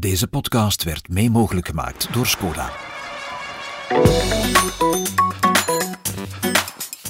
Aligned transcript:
Deze 0.00 0.26
podcast 0.26 0.84
werd 0.84 1.08
mee 1.08 1.30
mogelijk 1.30 1.66
gemaakt 1.66 2.08
door 2.12 2.26
Skoda. 2.26 2.70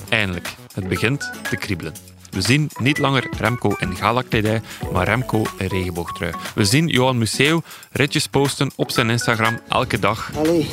Eindelijk, 0.09 0.55
het 0.75 0.89
begint 0.89 1.31
te 1.51 1.57
kriebelen. 1.57 1.93
We 2.31 2.41
zien 2.41 2.71
niet 2.81 2.99
langer 2.99 3.27
Remco 3.39 3.75
in 3.79 3.97
galakledij, 3.97 4.63
maar 4.93 5.05
Remco 5.07 5.43
in 5.59 5.67
regenboogtrui. 5.67 6.33
We 6.55 6.65
zien 6.65 6.87
Johan 6.87 7.19
Museeuw 7.19 7.63
ritjes 7.93 8.27
posten 8.27 8.71
op 8.77 8.91
zijn 8.91 9.11
Instagram 9.11 9.59
elke 9.69 9.99
dag. 9.99 10.31
Allee, 10.37 10.67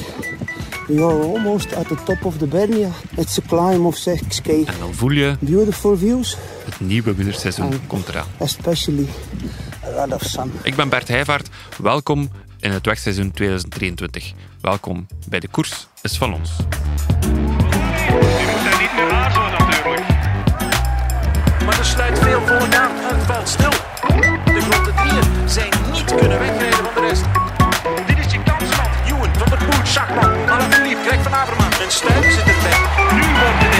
we 0.88 1.04
are 1.04 1.24
almost 1.24 1.76
at 1.76 1.88
the 1.88 2.04
top 2.04 2.26
of 2.26 2.38
the 2.38 2.48
Bernia. 2.48 2.90
It's 3.16 3.40
a 3.40 3.42
climb 3.48 3.86
of 3.86 4.08
6k. 4.10 4.48
En 4.48 4.80
dan 4.80 4.94
voel 4.94 5.12
je, 5.12 5.36
Beautiful 5.40 5.98
views, 5.98 6.38
het 6.66 6.80
nieuwe 6.80 7.16
wielerseizoen 7.16 7.88
komt 7.88 8.08
eraan. 8.08 8.28
especially 8.38 9.08
lot 9.98 10.14
of 10.14 10.22
sun. 10.24 10.52
Ik 10.64 10.76
ben 10.76 10.90
Bert 10.90 11.08
Heijvaart. 11.08 11.50
Welkom 11.78 12.30
in 12.60 12.72
het 12.72 12.86
wegseizoen 12.86 13.32
2023. 13.32 14.34
Welkom 14.62 15.08
bij 15.28 15.40
De 15.40 15.48
Koers 15.48 15.88
is 16.02 16.18
van 16.18 16.34
ons. 16.34 16.52
moet 16.58 16.72
daar 18.64 18.82
niet 18.82 18.94
meer 18.96 19.12
aarzelen 19.12 19.52
natuurlijk. 19.52 20.08
Maar 21.66 21.80
er 21.80 21.86
sluit 21.86 22.20
veel 22.20 22.42
volk 22.46 22.76
aan. 22.76 22.92
Het 22.96 23.24
valt 23.26 23.50
stil. 23.50 23.70
De 24.54 24.62
grote 24.62 24.94
drieën 24.94 25.50
zijn 25.50 25.70
niet 25.92 26.16
kunnen 26.16 26.40
wegrijden 26.40 26.84
van 26.84 26.94
de 26.94 27.02
rest. 27.08 27.24
Dit 28.08 28.26
is 28.26 28.32
je 28.32 28.44
kans, 28.44 28.76
man. 28.78 28.88
Ewan, 29.06 29.30
Van 29.38 29.50
der 29.50 29.58
Poel, 29.58 29.86
Schachman, 29.86 30.50
Alaphilippe, 30.50 31.04
Greg 31.08 31.24
van 31.24 31.34
Avermaat 31.34 31.82
en 31.82 31.92
Stuy 31.92 32.32
zit 32.32 32.40
erbij. 32.40 32.80
Nu 33.14 33.22
wordt 33.22 33.64
het. 33.64 33.77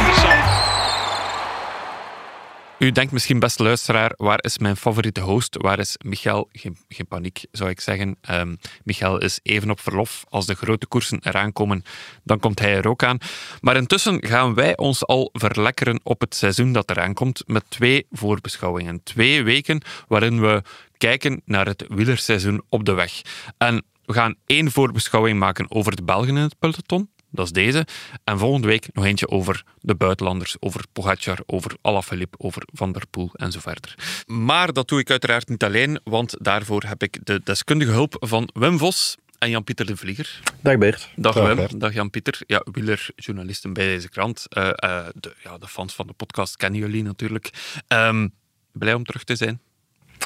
U 2.80 2.92
denkt 2.92 3.12
misschien, 3.12 3.40
beste 3.40 3.64
luisteraar, 3.64 4.14
waar 4.18 4.44
is 4.44 4.58
mijn 4.58 4.78
favoriete 4.78 5.22
host? 5.22 5.58
Waar 5.62 5.80
is 5.80 5.96
Michael? 6.06 6.50
Geen, 6.52 6.78
geen 6.90 7.08
paniek, 7.08 7.42
zou 7.52 7.70
ik 7.70 7.80
zeggen. 7.80 8.18
Ehm 8.22 8.56
Michael 8.84 9.18
is 9.18 9.40
even 9.44 9.70
op 9.70 9.80
verlof. 9.80 10.24
Als 10.30 10.46
de 10.46 10.56
grote 10.56 10.88
koersen 10.88 11.20
eraan 11.24 11.54
komen, 11.54 11.84
dan 12.24 12.40
komt 12.40 12.60
hij 12.60 12.76
er 12.76 12.88
ook 12.88 13.04
aan. 13.04 13.18
Maar 13.62 13.76
intussen 13.76 14.26
gaan 14.28 14.54
wij 14.54 14.78
ons 14.78 15.06
al 15.06 15.30
verlekkeren 15.34 16.00
op 16.04 16.22
het 16.22 16.36
seizoen 16.36 16.72
dat 16.72 16.90
eraan 16.90 17.14
komt 17.14 17.44
met 17.46 17.64
twee 17.70 18.06
voorbeschouwingen. 18.12 19.04
Twee 19.04 19.44
weken 19.44 19.82
waarin 20.08 20.42
we 20.42 20.62
kijken 20.98 21.42
naar 21.46 21.66
het 21.66 21.86
wielerseizoen 21.90 22.62
op 22.70 22.86
de 22.86 22.94
weg. 22.94 23.22
En 23.58 23.84
we 24.06 24.14
gaan 24.14 24.36
één 24.46 24.72
voorbeschouwing 24.72 25.40
maken 25.40 25.72
over 25.72 25.96
de 25.96 26.04
Belgen 26.04 26.38
in 26.38 26.44
het 26.44 26.60
peloton. 26.60 27.10
Dat 27.32 27.46
is 27.46 27.52
deze. 27.52 27.86
En 28.24 28.40
volgende 28.40 28.68
week 28.68 28.88
nog 28.94 29.06
eentje 29.06 29.30
over 29.30 29.64
de 29.80 29.96
buitenlanders, 29.96 30.56
over 30.60 30.84
Pogacar, 30.94 31.38
over 31.46 31.72
Alaphilippe, 31.82 32.38
over 32.40 32.62
Van 32.74 32.92
der 32.92 33.08
Poel 33.10 33.30
en 33.34 33.52
zo 33.52 33.60
verder. 33.60 33.96
Maar 34.26 34.74
dat 34.74 34.88
doe 34.88 35.00
ik 35.00 35.10
uiteraard 35.10 35.50
niet 35.50 35.64
alleen, 35.64 36.00
want 36.04 36.36
daarvoor 36.40 36.84
heb 36.84 37.04
ik 37.04 37.20
de 37.26 37.42
deskundige 37.44 37.92
hulp 37.92 38.16
van 38.20 38.50
Wim 38.54 38.78
Vos 38.78 39.16
en 39.40 39.50
Jan-Pieter 39.50 39.86
de 39.86 39.98
Vlieger. 39.98 40.40
Dag 40.62 40.78
Bert. 40.78 41.10
Dag 41.16 41.34
Dag, 41.34 41.46
Wim, 41.48 41.56
Bert. 41.56 41.80
dag 41.80 41.94
Jan-Pieter. 41.94 42.40
Ja, 42.48 42.64
wielerjournalisten 42.72 43.74
bij 43.74 43.86
deze 43.86 44.10
krant. 44.10 44.46
Eh, 44.50 44.68
eh, 44.76 45.06
de, 45.16 45.34
ja, 45.44 45.58
de 45.58 45.68
fans 45.68 45.94
van 45.94 46.08
de 46.08 46.14
podcast 46.14 46.58
kennen 46.58 46.80
jullie 46.80 47.04
natuurlijk. 47.04 47.50
Ehm, 47.88 48.28
blij 48.72 48.94
om 48.94 49.04
terug 49.04 49.24
te 49.24 49.36
zijn. 49.36 49.60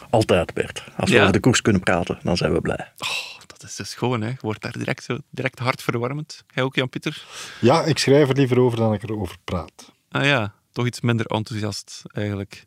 Altijd 0.09 0.53
Bert. 0.53 0.83
Als 0.97 1.09
we 1.09 1.15
Ja? 1.15 1.21
over 1.21 1.33
de 1.33 1.39
koers 1.39 1.61
kunnen 1.61 1.81
praten, 1.81 2.19
dan 2.23 2.37
zijn 2.37 2.53
we 2.53 2.61
blij. 2.61 2.91
Oh, 2.97 3.39
dat 3.61 3.69
is 3.69 3.75
dus 3.75 3.93
gewoon, 3.93 4.21
hè. 4.21 4.27
Je 4.27 4.35
wordt 4.39 4.61
daar 4.61 4.77
direct, 4.77 5.03
zo, 5.03 5.17
direct 5.29 5.59
hartverwarmend. 5.59 6.43
Jij 6.53 6.63
ook, 6.63 6.75
Jan-Pieter? 6.75 7.25
Ja, 7.59 7.83
ik 7.83 7.97
schrijf 7.97 8.29
er 8.29 8.35
liever 8.35 8.59
over 8.59 8.77
dan 8.77 8.93
ik 8.93 9.03
erover 9.03 9.37
praat. 9.43 9.91
Ah 10.09 10.25
ja, 10.25 10.53
toch 10.71 10.85
iets 10.85 11.01
minder 11.01 11.25
enthousiast 11.25 12.01
eigenlijk. 12.11 12.65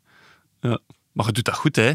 Ja. 0.61 0.79
Maar 1.11 1.25
je 1.25 1.31
doet 1.31 1.45
dat 1.45 1.55
goed, 1.55 1.75
hè? 1.75 1.91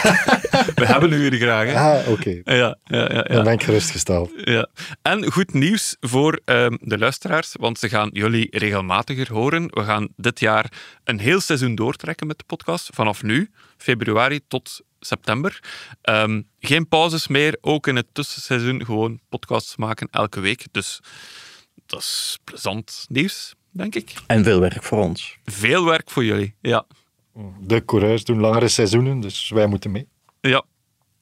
We 0.80 0.86
hebben 0.86 1.12
u 1.12 1.28
hier 1.28 1.40
graag, 1.40 1.66
hè? 1.66 1.78
Ah, 1.78 2.08
oké. 2.08 2.40
Ja, 2.44 2.78
ja, 2.84 3.12
ja. 3.12 3.22
Dan 3.22 3.44
ben 3.44 3.52
ik 3.52 3.62
gerustgesteld. 3.62 4.30
Ja. 4.36 4.68
En 5.02 5.32
goed 5.32 5.52
nieuws 5.52 5.96
voor 6.00 6.40
ehm, 6.44 6.76
de 6.80 6.98
luisteraars, 6.98 7.54
want 7.58 7.78
ze 7.78 7.88
gaan 7.88 8.10
jullie 8.12 8.58
regelmatiger 8.58 9.32
horen. 9.32 9.66
We 9.70 9.84
gaan 9.84 10.08
dit 10.16 10.40
jaar 10.40 10.72
een 11.04 11.18
heel 11.18 11.40
seizoen 11.40 11.74
doortrekken 11.74 12.26
met 12.26 12.38
de 12.38 12.44
podcast, 12.46 12.88
vanaf 12.92 13.22
nu, 13.22 13.50
februari 13.76 14.40
tot 14.48 14.80
september. 15.06 15.62
Ehm, 16.02 16.42
geen 16.60 16.88
pauzes 16.88 17.28
meer, 17.28 17.56
ook 17.60 17.86
in 17.86 17.96
het 17.96 18.06
tussenseizoen 18.12 18.84
gewoon 18.84 19.20
podcasts 19.28 19.76
maken 19.76 20.08
elke 20.10 20.40
week. 20.40 20.66
Dus 20.70 21.00
dat 21.86 22.00
is 22.00 22.38
plezant 22.44 23.06
nieuws, 23.08 23.54
denk 23.70 23.94
ik. 23.94 24.12
En 24.26 24.44
veel 24.44 24.60
werk 24.60 24.82
voor 24.82 24.98
ons. 24.98 25.36
Veel 25.44 25.84
werk 25.84 26.10
voor 26.10 26.24
jullie, 26.24 26.54
ja. 26.60 26.86
De 27.60 27.84
coureurs 27.84 28.24
doen 28.24 28.40
langere 28.40 28.68
seizoenen, 28.68 29.20
dus 29.20 29.48
wij 29.48 29.66
moeten 29.66 29.90
mee. 29.90 30.08
Ja, 30.40 30.64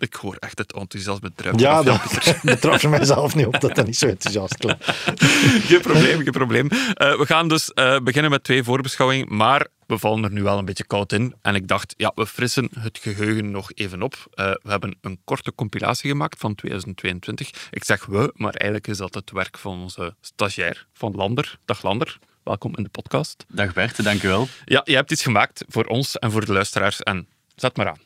ik 0.03 0.15
hoor 0.15 0.37
echt 0.39 0.59
het 0.59 0.73
enthousiasme 0.73 1.33
druipen. 1.35 1.63
Ja, 1.63 1.83
dat 1.83 2.41
betraf 2.43 2.83
er 2.83 2.89
mijzelf 2.99 3.35
niet 3.35 3.47
op 3.47 3.61
dat 3.61 3.75
dat 3.75 3.87
niet 3.87 3.97
zo 3.97 4.07
enthousiast 4.07 4.57
klinkt. 4.57 4.85
geen 5.69 5.81
probleem, 5.81 6.23
geen 6.23 6.33
probleem. 6.33 6.69
Eh, 6.69 7.19
we 7.19 7.27
gaan 7.27 7.49
dus 7.49 7.73
eh, 7.73 7.99
beginnen 7.99 8.31
met 8.31 8.45
twee 8.45 8.63
voorbeschouwingen, 8.63 9.37
maar 9.37 9.67
we 9.93 9.99
vallen 9.99 10.25
er 10.25 10.33
nu 10.33 10.43
wel 10.43 10.59
een 10.59 10.65
beetje 10.65 10.87
koud 10.87 11.13
in. 11.13 11.35
En 11.43 11.55
ik 11.55 11.69
dacht, 11.69 11.95
ja, 11.97 12.13
we 12.15 12.27
frissen 12.27 12.69
het 12.79 12.99
geheugen 12.99 13.51
nog 13.51 13.73
even 13.73 14.03
op. 14.03 14.15
Eh, 14.35 14.51
we 14.63 14.71
hebben 14.71 14.99
een 15.01 15.21
korte 15.25 15.55
compilatie 15.55 16.11
gemaakt 16.11 16.39
van 16.39 16.55
2022. 16.55 17.51
Ik 17.71 17.85
zeg 17.85 18.07
we, 18.07 18.33
maar 18.37 18.55
eigenlijk 18.55 18.87
is 18.87 18.97
dat 18.97 19.15
het 19.15 19.31
werk 19.31 19.59
van 19.59 19.81
onze 19.81 20.15
stagiair, 20.21 20.87
van 20.93 21.13
Lander. 21.15 21.59
Dag 21.65 21.83
Lander, 21.83 22.19
welkom 22.43 22.77
in 22.77 22.83
de 22.83 22.89
podcast. 22.89 23.45
Dag 23.49 23.73
Bert, 23.73 24.05
dank 24.05 24.23
u 24.23 24.29
wel. 24.29 24.49
Ja, 24.65 24.81
je 24.85 24.95
hebt 24.95 25.11
iets 25.11 25.23
gemaakt 25.23 25.65
voor 25.69 25.85
ons 25.85 26.19
en 26.19 26.31
voor 26.31 26.45
de 26.45 26.53
luisteraars. 26.53 27.03
En 27.03 27.29
zet 27.55 27.77
maar 27.77 27.89
aan. 27.89 27.99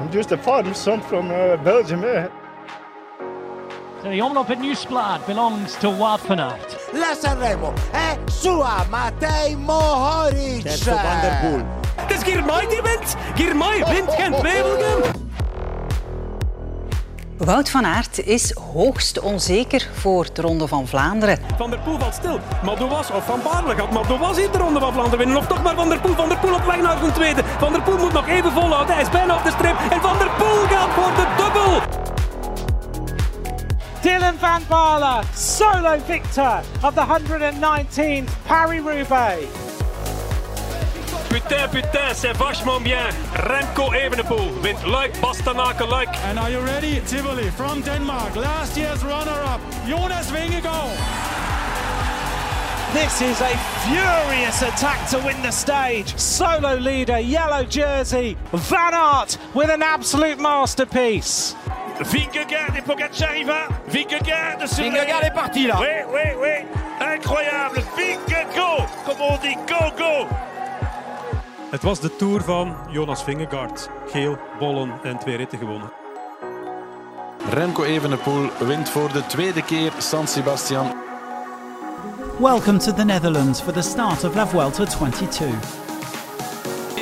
I'm 0.00 0.10
just 0.12 0.32
a 0.32 0.38
farm 0.38 0.74
son 0.74 1.02
from 1.02 1.30
uh, 1.30 1.62
Belgium, 1.62 2.04
eh? 2.04 2.45
The 4.10 4.22
omloop 4.22 4.50
at 4.50 4.58
Nieuwsblad 4.58 5.26
belongs 5.26 5.74
to 5.80 5.96
Wout 5.96 6.20
van 6.26 6.40
Aert. 6.40 6.76
La 6.92 7.14
Sanremo 7.22 7.72
è 7.90 8.18
sua 8.30 8.84
Matej 8.88 9.56
Mohoric. 9.56 10.62
Terzo 10.62 10.90
Van 10.94 11.20
der 11.20 11.38
Poel. 11.40 11.62
Het 11.96 12.10
is 12.10 12.22
Girmay 12.22 12.66
die 12.68 12.82
wint. 12.82 13.16
Girmay 13.34 13.84
wint 13.84 14.10
Gent-Wevelgem. 14.10 15.02
Wout 17.36 17.70
van 17.70 17.86
Aert 17.86 18.26
is 18.26 18.54
hoogst 18.72 19.20
onzeker 19.20 19.88
voor 19.92 20.26
de 20.32 20.42
Ronde 20.42 20.66
van 20.68 20.86
Vlaanderen. 20.86 21.38
Van 21.56 21.70
der 21.70 21.78
Poel 21.78 21.98
valt 21.98 22.14
stil. 22.14 22.38
Madouas 22.62 23.10
of 23.10 23.24
Van 23.24 23.40
Baarle 23.42 23.74
gaat 23.74 23.90
Madouas 23.90 24.36
hier 24.36 24.50
de 24.50 24.58
Ronde 24.58 24.80
van 24.80 24.92
Vlaanderen 24.92 25.18
winnen. 25.18 25.36
Of 25.36 25.46
toch 25.46 25.62
maar 25.62 25.74
Van 25.74 25.88
der 25.88 26.00
Poel. 26.00 26.14
Van 26.14 26.28
der 26.28 26.38
Poel 26.38 26.54
op 26.54 26.64
weg 26.64 26.80
naar 26.80 27.00
de 27.00 27.12
tweede. 27.12 27.42
Van 27.58 27.72
der 27.72 27.82
Poel 27.82 27.98
moet 27.98 28.12
nog 28.12 28.28
even 28.28 28.52
volhouden. 28.52 28.94
Hij 28.94 29.02
is 29.02 29.10
bijna 29.10 29.34
op 29.36 29.44
de 29.44 29.50
streep. 29.50 29.76
En 29.90 30.00
Van 30.00 30.18
der 30.18 30.30
Poel 30.38 30.66
gaat 30.68 30.90
voor 30.94 31.14
de 31.14 31.26
dubbel. 31.36 31.95
Dylan 34.06 34.38
van 34.38 34.62
Baarle, 34.68 35.24
solo 35.34 35.98
victor 35.98 36.62
of 36.84 36.94
the 36.94 37.00
119th 37.00 38.30
Paris-Roubaix. 38.44 39.48
Putain, 41.28 41.68
putain, 41.70 42.14
c'est 42.14 42.32
vachement 42.36 42.80
bien. 42.84 43.10
Remco 43.34 43.90
Evenepoel 43.92 44.62
wint 44.62 44.78
Luik, 44.84 45.12
Bastenaken, 45.20 45.88
Luik. 45.88 46.14
And 46.26 46.38
are 46.38 46.48
you 46.48 46.60
ready? 46.60 47.00
Tivoli 47.08 47.50
from 47.50 47.80
Denmark, 47.80 48.36
last 48.36 48.76
year's 48.76 49.02
runner-up, 49.02 49.60
Jonas 49.88 50.30
Vingegaard. 50.30 50.96
This 52.92 53.20
is 53.20 53.40
a 53.40 53.56
furious 53.88 54.62
attack 54.62 55.10
to 55.10 55.18
win 55.26 55.42
the 55.42 55.50
stage. 55.50 56.16
Solo 56.16 56.76
leader, 56.76 57.18
yellow 57.18 57.64
jersey, 57.64 58.36
Van 58.52 58.94
Aert 58.94 59.36
with 59.52 59.68
an 59.68 59.82
absolute 59.82 60.38
masterpiece. 60.38 61.56
Vingegaard 62.00 62.76
et 62.76 62.82
Pogacar 62.82 63.36
y 63.36 63.44
va. 63.44 63.68
Vingegaard 63.86 64.58
Vingegaard 64.66 65.24
est 65.24 65.34
parti 65.34 65.66
là. 65.66 65.78
Oui, 65.80 66.04
oui, 66.12 66.34
oui. 66.40 66.66
Incroyable. 67.00 67.82
Vingegaard, 67.96 68.86
comme 69.04 69.20
on 69.20 69.38
dit, 69.38 69.56
go, 69.66 69.90
go. 69.96 70.26
Het 71.70 71.82
was 71.82 72.00
de 72.00 72.16
Tour 72.16 72.42
van 72.42 72.76
Jonas 72.90 73.22
Vingegaard. 73.24 73.88
Geel, 74.06 74.38
bollen 74.58 74.92
en 75.02 75.18
twee 75.18 75.36
ritten 75.36 75.58
gewonnen. 75.58 75.90
Remco 77.50 77.84
Evenepoel 77.84 78.50
wint 78.58 78.88
voor 78.88 79.12
de 79.12 79.26
tweede 79.26 79.62
keer 79.62 79.92
San 79.98 80.26
Sebastian. 80.28 80.94
Welcome 82.38 82.78
to 82.78 82.92
the 82.92 83.04
Netherlands 83.04 83.60
for 83.60 83.72
the 83.72 83.82
start 83.82 84.24
of 84.24 84.34
La 84.34 84.46
Vuelta 84.46 84.84
22. 84.84 85.85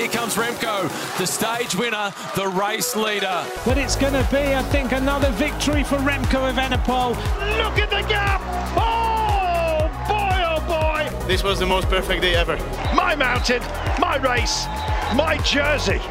Here 0.04 0.12
comes 0.12 0.34
Remco, 0.34 0.86
the 1.16 1.26
stage 1.26 1.74
winner, 1.74 2.12
the 2.36 2.46
race 2.46 2.94
leader. 2.94 3.42
But 3.64 3.78
it's 3.78 3.96
going 3.96 4.12
to 4.12 4.28
be, 4.30 4.54
I 4.54 4.62
think, 4.64 4.92
another 4.92 5.30
victory 5.30 5.82
for 5.82 5.96
Remco 5.96 6.52
Evenepoel. 6.52 7.16
Look 7.56 7.78
at 7.78 7.88
the 7.88 8.06
gap. 8.06 8.42
Oh, 8.76 9.88
boy, 10.06 10.42
oh, 10.44 10.60
boy. 10.68 11.26
This 11.26 11.42
was 11.42 11.58
the 11.58 11.64
most 11.64 11.88
perfect 11.88 12.20
day 12.20 12.34
ever. 12.34 12.58
My 12.94 13.14
mountain, 13.14 13.62
my 13.98 14.16
race, 14.16 14.66
my 15.16 15.38
jersey. 15.38 16.02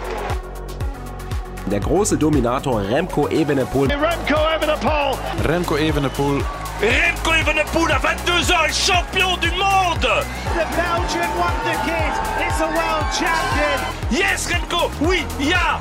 Der 1.69 1.79
große 1.79 2.17
Dominator 2.17 2.81
Remco 2.81 3.27
Evenepoel. 3.27 3.89
Remco 3.89 4.39
Evenepoel. 4.55 5.17
Remco 5.43 5.77
Evenepoel 5.77 6.62
Remco 6.81 7.33
Evenepoel 7.33 7.91
à 7.91 7.99
22 7.99 8.51
ans 8.51 8.65
est 8.65 8.73
champion 8.73 9.37
du 9.37 9.49
monde. 9.51 10.01
The 10.01 10.65
Belgian 10.75 11.29
wonder 11.37 11.77
kid 11.85 12.13
is 12.47 12.61
a 12.61 12.67
world 12.67 13.07
champion. 13.13 13.79
Yes, 14.11 14.47
Remco, 14.47 14.91
oui, 15.01 15.23
ja. 15.39 15.79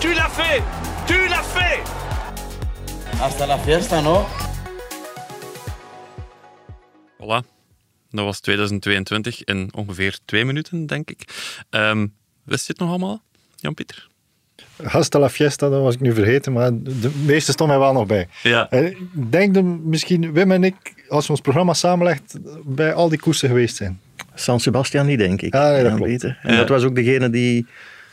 Tu 0.00 0.12
l'as 0.14 0.28
fait, 0.28 0.62
tu 1.06 1.28
l'as 1.28 1.42
fait. 1.42 1.82
Hasta 3.20 3.46
la 3.46 3.58
fiesta, 3.58 4.00
no? 4.00 4.26
Voilà. 7.18 7.42
Dat 8.10 8.24
was 8.24 8.40
2022 8.40 9.44
in 9.44 9.70
ongeveer 9.74 10.18
twee 10.24 10.44
minuten, 10.44 10.86
denk 10.86 11.10
ik. 11.10 11.24
Um, 11.70 12.14
wist 12.44 12.66
je 12.66 12.72
het 12.72 12.80
nog 12.80 12.88
allemaal, 12.88 13.22
Jan-Pieter? 13.56 14.08
Hasta 14.82 15.18
la 15.18 15.28
fiesta, 15.28 15.68
dat 15.68 15.82
was 15.82 15.94
ik 15.94 16.00
nu 16.00 16.12
vergeten, 16.14 16.52
maar 16.52 16.70
de 16.72 17.10
meeste 17.26 17.52
stond 17.52 17.70
mij 17.70 17.78
wel 17.78 17.92
nog 17.92 18.06
bij. 18.06 18.28
Ja. 18.42 18.70
Ik 18.70 18.96
denk 19.12 19.54
dat 19.54 19.64
misschien 19.64 20.32
Wim 20.32 20.52
en 20.52 20.64
ik, 20.64 20.74
als 21.08 21.24
je 21.24 21.30
ons 21.30 21.40
programma 21.40 21.72
samenlegt, 21.74 22.38
bij 22.64 22.92
al 22.94 23.08
die 23.08 23.18
koersen 23.20 23.48
geweest 23.48 23.76
zijn. 23.76 24.00
San 24.34 24.60
Sebastian 24.60 25.06
niet, 25.06 25.18
denk 25.18 25.42
ik. 25.42 25.54
Ah, 25.54 25.70
nee, 25.70 25.82
dat 25.82 25.94
klopt. 25.94 26.24
En 26.24 26.36
Ja. 26.42 26.56
dat 26.56 26.68
was 26.68 26.82
ook 26.84 26.94
degene 26.94 27.30
die, 27.30 27.66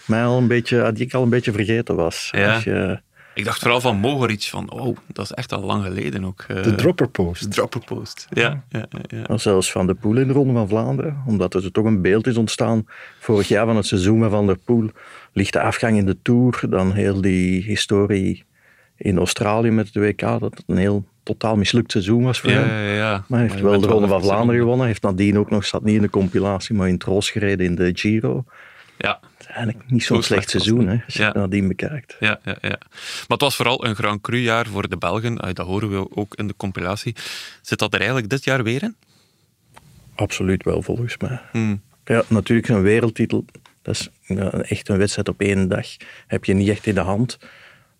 mij 0.05 0.23
al 0.25 0.37
een 0.37 0.47
beetje, 0.47 0.91
die 0.91 1.05
ik 1.05 1.13
al 1.13 1.23
een 1.23 1.29
beetje 1.29 1.51
vergeten 1.51 1.95
was. 1.95 2.29
Ja. 2.31 2.53
Als 2.53 2.63
je, 2.63 2.99
Ik 3.33 3.45
dacht 3.45 3.59
vooral 3.59 3.81
van 3.81 3.97
Mogoric, 3.97 4.43
van 4.43 4.71
oh, 4.71 4.97
dat 5.07 5.25
is 5.25 5.31
echt 5.31 5.53
al 5.53 5.61
lang 5.61 5.83
geleden 5.83 6.25
ook. 6.25 6.45
eh, 6.47 6.63
De 6.63 6.75
dropper 6.75 7.07
post. 7.09 7.41
de 7.43 7.47
dropper 7.49 7.81
post. 7.85 8.27
Ja, 8.29 8.63
ja, 8.69 8.85
ja, 9.27 9.37
zelfs 9.37 9.71
Van 9.71 9.85
der 9.85 9.95
Poel 9.95 10.17
in 10.17 10.27
de 10.27 10.33
Ronde 10.33 10.53
van 10.53 10.67
Vlaanderen, 10.67 11.23
omdat 11.27 11.53
er 11.53 11.71
toch 11.71 11.85
een 11.85 12.01
beeld 12.01 12.27
is 12.27 12.37
ontstaan 12.37 12.87
vorig 13.19 13.47
jaar 13.47 13.65
van 13.65 13.75
het 13.75 13.85
seizoen 13.85 14.19
met 14.19 14.29
Van 14.29 14.45
der 14.45 14.57
Poel. 14.57 14.89
Lichte 15.33 15.61
afgang 15.61 15.97
in 15.97 16.05
de 16.05 16.17
Tour, 16.21 16.61
dan 16.69 16.93
heel 16.93 17.21
die 17.21 17.63
historie 17.63 18.43
in 18.97 19.17
Australië 19.17 19.69
met 19.71 19.85
het 19.93 19.95
WK, 19.95 20.19
dat 20.19 20.41
het 20.41 20.63
een 20.67 20.77
heel 20.77 21.05
totaal 21.23 21.55
mislukt 21.55 21.91
seizoen 21.91 22.23
was 22.23 22.39
voor 22.39 22.49
Ja, 22.49 22.57
hem. 22.59 22.67
ja, 22.69 22.93
ja. 22.93 23.23
Maar 23.27 23.39
hij 23.39 23.47
heeft 23.49 23.61
wel 23.61 23.79
de 23.81 23.87
Ronde 23.87 24.07
van 24.07 24.21
Vlaanderen 24.21 24.61
gewonnen, 24.61 24.87
heeft 24.87 25.01
nadien 25.01 25.37
ook 25.37 25.49
nog, 25.49 25.65
zat 25.65 25.83
niet 25.83 25.95
in 25.95 26.01
de 26.01 26.09
compilatie, 26.09 26.75
maar 26.75 26.87
in 26.87 26.93
het 26.93 27.03
roos 27.03 27.29
gereden 27.29 27.65
in 27.65 27.75
de 27.75 27.91
Giro. 27.93 28.43
Ja, 28.97 29.19
Het 29.37 29.39
is 29.39 29.45
eigenlijk 29.55 29.91
niet 29.91 30.03
zo'n 30.03 30.15
Zo 30.17 30.21
slecht 30.21 30.49
seizoen, 30.49 30.87
hè, 30.87 30.97
als 31.05 31.13
je 31.13 31.23
het 31.23 31.33
nadien 31.33 31.67
bekijkt. 31.67 32.15
ja, 32.19 32.39
ja, 32.43 32.55
ja. 32.61 32.77
Maar 32.79 33.25
het 33.27 33.41
was 33.41 33.55
vooral 33.55 33.85
een 33.85 33.95
Grand 33.95 34.21
Cru 34.21 34.37
jaar 34.37 34.67
voor 34.67 34.89
de 34.89 34.97
Belgen. 34.97 35.37
Ah, 35.37 35.53
Dat 35.53 35.65
horen 35.65 35.89
we 35.91 36.15
ook 36.15 36.35
in 36.35 36.47
de 36.47 36.53
compilatie. 36.57 37.15
Zit 37.61 37.79
dat 37.79 37.93
er 37.93 37.99
eigenlijk 37.99 38.29
dit 38.29 38.43
jaar 38.43 38.63
weer 38.63 38.83
in? 38.83 38.95
Absoluut 40.15 40.63
wel, 40.63 40.81
volgens 40.81 41.17
mij. 41.17 41.39
Hmm. 41.51 41.81
Ja, 42.05 42.23
natuurlijk 42.27 42.67
een 42.67 42.81
wereldtitel. 42.81 43.45
Dat 43.81 43.95
is 43.95 44.09
ja, 44.21 44.51
echt 44.51 44.89
een 44.89 44.97
wedstrijd 44.97 45.29
op 45.29 45.41
één 45.41 45.67
dag. 45.67 45.87
Heb 46.27 46.45
je 46.45 46.53
niet 46.53 46.69
echt 46.69 46.87
in 46.87 46.95
de 46.95 46.99
hand. 46.99 47.39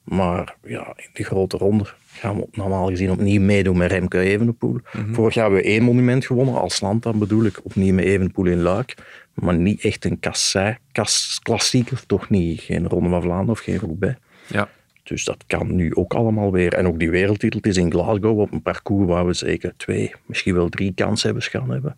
Maar 0.04 0.56
ja, 0.64 0.94
in 0.96 1.10
de 1.14 1.24
grote 1.24 1.58
ronde 1.58 1.86
gaan 2.08 2.38
we 2.38 2.48
normaal 2.52 2.88
gezien 2.88 3.12
opnieuw 3.12 3.42
meedoen 3.42 3.78
met 3.78 3.92
Remco 3.92 4.20
Evenepoel. 4.20 4.80
Vorig 5.12 5.34
jaar 5.34 5.44
hebben 5.44 5.64
we 5.64 5.70
één 5.70 5.84
monument 5.84 6.26
gewonnen, 6.26 6.62
als 6.62 6.82
land 6.82 7.04
dan 7.04 7.20
bedoel 7.20 7.46
ik, 7.46 7.66
opnieuw 7.66 7.94
met 7.94 8.06
Evenepoel 8.06 8.46
in 8.46 8.62
Luik. 8.62 8.96
Maar 9.34 9.56
niet 9.56 9.84
echt 9.84 10.06
een 10.06 10.20
kassei, 10.20 10.78
kas, 10.92 11.40
klassieker, 11.44 12.06
toch 12.06 12.30
niet. 12.30 12.62
Geen 12.62 12.88
Ronde 12.88 13.10
van 13.10 13.22
Vlaanderen 13.22 13.52
of 13.52 13.60
geen 13.60 13.80
Roubaix. 13.80 14.20
Ja. 14.48 14.70
Dus 15.04 15.24
dat 15.24 15.44
kan 15.48 15.76
nu 15.76 15.96
ook 15.96 16.14
allemaal 16.14 16.52
weer. 16.52 16.74
En 16.74 16.88
ook 16.88 17.00
die 17.00 17.10
wereldtitel 17.10 17.60
is 17.62 17.78
in 17.78 17.92
Glasgow 17.92 18.40
op 18.40 18.52
een 18.52 18.62
parcours 18.62 19.08
waar 19.08 19.26
we 19.26 19.34
zeker 19.34 19.74
twee, 19.78 20.14
misschien 20.26 20.54
wel 20.54 20.70
drie 20.70 20.94
kansen 20.94 21.42
gaan 21.42 21.72
hebben. 21.72 21.98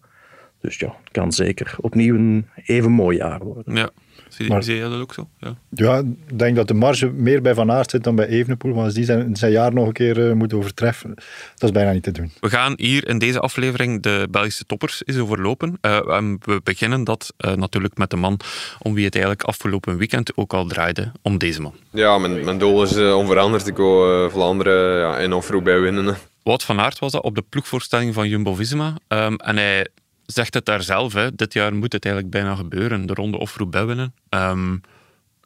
Dus 0.64 0.78
ja, 0.78 0.88
het 1.04 1.12
kan 1.12 1.32
zeker 1.32 1.76
opnieuw 1.78 2.16
een 2.16 2.48
even 2.66 2.92
mooi 2.92 3.18
jaar 3.18 3.40
worden. 3.44 3.76
ja. 3.76 3.90
Zie, 4.30 4.48
Maar- 4.48 4.64
zie 4.64 4.76
je 4.76 4.82
dat 4.82 5.00
ook 5.02 5.14
zo? 5.14 5.28
Ja. 5.38 5.56
Ja, 5.70 5.98
ik 5.98 6.40
denk 6.40 6.56
dat 6.56 6.68
de 6.68 6.74
marge 6.74 7.08
meer 7.08 7.42
bij 7.42 7.54
Van 7.54 7.72
Aert 7.72 7.90
zit 7.90 8.04
dan 8.04 8.16
bij 8.16 8.28
Evenepoel. 8.28 8.74
Maar 8.74 8.84
als 8.84 8.94
die 8.94 9.04
zijn, 9.04 9.36
zijn 9.36 9.52
jaar 9.52 9.74
nog 9.74 9.88
een 9.88 9.94
keer 9.94 10.30
eh, 10.30 10.34
moet 10.34 10.54
overtreffen, 10.54 11.14
dat 11.56 11.70
is 11.70 11.72
bijna 11.72 11.92
niet 11.92 12.04
te 12.04 12.12
doen. 12.12 12.32
We 12.40 12.50
gaan 12.50 12.74
hier 12.78 13.08
in 13.08 13.18
deze 13.18 13.40
aflevering 13.40 14.02
de 14.02 14.28
Belgische 14.32 14.66
toppers 14.66 15.02
eens 15.06 15.18
overlopen. 15.18 15.78
Eh, 15.82 16.10
en 16.10 16.38
we 16.42 16.62
beginnen 16.64 17.04
dat 17.04 17.34
eh, 17.38 17.54
natuurlijk 17.54 17.98
met 17.98 18.10
de 18.10 18.16
man 18.16 18.40
om 18.80 18.94
wie 18.94 19.06
het 19.06 19.14
eigenlijk 19.14 19.44
afgelopen 19.44 19.98
weekend 19.98 20.38
ook 20.38 20.54
al 20.54 20.66
draaide, 20.66 21.12
om 21.22 21.38
deze 21.38 21.62
man. 21.62 21.74
Ja, 21.92 22.18
mijn, 22.18 22.46
mijn 22.46 22.58
doel 22.58 22.84
is 22.84 22.98
onveranderd. 22.98 23.68
Ik 23.68 23.76
wil 23.78 24.30
Vlaanderen 24.30 25.00
ja, 25.00 25.18
en 25.18 25.34
of 25.34 25.64
bij 25.64 25.80
winnen. 25.80 26.16
Wout 26.44 26.64
van 26.64 26.80
Aert 26.80 27.00
was 27.00 27.12
dat 27.12 27.24
op 27.24 27.36
de 27.36 27.44
ploegvoorstelling 27.50 28.14
van 28.14 28.30
Jumbo-Visma. 28.30 28.96
Ehm, 29.08 29.34
en 29.36 29.58
hij 29.58 29.88
zegt 30.26 30.54
het 30.54 30.66
daar 30.66 30.84
zelf, 30.84 31.14
hè, 31.14 31.36
dit 31.36 31.54
jaar 31.54 31.74
moet 31.76 31.94
het 31.94 32.06
eigenlijk 32.06 32.36
bijna 32.36 32.56
gebeuren, 32.56 33.06
de 33.06 33.14
ronde 33.14 33.38
of 33.38 33.58
Roubaix 33.58 33.88
winnen. 33.88 34.14
Ehm, 34.30 34.78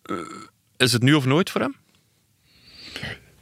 eh, 0.01 0.15
is 0.77 0.93
het 0.93 1.01
nu 1.01 1.13
of 1.13 1.25
nooit 1.25 1.49
voor 1.49 1.61
hem? 1.61 1.75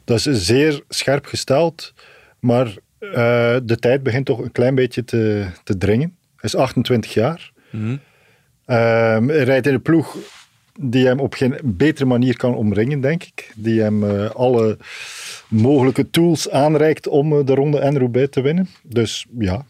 Dat 0.04 0.26
is 0.26 0.46
zeer 0.46 0.82
scherp 0.88 1.26
gesteld, 1.26 1.94
maar 2.40 2.66
eh, 2.98 3.56
de 3.62 3.76
tijd 3.80 4.02
begint 4.02 4.26
toch 4.26 4.38
een 4.38 4.52
klein 4.52 4.74
beetje 4.74 5.04
te, 5.04 5.46
te 5.64 5.78
dringen. 5.78 6.16
Hij 6.36 6.50
is 6.50 6.54
28 6.54 7.14
jaar. 7.14 7.52
Ehm, 8.64 9.28
hij 9.28 9.42
rijdt 9.42 9.66
in 9.66 9.74
een 9.74 9.82
ploeg 9.82 10.16
die 10.80 11.06
hem 11.06 11.20
op 11.20 11.34
geen 11.34 11.58
betere 11.64 12.04
manier 12.04 12.36
kan 12.36 12.54
omringen, 12.54 13.00
denk 13.00 13.22
ik. 13.22 13.52
Die 13.56 13.80
hem 13.80 14.04
eh, 14.04 14.30
alle 14.30 14.78
mogelijke 15.48 16.10
tools 16.10 16.50
aanreikt 16.50 17.08
om 17.08 17.44
de 17.44 17.54
ronde 17.54 17.78
en 17.78 17.98
Roubaix 17.98 18.30
te 18.30 18.40
winnen. 18.40 18.68
Dus 18.82 19.26
ja, 19.38 19.64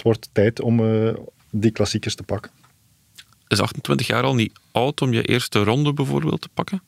het 0.00 0.08
wordt 0.08 0.28
tijd 0.32 0.60
om 0.60 0.80
eh, 0.80 1.14
die 1.50 1.70
klassiekers 1.70 2.14
te 2.14 2.22
pakken. 2.22 2.50
Is 3.48 3.60
28 3.60 4.06
jaar 4.06 4.22
al 4.22 4.34
niet 4.34 4.52
oud 4.72 5.00
om 5.02 5.12
je 5.12 5.22
eerste 5.22 5.62
ronde 5.62 5.92
bijvoorbeeld 5.92 6.40
te 6.40 6.48
pakken? 6.54 6.82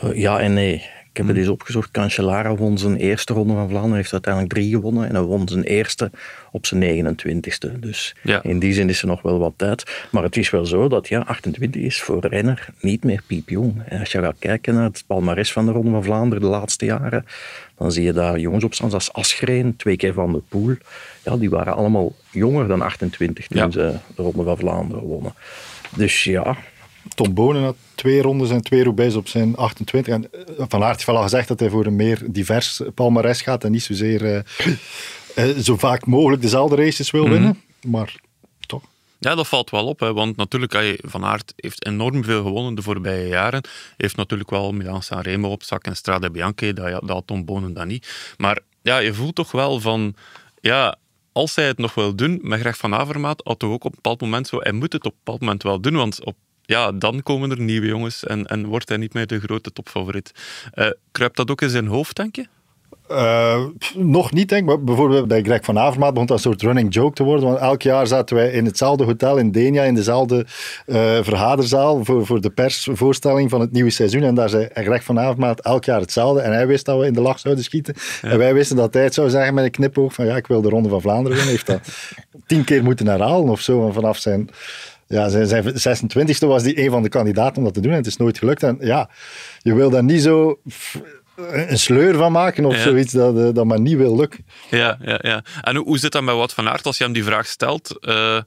Eh, 0.00 0.14
ja 0.18 0.40
en 0.40 0.52
nee. 0.54 0.74
Ik 1.10 1.18
heb 1.18 1.26
het 1.26 1.36
eens 1.36 1.48
opgezocht. 1.48 1.90
Cancellara 1.90 2.54
won 2.54 2.78
zijn 2.78 2.96
eerste 2.96 3.32
ronde 3.32 3.52
van 3.54 3.68
Vlaanderen. 3.68 3.96
heeft 3.96 4.12
uiteindelijk 4.12 4.52
drie 4.54 4.70
gewonnen. 4.70 5.08
En 5.08 5.14
hij 5.14 5.24
won 5.24 5.48
zijn 5.48 5.62
eerste 5.62 6.10
op 6.52 6.66
zijn 6.66 6.80
29ste. 6.80 7.78
Dus 7.78 8.14
Ja. 8.22 8.42
in 8.42 8.58
die 8.58 8.72
zin 8.72 8.88
is 8.88 9.00
er 9.02 9.06
nog 9.08 9.22
wel 9.22 9.38
wat 9.38 9.52
tijd. 9.56 10.06
Maar 10.10 10.22
het 10.22 10.36
is 10.36 10.50
wel 10.50 10.66
zo 10.66 10.88
dat 10.88 11.08
ja, 11.08 11.20
28 11.20 11.82
is 11.82 12.02
voor 12.02 12.26
renner 12.26 12.68
niet 12.80 13.04
meer 13.04 13.22
piepjong. 13.26 13.82
En 13.84 14.00
als 14.00 14.12
je 14.12 14.18
gaat 14.18 14.38
kijken 14.38 14.74
naar 14.74 14.84
het 14.84 15.04
palmares 15.06 15.52
van 15.52 15.66
de 15.66 15.72
Ronde 15.72 15.90
van 15.90 16.04
Vlaanderen 16.04 16.42
de 16.42 16.48
laatste 16.50 16.84
jaren, 16.84 17.26
dan 17.82 17.92
zie 17.92 18.02
je 18.04 18.12
daar 18.12 18.38
jongens 18.38 18.64
op 18.64 18.74
staan 18.74 18.92
als 18.92 19.12
Asgreen, 19.12 19.76
twee 19.76 19.96
keer 19.96 20.12
Van 20.12 20.32
de 20.32 20.42
Poel. 20.48 20.74
Ja, 21.24 21.36
die 21.36 21.50
waren 21.50 21.74
allemaal 21.74 22.14
jonger 22.30 22.68
dan 22.68 22.82
28 22.82 23.46
toen 23.46 23.58
Ja. 23.58 23.70
ze 23.70 23.94
de 24.16 24.22
Ronde 24.22 24.42
van 24.42 24.56
Vlaanderen 24.58 25.02
wonnen. 25.04 25.34
Dus 25.96 26.24
ja, 26.24 26.56
Tom 27.14 27.34
Bonen 27.34 27.62
had 27.62 27.76
twee 27.94 28.22
rondes 28.22 28.50
en 28.50 28.62
twee 28.62 28.82
Roubaix 28.84 29.14
op 29.14 29.28
zijn 29.28 29.56
28. 29.56 30.14
En 30.14 30.28
eh, 30.32 30.64
Van 30.68 30.82
Aert 30.82 30.94
heeft 30.94 31.06
wel 31.06 31.16
al 31.16 31.22
gezegd 31.22 31.48
dat 31.48 31.60
hij 31.60 31.68
voor 31.70 31.86
een 31.86 31.96
meer 31.96 32.22
divers 32.26 32.82
palmares 32.94 33.40
gaat 33.42 33.64
en 33.64 33.72
niet 33.72 33.82
zozeer 33.82 34.24
eh, 34.34 34.40
eh, 35.34 35.56
zo 35.56 35.76
vaak 35.76 36.06
mogelijk 36.06 36.42
dezelfde 36.42 36.76
races 36.76 37.10
wil 37.10 37.22
Mhm. 37.24 37.32
winnen. 37.32 37.60
Maar. 37.86 38.14
Ja, 39.22 39.34
dat 39.34 39.48
valt 39.48 39.70
wel 39.70 39.86
op. 39.86 40.00
Hè, 40.00 40.12
want 40.12 40.36
natuurlijk, 40.36 40.98
Van 41.02 41.24
Aert 41.24 41.52
heeft 41.56 41.86
enorm 41.86 42.24
veel 42.24 42.42
gewonnen 42.42 42.74
de 42.74 42.82
voorbije 42.82 43.28
jaren. 43.28 43.64
Heeft 43.96 44.16
natuurlijk 44.16 44.50
wel 44.50 44.72
Milan 44.72 45.02
Sanremo 45.02 45.50
op 45.50 45.62
zak 45.62 45.84
en 45.84 45.96
Strade 45.96 46.30
Bianche. 46.30 46.72
Dat, 46.72 46.90
dat 46.90 47.10
had 47.10 47.26
Tom 47.26 47.44
Bonen 47.44 47.74
dan 47.74 47.86
niet. 47.86 48.34
Maar 48.36 48.58
ja, 48.82 48.98
je 48.98 49.14
voelt 49.14 49.34
toch 49.34 49.52
wel 49.52 49.80
van... 49.80 50.14
Ja, 50.60 50.96
als 51.32 51.54
hij 51.54 51.66
het 51.66 51.78
nog 51.78 51.94
wil 51.94 52.14
doen, 52.14 52.38
met 52.42 52.60
Greg 52.60 52.76
van 52.76 52.94
Avermaat, 52.94 53.40
had 53.44 53.60
hij 53.60 53.70
ook 53.70 53.84
op 53.84 53.90
een 53.90 54.00
bepaald 54.02 54.20
moment 54.20 54.46
zo... 54.46 54.58
Hij 54.60 54.72
moet 54.72 54.92
het 54.92 55.04
op 55.04 55.12
een 55.12 55.18
bepaald 55.24 55.40
moment 55.40 55.62
wel 55.62 55.80
doen, 55.80 55.94
want 55.94 56.24
op, 56.24 56.36
ja, 56.62 56.92
dan 56.92 57.22
komen 57.22 57.50
er 57.50 57.60
nieuwe 57.60 57.86
jongens 57.86 58.24
en, 58.24 58.46
en 58.46 58.66
wordt 58.66 58.88
hij 58.88 58.98
niet 58.98 59.14
meer 59.14 59.26
de 59.26 59.40
grote 59.40 59.72
topfavoriet. 59.72 60.32
Eh 60.72 60.90
kruipt 61.12 61.36
dat 61.36 61.50
ook 61.50 61.62
in 61.62 61.70
zijn 61.70 61.86
hoofd, 61.86 62.16
denk 62.16 62.36
je? 62.36 62.46
Eh, 63.08 63.64
nog 63.94 64.32
niet, 64.32 64.48
denk 64.48 64.60
ik. 64.60 64.66
Maar 64.68 64.84
bijvoorbeeld 64.84 65.28
bij 65.28 65.42
Greg 65.42 65.64
van 65.64 65.78
Avermaat 65.78 66.12
begon 66.12 66.26
dat 66.26 66.36
een 66.36 66.42
soort 66.42 66.62
running 66.62 66.94
joke 66.94 67.14
te 67.14 67.22
worden. 67.22 67.44
Want 67.44 67.58
elk 67.58 67.82
jaar 67.82 68.06
zaten 68.06 68.36
wij 68.36 68.50
in 68.50 68.64
hetzelfde 68.64 69.04
hotel 69.04 69.36
in 69.36 69.50
Denia, 69.50 69.82
in 69.82 69.94
dezelfde 69.94 70.46
eh, 70.86 70.96
vergaderzaal 71.22 72.04
voor, 72.04 72.26
voor 72.26 72.40
de 72.40 72.50
persvoorstelling 72.50 73.50
van 73.50 73.60
het 73.60 73.72
nieuwe 73.72 73.90
seizoen. 73.90 74.22
En 74.22 74.34
daar 74.34 74.48
zei 74.48 74.68
Greg 74.74 75.04
van 75.04 75.20
Avermaat 75.20 75.60
elk 75.60 75.84
jaar 75.84 76.00
hetzelfde. 76.00 76.40
En 76.40 76.52
hij 76.52 76.66
wist 76.66 76.84
dat 76.84 76.98
we 76.98 77.06
in 77.06 77.12
de 77.12 77.20
lach 77.20 77.38
zouden 77.38 77.64
schieten. 77.64 77.94
En 78.22 78.38
wij 78.38 78.54
wisten 78.54 78.76
dat 78.76 78.94
hij 78.94 79.02
het 79.02 79.14
zou 79.14 79.30
zeggen 79.30 79.54
met 79.54 79.64
een 79.64 79.70
knipoog 79.70 80.14
van 80.14 80.26
ja, 80.26 80.36
ik 80.36 80.46
wil 80.46 80.62
de 80.62 80.68
Ronde 80.68 80.88
van 80.88 81.00
Vlaanderen 81.00 81.36
winnen. 81.36 81.54
Heeft 81.54 81.66
dat 81.66 81.80
tien 82.46 82.64
keer 82.64 82.82
moeten 82.82 83.06
herhalen 83.06 83.48
of 83.48 83.60
zo. 83.60 83.86
En 83.86 83.92
vanaf 83.92 84.18
zijn... 84.18 84.48
Ja, 85.06 85.28
zijn, 85.28 85.46
zijn 85.46 85.98
26e 85.98 86.46
was 86.46 86.62
die 86.62 86.84
een 86.84 86.90
van 86.90 87.02
de 87.02 87.08
kandidaten 87.08 87.56
om 87.56 87.64
dat 87.64 87.74
te 87.74 87.80
doen 87.80 87.90
en 87.90 87.96
het 87.96 88.06
is 88.06 88.16
nooit 88.16 88.38
gelukt. 88.38 88.62
En 88.62 88.76
ja, 88.80 89.10
je 89.58 89.74
wil 89.74 89.90
daar 89.90 90.04
niet 90.04 90.22
zo 90.22 90.58
een 91.36 91.78
sleur 91.78 92.14
van 92.14 92.32
maken 92.32 92.64
of 92.64 92.74
Ja. 92.76 92.82
zoiets 92.82 93.12
dat, 93.12 93.36
eh, 93.38 93.48
dat 93.52 93.64
maar 93.64 93.80
niet 93.80 93.96
wil 93.96 94.16
lukken. 94.16 94.46
Ja, 94.70 94.98
ja, 95.04 95.18
ja. 95.22 95.44
En 95.60 95.76
hoe, 95.76 95.84
hoe 95.84 95.98
zit 95.98 96.12
dat 96.12 96.22
met 96.22 96.34
Wout 96.34 96.52
van 96.54 96.68
Aert 96.68 96.86
als 96.86 96.98
je 96.98 97.04
hem 97.04 97.12
die 97.12 97.24
vraag 97.24 97.46
stelt? 97.46 97.98
Eh, 98.00 98.38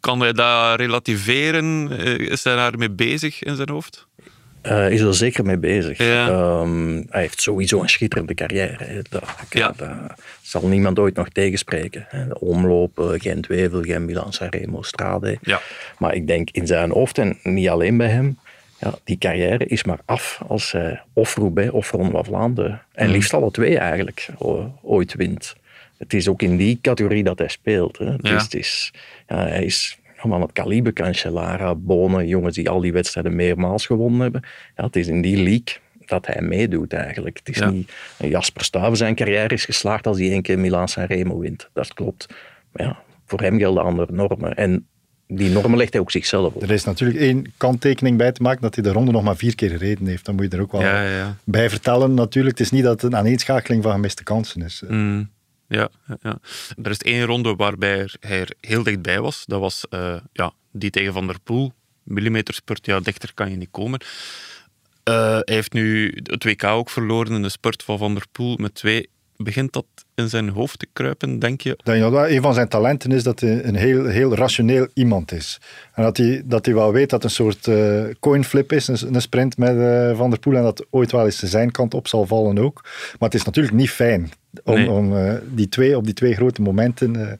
kan 0.00 0.20
hij 0.20 0.32
dat 0.32 0.78
relativeren? 0.78 1.90
Eh, 1.98 2.18
is 2.18 2.44
hij 2.44 2.54
daarmee 2.56 2.90
bezig 2.90 3.42
in 3.42 3.56
zijn 3.56 3.68
hoofd? 3.70 4.08
eh, 4.60 4.90
is 4.90 5.00
er 5.00 5.14
zeker 5.14 5.44
mee 5.44 5.58
bezig. 5.58 5.98
Ja. 5.98 6.28
Ehm, 6.28 7.02
hij 7.08 7.20
heeft 7.20 7.40
sowieso 7.42 7.82
een 7.82 7.88
schitterende 7.88 8.34
carrière. 8.34 8.84
hè. 8.84 9.00
Dat, 9.10 9.22
Ja. 9.50 9.72
dat 9.76 9.88
zal 10.42 10.66
niemand 10.66 10.98
ooit 10.98 11.14
nog 11.16 11.28
tegenspreken. 11.28 12.04
hè. 12.08 12.26
De 12.28 12.40
Omloop, 12.40 13.14
Gent-Wevelgem, 13.18 14.04
Milan 14.04 14.32
Sanremo, 14.32 14.82
Strade. 14.82 15.38
Ja. 15.42 15.60
Maar 15.98 16.14
ik 16.14 16.26
denk 16.26 16.50
in 16.50 16.66
zijn 16.66 16.90
hoofd, 16.90 17.18
en 17.18 17.38
niet 17.42 17.68
alleen 17.68 17.96
bij 17.96 18.08
hem, 18.08 18.38
ja, 18.80 18.94
die 19.04 19.18
carrière 19.18 19.66
is 19.66 19.84
maar 19.84 19.98
af 20.04 20.42
als 20.48 20.72
hij 20.72 21.02
of 21.12 21.34
Roubaix 21.36 21.70
of 21.70 21.90
Ronde 21.90 22.10
van 22.10 22.24
Vlaanderen, 22.24 22.82
en 22.92 23.04
Mhm. 23.04 23.14
liefst 23.14 23.34
alle 23.34 23.50
twee 23.50 23.78
eigenlijk, 23.78 24.28
ooit 24.82 25.14
wint. 25.14 25.54
Het 25.98 26.12
is 26.14 26.28
ook 26.28 26.42
in 26.42 26.56
die 26.56 26.78
categorie 26.82 27.22
dat 27.24 27.38
hij 27.38 27.48
speelt. 27.48 27.98
Hè. 27.98 28.04
Het 28.12 28.26
Ja. 28.28 28.36
is, 28.36 28.42
het 28.42 28.54
is, 28.54 28.92
ja, 29.28 29.36
hij 29.46 29.64
is 29.64 29.98
van 30.16 30.40
het 30.40 30.52
kaliber 30.52 30.92
Cancellara, 30.92 31.74
Bonen, 31.74 32.26
jongens 32.26 32.54
die 32.54 32.70
al 32.70 32.80
die 32.80 32.92
wedstrijden 32.92 33.36
meermaals 33.36 33.86
gewonnen 33.86 34.20
hebben. 34.20 34.42
Ja, 34.76 34.84
het 34.84 34.96
is 34.96 35.06
in 35.06 35.22
die 35.22 35.36
league 35.36 35.76
dat 36.06 36.26
hij 36.26 36.42
meedoet 36.42 36.92
eigenlijk. 36.92 37.36
Het 37.38 37.48
is 37.48 37.58
Ja. 37.58 37.70
niet... 37.70 37.92
Jasper 38.18 38.64
Stuyven 38.64 38.96
zijn 38.96 39.14
carrière 39.14 39.54
is 39.54 39.64
geslaagd 39.64 40.06
als 40.06 40.18
hij 40.18 40.30
één 40.30 40.42
keer 40.42 40.58
Milaan 40.58 40.88
Sanremo 40.88 41.38
wint. 41.38 41.68
Dat 41.72 41.94
klopt. 41.94 42.26
Maar 42.72 42.86
ja, 42.86 42.98
voor 43.26 43.40
hem 43.40 43.58
gelden 43.58 43.82
andere 43.82 44.12
normen. 44.12 44.54
En 44.54 44.86
die 45.32 45.50
normen 45.50 45.78
legt 45.78 45.92
hij 45.92 46.00
ook 46.00 46.10
zichzelf 46.10 46.54
op. 46.54 46.62
Er 46.62 46.70
is 46.70 46.84
natuurlijk 46.84 47.20
één 47.20 47.52
kanttekening 47.56 48.16
bij 48.16 48.32
te 48.32 48.42
maken 48.42 48.60
dat 48.60 48.74
hij 48.74 48.84
de 48.84 48.92
ronde 48.92 49.12
nog 49.12 49.22
maar 49.22 49.36
vier 49.36 49.54
keer 49.54 49.70
gereden 49.70 50.06
heeft. 50.06 50.24
Dan 50.24 50.34
moet 50.34 50.44
je 50.50 50.56
er 50.56 50.62
ook 50.62 50.72
wel 50.72 50.80
Ja, 50.80 51.02
ja, 51.02 51.16
ja. 51.16 51.36
bij 51.44 51.70
vertellen 51.70 52.14
natuurlijk. 52.14 52.58
Het 52.58 52.66
is 52.66 52.72
niet 52.72 52.82
dat 52.82 53.02
het 53.02 53.12
een 53.12 53.18
aaneenschakeling 53.18 53.82
van 53.82 53.92
gemiste 53.92 54.22
kansen 54.22 54.62
is. 54.62 54.82
Mm, 54.88 55.30
ja, 55.68 55.88
ja, 56.06 56.16
ja. 56.22 56.38
Er 56.82 56.90
is 56.90 56.98
één 56.98 57.24
ronde 57.24 57.54
waarbij 57.54 58.08
hij 58.20 58.40
er 58.40 58.52
heel 58.60 58.82
dichtbij 58.82 59.20
was. 59.20 59.44
Dat 59.46 59.60
was 59.60 59.86
eh, 59.90 60.16
ja, 60.32 60.52
die 60.72 60.90
tegen 60.90 61.12
Van 61.12 61.26
der 61.26 61.40
Poel. 61.44 61.72
Millimeterspurt, 62.02 62.86
ja, 62.86 63.00
dichter 63.00 63.34
kan 63.34 63.50
je 63.50 63.56
niet 63.56 63.70
komen. 63.70 64.00
Eh, 65.02 65.14
hij 65.14 65.54
heeft 65.54 65.72
nu 65.72 66.18
het 66.22 66.44
WK 66.44 66.64
ook 66.64 66.90
verloren 66.90 67.34
in 67.34 67.42
de 67.42 67.48
spurt 67.48 67.82
van 67.82 67.98
Van 67.98 68.14
der 68.14 68.24
Poel 68.32 68.56
met 68.56 68.74
twee. 68.74 69.08
Begint 69.42 69.72
dat 69.72 69.84
in 70.14 70.28
zijn 70.28 70.48
hoofd 70.48 70.78
te 70.78 70.86
kruipen, 70.92 71.38
denk 71.38 71.60
je? 71.60 71.78
Dat 71.82 71.96
je 71.96 72.10
wel, 72.10 72.28
een 72.28 72.42
van 72.42 72.54
zijn 72.54 72.68
talenten 72.68 73.12
is 73.12 73.22
dat 73.22 73.40
hij 73.40 73.64
een 73.64 73.74
heel, 73.74 74.04
heel 74.06 74.34
rationeel 74.34 74.88
iemand 74.94 75.32
is. 75.32 75.60
En 75.94 76.02
dat 76.02 76.16
hij, 76.16 76.42
dat 76.44 76.64
hij 76.64 76.74
wel 76.74 76.92
weet 76.92 77.10
dat 77.10 77.22
het 77.22 77.30
een 77.30 77.36
soort 77.36 77.66
eh 77.66 78.04
coinflip 78.20 78.72
is, 78.72 78.88
een, 78.88 79.14
een 79.14 79.22
sprint 79.22 79.56
met 79.56 79.76
eh, 79.78 80.16
Van 80.16 80.30
der 80.30 80.38
Poel, 80.38 80.56
en 80.56 80.62
dat 80.62 80.86
ooit 80.90 81.12
wel 81.12 81.24
eens 81.24 81.38
zijn 81.38 81.70
kant 81.70 81.94
op 81.94 82.08
zal 82.08 82.26
vallen 82.26 82.58
ook. 82.58 82.80
Maar 83.18 83.28
het 83.28 83.34
is 83.34 83.44
natuurlijk 83.44 83.74
niet 83.74 83.90
fijn 83.90 84.30
om, 84.64 84.74
Nee. 84.74 84.90
om 84.90 85.16
eh, 85.16 85.34
die 85.48 85.68
twee, 85.68 85.96
op 85.96 86.04
die 86.04 86.14
twee 86.14 86.34
grote 86.34 86.62
momenten 86.62 87.38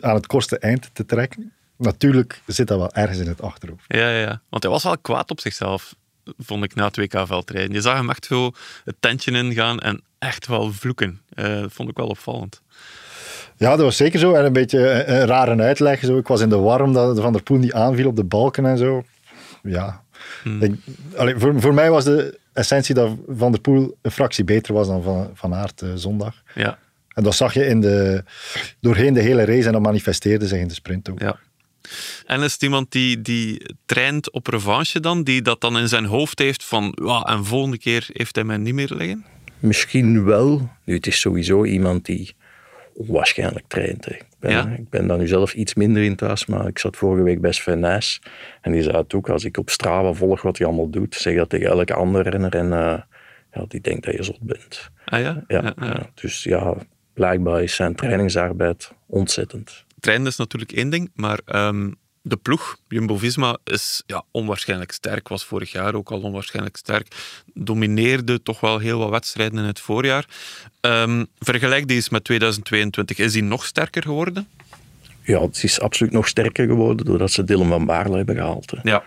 aan 0.00 0.14
het 0.14 0.26
kortste 0.26 0.58
eind 0.58 0.90
te 0.92 1.06
trekken. 1.06 1.52
Natuurlijk 1.76 2.40
zit 2.46 2.66
dat 2.68 2.78
wel 2.78 2.92
ergens 2.92 3.18
in 3.18 3.28
het 3.28 3.42
achterhoofd. 3.42 3.84
Ja, 3.86 4.10
ja, 4.10 4.18
ja. 4.20 4.42
Want 4.48 4.62
hij 4.62 4.72
was 4.72 4.82
wel 4.82 4.98
kwaad 4.98 5.30
op 5.30 5.40
zichzelf, 5.40 5.94
vond 6.38 6.64
ik 6.64 6.74
na 6.74 6.84
het 6.84 6.96
WK-veldrijden. 6.96 7.72
Je 7.72 7.80
zag 7.80 7.96
hem 7.96 8.10
echt 8.10 8.24
zo 8.24 8.50
het 8.84 8.96
tentje 9.00 9.30
ingaan 9.30 9.78
en 9.78 10.02
echt 10.18 10.46
wel 10.46 10.72
vloeken. 10.72 11.20
Eh, 11.34 11.60
dat 11.60 11.72
vond 11.72 11.88
ik 11.88 11.96
wel 11.96 12.06
opvallend. 12.06 12.62
Ja, 13.56 13.70
dat 13.70 13.80
was 13.80 13.96
zeker 13.96 14.18
zo. 14.18 14.34
En 14.34 14.44
een 14.44 14.52
beetje 14.52 14.90
een, 14.90 15.14
een 15.14 15.26
rare 15.26 15.62
uitleg. 15.62 16.00
Zo. 16.00 16.18
Ik 16.18 16.26
was 16.26 16.40
in 16.40 16.48
de 16.48 16.56
warm 16.56 16.92
dat 16.92 17.20
Van 17.20 17.32
der 17.32 17.42
Poel 17.42 17.58
niet 17.58 17.72
aanviel 17.72 18.08
op 18.08 18.16
de 18.16 18.24
balken 18.24 18.66
en 18.66 18.78
zo. 18.78 19.04
Ja. 19.62 20.02
Ik, 20.60 20.74
allee, 21.16 21.36
voor, 21.36 21.60
voor 21.60 21.74
mij 21.74 21.90
was 21.90 22.04
de 22.04 22.38
essentie 22.52 22.94
dat 22.94 23.10
Van 23.28 23.52
der 23.52 23.60
Poel 23.60 23.96
een 24.02 24.10
fractie 24.10 24.44
beter 24.44 24.74
was 24.74 24.86
dan 24.86 25.02
Van, 25.02 25.30
van 25.34 25.54
Aert 25.54 25.82
eh, 25.82 25.88
zondag. 25.94 26.42
Ja. 26.54 26.78
En 27.08 27.22
dat 27.22 27.34
zag 27.34 27.54
je 27.54 27.66
in 27.66 27.80
de, 27.80 28.24
doorheen 28.80 29.14
de 29.14 29.20
hele 29.20 29.44
race 29.44 29.66
en 29.66 29.72
dat 29.72 29.82
manifesteerde 29.82 30.46
zich 30.46 30.60
in 30.60 30.68
de 30.68 30.74
sprint 30.74 31.10
ook. 31.10 31.20
Ja. 31.20 31.38
En 32.26 32.42
is 32.42 32.52
het 32.52 32.62
iemand 32.62 32.92
die, 32.92 33.22
die 33.22 33.62
traint 33.86 34.30
op 34.30 34.46
revanche 34.46 35.00
dan, 35.00 35.22
die 35.22 35.42
dat 35.42 35.60
dan 35.60 35.78
in 35.78 35.88
zijn 35.88 36.04
hoofd 36.04 36.38
heeft 36.38 36.64
van, 36.64 36.96
ja, 37.04 37.22
en 37.22 37.44
volgende 37.44 37.78
keer 37.78 38.06
heeft 38.12 38.34
hij 38.34 38.44
mij 38.44 38.56
niet 38.56 38.74
meer 38.74 38.92
liggen? 38.94 39.24
Misschien 39.58 40.24
wel. 40.24 40.70
Nu, 40.84 40.94
het 40.94 41.06
is 41.06 41.20
sowieso 41.20 41.64
iemand 41.64 42.04
die 42.04 42.34
onwaarschijnlijk 42.94 43.64
traint. 43.68 44.04
hè. 44.04 44.12
Ik 44.14 44.24
ben, 44.40 44.50
Ja? 44.50 44.66
ik 44.78 44.88
ben 44.90 45.06
daar 45.06 45.18
nu 45.18 45.26
zelf 45.26 45.54
iets 45.54 45.74
minder 45.74 46.02
in 46.02 46.16
thuis, 46.16 46.46
maar 46.46 46.66
ik 46.66 46.78
zat 46.78 46.96
vorige 46.96 47.22
week 47.22 47.40
bij 47.40 47.52
Sven 47.52 47.80
Nys. 47.80 48.20
En 48.60 48.72
die 48.72 48.82
zei 48.82 48.96
het 48.96 49.14
ook, 49.14 49.28
als 49.28 49.44
ik 49.44 49.56
op 49.56 49.70
Strava 49.70 50.12
volg 50.12 50.42
wat 50.42 50.58
hij 50.58 50.66
allemaal 50.66 50.90
doet, 50.90 51.14
zeg 51.14 51.36
dat 51.36 51.48
tegen 51.48 51.66
elke 51.66 51.94
andere 51.94 52.30
renner. 52.30 52.54
En 52.54 52.68
ja, 53.52 53.64
die 53.68 53.80
denkt 53.80 54.04
dat 54.04 54.14
je 54.14 54.22
zot 54.22 54.40
bent. 54.40 54.90
Ah 55.04 55.20
ja? 55.20 55.44
Ja, 55.46 55.62
Ja, 55.62 55.72
ja. 55.80 55.86
ja. 55.86 56.10
Dus 56.14 56.42
ja, 56.42 56.74
blijkbaar 57.14 57.62
is 57.62 57.74
zijn 57.74 57.94
trainingsarbeid 57.94 58.92
ontzettend. 59.06 59.84
Trainen 60.00 60.26
is 60.26 60.36
natuurlijk 60.36 60.72
één 60.72 60.90
ding, 60.90 61.10
maar 61.14 61.40
ehm, 61.44 61.90
de 62.22 62.36
ploeg, 62.36 62.76
Jumbo-Visma, 62.88 63.58
is 63.64 64.02
ja, 64.06 64.24
onwaarschijnlijk 64.30 64.92
sterk. 64.92 65.28
Was 65.28 65.44
vorig 65.44 65.72
jaar 65.72 65.94
ook 65.94 66.10
al 66.10 66.20
onwaarschijnlijk 66.20 66.76
sterk. 66.76 67.06
Domineerde 67.54 68.42
toch 68.42 68.60
wel 68.60 68.78
heel 68.78 68.98
wat 68.98 69.10
wedstrijden 69.10 69.58
in 69.58 69.64
het 69.64 69.80
voorjaar. 69.80 70.26
Ehm, 70.80 71.24
vergelijk 71.38 71.86
die 71.86 71.96
eens 71.96 72.08
met 72.08 72.24
2022. 72.24 73.18
Is 73.18 73.32
die 73.32 73.42
nog 73.42 73.64
sterker 73.64 74.02
geworden? 74.02 74.48
Ja, 75.22 75.40
het 75.40 75.62
is 75.62 75.80
absoluut 75.80 76.12
nog 76.12 76.28
sterker 76.28 76.66
geworden 76.66 77.06
doordat 77.06 77.30
ze 77.30 77.44
Dylan 77.44 77.68
van 77.68 77.86
Baarle 77.86 78.16
hebben 78.16 78.34
gehaald. 78.34 78.70
hè. 78.70 78.78
Ja. 78.82 79.02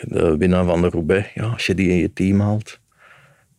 De 0.00 0.36
winnaar 0.36 0.64
van 0.64 0.80
de 0.82 0.88
Roubaix, 0.88 1.28
ja, 1.34 1.44
als 1.44 1.66
je 1.66 1.74
die 1.74 1.88
in 1.88 1.96
je 1.96 2.12
team 2.12 2.40
haalt. 2.40 2.78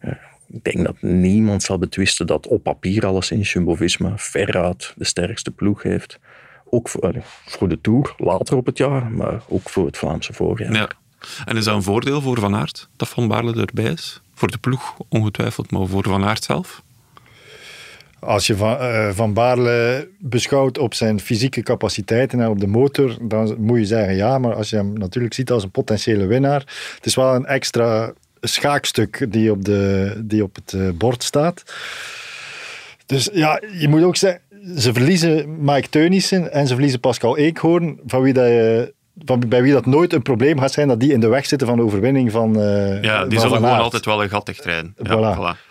Ja, 0.01 0.19
ik 0.47 0.63
denk 0.63 0.85
dat 0.85 1.01
niemand 1.01 1.63
zal 1.63 1.77
betwisten 1.77 2.27
dat 2.27 2.47
op 2.47 2.63
papier 2.63 3.05
alleszins 3.05 3.53
Jumbo-Visma 3.53 4.17
veruit 4.17 4.93
de 4.95 5.05
sterkste 5.05 5.51
ploeg 5.51 5.83
heeft. 5.83 6.19
Ook 6.73 6.89
voor, 6.89 7.69
de 7.69 7.81
Tour, 7.81 8.13
later 8.17 8.57
op 8.57 8.65
het 8.65 8.77
jaar, 8.77 9.11
maar 9.11 9.41
ook 9.47 9.69
voor 9.69 9.85
het 9.85 9.97
Vlaamse 9.97 10.33
voorjaar. 10.33 10.73
Ja. 10.73 10.89
En 11.45 11.57
is 11.57 11.65
dat 11.65 11.75
een 11.75 11.83
voordeel 11.83 12.21
voor 12.21 12.39
Van 12.39 12.55
Aert, 12.55 12.87
dat 12.95 13.09
Van 13.09 13.27
Baarle 13.27 13.61
erbij 13.61 13.91
is? 13.91 14.21
Voor 14.33 14.51
de 14.51 14.57
ploeg, 14.57 14.93
ongetwijfeld, 15.09 15.71
maar 15.71 15.87
voor 15.87 16.03
Van 16.03 16.23
Aert 16.23 16.43
zelf? 16.43 16.81
Als 18.19 18.47
je 18.47 18.55
Van, 18.55 18.77
eh, 18.77 19.09
van 19.09 19.33
Baarle 19.33 20.07
beschouwt 20.19 20.77
op 20.77 20.93
zijn 20.93 21.19
fysieke 21.19 21.61
capaciteiten 21.61 22.39
en 22.39 22.47
op 22.47 22.59
de 22.59 22.67
motor, 22.67 23.17
dan 23.21 23.55
moet 23.57 23.77
je 23.77 23.85
zeggen 23.85 24.15
ja. 24.15 24.37
Maar 24.37 24.53
als 24.55 24.69
je 24.69 24.75
hem 24.75 24.93
natuurlijk 24.93 25.33
ziet 25.33 25.51
als 25.51 25.63
een 25.63 25.71
potentiële 25.71 26.25
winnaar, 26.25 26.59
het 26.95 27.05
is 27.05 27.15
wel 27.15 27.35
een 27.35 27.45
extra 27.45 28.13
schaakstuk 28.41 29.31
die 29.31 29.51
op, 29.51 29.65
de, 29.65 30.13
die 30.23 30.43
op 30.43 30.55
het 30.55 30.73
eh, 30.73 30.89
bord 30.93 31.23
staat. 31.23 31.63
Dus 33.05 33.29
ja, 33.33 33.61
je 33.77 33.87
moet 33.87 34.03
ook 34.03 34.15
zeggen, 34.15 34.41
ze 34.77 34.93
verliezen 34.93 35.63
Mike 35.63 35.89
Teunissen 35.89 36.51
en 36.51 36.67
ze 36.67 36.73
verliezen 36.73 36.99
Pascal 36.99 37.37
Eekhoorn, 37.37 37.99
van 38.05 38.21
wie 38.21 38.33
dat 38.33 38.45
je, 38.45 38.93
van, 39.25 39.43
bij 39.47 39.61
wie 39.61 39.73
dat 39.73 39.85
nooit 39.85 40.13
een 40.13 40.21
probleem 40.21 40.59
gaat 40.59 40.71
zijn 40.71 40.87
dat 40.87 40.99
die 40.99 41.13
in 41.13 41.19
de 41.19 41.27
weg 41.27 41.45
zitten 41.45 41.67
van 41.67 41.77
de 41.77 41.83
overwinning 41.83 42.31
van 42.31 42.61
eh, 42.61 43.01
Ja, 43.01 43.25
die 43.25 43.39
van 43.39 43.47
zullen 43.47 43.63
gewoon 43.63 43.79
altijd 43.79 44.05
wel 44.05 44.23
een 44.23 44.29
gat 44.29 44.45
dichtrijden. 44.45 44.95
Ja, 45.03 45.37
Voilà. 45.37 45.69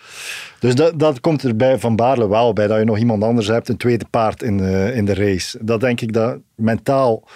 Dus 0.59 0.75
dat, 0.75 0.99
dat 0.99 1.19
komt 1.19 1.43
er 1.43 1.55
bij 1.55 1.79
Van 1.79 1.95
Baarle 1.95 2.29
wel 2.29 2.53
bij, 2.53 2.67
dat 2.67 2.79
je 2.79 2.85
nog 2.85 2.97
iemand 2.97 3.23
anders 3.23 3.47
hebt, 3.47 3.69
een 3.69 3.77
tweede 3.77 4.05
paard 4.09 4.43
in 4.43 4.57
de, 4.57 4.91
in 4.95 5.05
de 5.05 5.13
race. 5.13 5.57
Dat 5.61 5.79
denk 5.79 6.01
ik 6.01 6.13
dat 6.13 6.37
mentaal, 6.55 7.27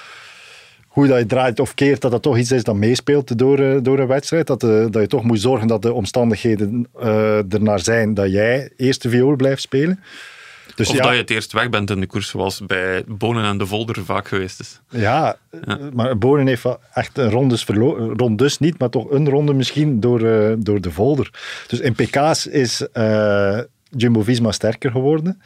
hoe 0.87 1.07
dat 1.07 1.17
je 1.17 1.25
draait 1.25 1.59
of 1.59 1.73
keert, 1.73 2.01
dat 2.01 2.11
dat 2.11 2.21
toch 2.21 2.37
iets 2.37 2.51
is 2.51 2.63
dat 2.63 2.75
meespeelt 2.75 3.37
door, 3.37 3.59
eh, 3.59 3.77
door 3.81 3.99
een 3.99 4.07
wedstrijd. 4.07 4.47
Dat, 4.47 4.63
eh, 4.63 4.69
dat 4.69 5.01
je 5.01 5.07
toch 5.07 5.23
moet 5.23 5.41
zorgen 5.41 5.67
dat 5.67 5.81
de 5.81 5.93
omstandigheden 5.93 6.87
eh 6.99 7.53
ernaar 7.53 7.79
zijn 7.79 8.13
dat 8.13 8.31
jij 8.31 8.71
eerste 8.77 9.09
viool 9.09 9.35
blijft 9.35 9.61
spelen. 9.61 9.99
Dus 10.75 10.89
of 10.89 10.95
ja, 10.95 11.01
dat 11.03 11.11
je 11.11 11.17
het 11.17 11.29
eerst 11.29 11.51
weg 11.51 11.69
bent 11.69 11.89
in 11.89 11.99
de 11.99 12.05
koers, 12.07 12.29
zoals 12.29 12.61
bij 12.65 13.03
Bonen 13.07 13.43
en 13.43 13.57
de 13.57 13.65
Volder 13.65 14.05
vaak 14.05 14.27
geweest 14.27 14.59
is. 14.59 14.81
Ja, 14.89 15.37
maar 15.93 16.17
Bonen 16.17 16.47
heeft 16.47 16.65
echt 16.93 17.17
een 17.17 17.29
rondes 17.29 17.63
verloren. 17.63 18.17
Rondes 18.17 18.57
niet, 18.59 18.79
maar 18.79 18.89
toch 18.89 19.11
een 19.11 19.29
ronde 19.29 19.53
misschien 19.53 19.99
door, 19.99 20.21
eh, 20.27 20.53
door 20.57 20.81
de 20.81 20.91
Volder. 20.91 21.29
Dus 21.67 21.79
in 21.79 21.93
PK's 21.93 22.45
is 22.45 22.87
eh, 22.91 23.59
Jumbo-Visma 23.89 24.51
sterker 24.51 24.91
geworden. 24.91 25.41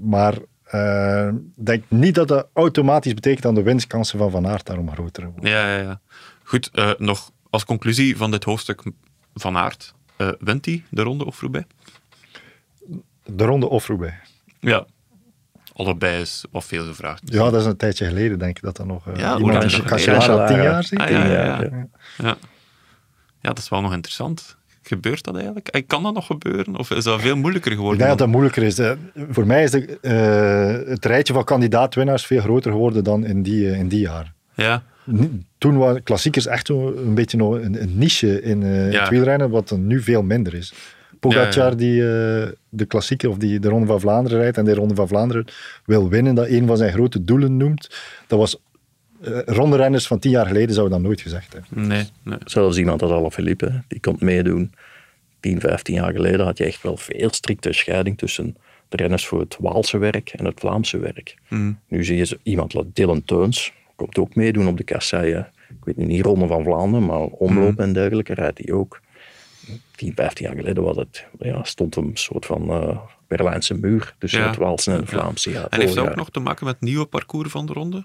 Maar 0.00 0.34
eh, 0.64 1.28
ik 1.56 1.66
denk 1.66 1.84
niet 1.88 2.14
dat 2.14 2.28
dat 2.28 2.48
automatisch 2.52 3.14
betekent 3.14 3.42
dat 3.42 3.54
de 3.54 3.62
winstkansen 3.62 4.18
van 4.18 4.30
Van 4.30 4.46
Aert 4.46 4.66
daarom 4.66 4.92
groter 4.92 5.24
worden. 5.30 5.50
Ja, 5.50 5.76
ja, 5.76 5.82
ja. 5.82 6.00
Goed, 6.44 6.70
eh, 6.72 6.90
nog 6.98 7.30
als 7.50 7.64
conclusie 7.64 8.16
van 8.16 8.30
dit 8.30 8.44
hoofdstuk 8.44 8.82
van 9.34 9.56
Aert. 9.56 9.94
eh, 10.16 10.28
wint 10.38 10.64
hij 10.64 10.82
de 10.90 11.02
ronde 11.02 11.24
of 11.26 11.40
Roubaix? 11.40 11.66
De 13.36 13.44
ronde 13.44 13.68
of 13.68 13.86
Roubaix. 13.86 14.14
Ja. 14.60 14.84
Allebei 15.74 16.20
is 16.20 16.44
wat 16.50 16.64
veel 16.64 16.84
gevraagd. 16.84 17.22
Ja, 17.24 17.50
dat 17.50 17.60
is 17.60 17.66
een 17.66 17.76
tijdje 17.76 18.06
geleden, 18.06 18.38
denk 18.38 18.56
ik 18.56 18.62
dat 18.62 18.76
dat 18.76 18.86
nog... 18.86 19.08
eh, 19.08 19.16
Ja, 19.16 19.38
iemand 19.38 19.62
in 19.62 19.68
tien 19.68 19.78
jaar. 19.98 20.30
Ah, 20.30 21.08
ja, 21.08 21.24
ja, 21.26 21.26
ja. 21.26 21.58
Ja. 22.18 22.36
ja, 23.40 23.48
dat 23.48 23.58
is 23.58 23.68
wel 23.68 23.80
nog 23.80 23.92
interessant. 23.92 24.56
Gebeurt 24.82 25.24
dat 25.24 25.34
eigenlijk? 25.34 25.84
Kan 25.86 26.02
dat 26.02 26.14
nog 26.14 26.26
gebeuren? 26.26 26.76
Of 26.76 26.90
is 26.90 27.04
dat 27.04 27.20
veel 27.20 27.36
moeilijker 27.36 27.70
Ik 27.70 27.76
geworden? 27.76 27.98
denk 28.06 28.10
dat 28.10 28.18
dan? 28.18 28.30
dat 28.32 28.36
moeilijker 28.36 28.62
is. 28.62 28.78
Eh, 28.78 29.24
Voor 29.30 29.46
mij 29.46 29.62
is 29.62 29.70
de, 29.70 29.98
eh, 30.00 30.88
het 30.92 31.04
rijtje 31.04 31.32
van 31.32 31.44
kandidaat-winnaars 31.44 32.26
veel 32.26 32.40
groter 32.40 32.70
geworden 32.70 33.04
dan 33.04 33.24
in 33.24 33.42
die, 33.42 33.70
in 33.76 33.88
die 33.88 34.00
jaar. 34.00 34.32
Ja. 34.54 34.82
Toen 35.58 35.76
waren 35.76 36.02
klassiekers 36.02 36.46
echt 36.46 36.68
een 36.68 37.14
beetje 37.14 37.36
nog 37.36 37.54
een, 37.54 37.82
een 37.82 37.98
niche 37.98 38.42
in 38.42 38.62
het 38.62 39.08
wielrennen, 39.08 39.50
wat 39.50 39.70
er 39.70 39.78
nu 39.78 40.02
veel 40.02 40.22
minder 40.22 40.54
is. 40.54 40.72
Pogacar 41.20 41.64
Ja, 41.64 41.70
ja. 41.70 41.74
die 41.74 42.00
eh, 42.00 42.48
de 42.68 42.84
klassieker 42.84 43.28
of 43.28 43.36
die 43.36 43.60
de 43.60 43.68
Ronde 43.68 43.86
van 43.86 44.00
Vlaanderen 44.00 44.38
rijdt 44.38 44.56
en 44.56 44.64
de 44.64 44.74
Ronde 44.74 44.94
van 44.94 45.08
Vlaanderen 45.08 45.44
wil 45.84 46.08
winnen, 46.08 46.34
dat 46.34 46.48
een 46.48 46.66
van 46.66 46.76
zijn 46.76 46.92
grote 46.92 47.24
doelen 47.24 47.56
noemt, 47.56 47.90
dat 48.26 48.38
was 48.38 48.60
eh 49.22 49.38
rondrenners 49.44 50.06
van 50.06 50.18
tien 50.18 50.30
jaar 50.30 50.46
geleden 50.46 50.74
zouden 50.74 50.96
dat 50.98 51.06
nooit 51.06 51.20
gezegd 51.20 51.52
hebben. 51.52 51.88
Nee, 51.88 52.04
nee. 52.22 52.38
Zelfs 52.44 52.78
iemand 52.78 53.02
als 53.02 53.10
Alaphilippe, 53.10 53.82
die 53.88 54.00
komt 54.00 54.20
meedoen. 54.20 54.72
10, 55.40 55.60
15 55.60 55.94
jaar 55.94 56.12
geleden 56.12 56.46
had 56.46 56.58
je 56.58 56.64
echt 56.64 56.82
wel 56.82 56.96
veel 56.96 57.32
strikte 57.32 57.72
scheiding 57.72 58.18
tussen 58.18 58.56
de 58.88 58.96
renners 58.96 59.26
voor 59.26 59.40
het 59.40 59.56
Waalse 59.60 59.98
werk 59.98 60.28
en 60.28 60.44
het 60.44 60.60
Vlaamse 60.60 60.98
werk. 60.98 61.36
Mm. 61.48 61.78
Nu 61.88 62.04
zie 62.04 62.16
je 62.16 62.38
iemand 62.42 62.74
als 62.74 62.86
Dylan 62.92 63.24
Teuns, 63.24 63.72
komt 63.96 64.18
ook 64.18 64.34
meedoen 64.34 64.68
op 64.68 64.76
de 64.76 64.84
kasseien. 64.84 65.48
Ik 65.68 65.84
weet 65.84 65.96
nu 65.96 66.04
niet 66.04 66.24
Ronde 66.24 66.46
van 66.46 66.64
Vlaanderen, 66.64 67.06
maar 67.06 67.20
omloop 67.20 67.72
Mm. 67.72 67.78
en 67.78 67.92
dergelijke 67.92 68.34
rijdt 68.34 68.60
hij 68.64 68.74
ook. 68.74 69.00
10, 69.96 70.12
15 70.14 70.46
jaar 70.46 70.56
geleden 70.56 70.82
was 70.82 70.96
het, 70.96 71.24
ja, 71.38 71.64
stond 71.64 71.96
een 71.96 72.10
soort 72.14 72.46
van 72.46 72.70
eh, 72.70 72.98
Berlijnse 73.26 73.74
muur 73.74 74.14
tussen 74.18 74.40
Ja. 74.40 74.46
het 74.46 74.56
Waalse 74.56 74.90
en 74.92 74.96
het. 75.00 75.08
Vlaamse. 75.08 75.50
Ja, 75.50 75.66
En 75.70 75.80
heeft 75.80 75.94
dat 75.94 76.08
ook 76.08 76.14
nog 76.16 76.30
te 76.30 76.40
maken 76.40 76.64
met 76.64 76.74
het 76.74 76.82
nieuwe 76.82 77.06
parcours 77.06 77.50
van 77.50 77.66
de 77.66 77.72
ronde? 77.72 78.04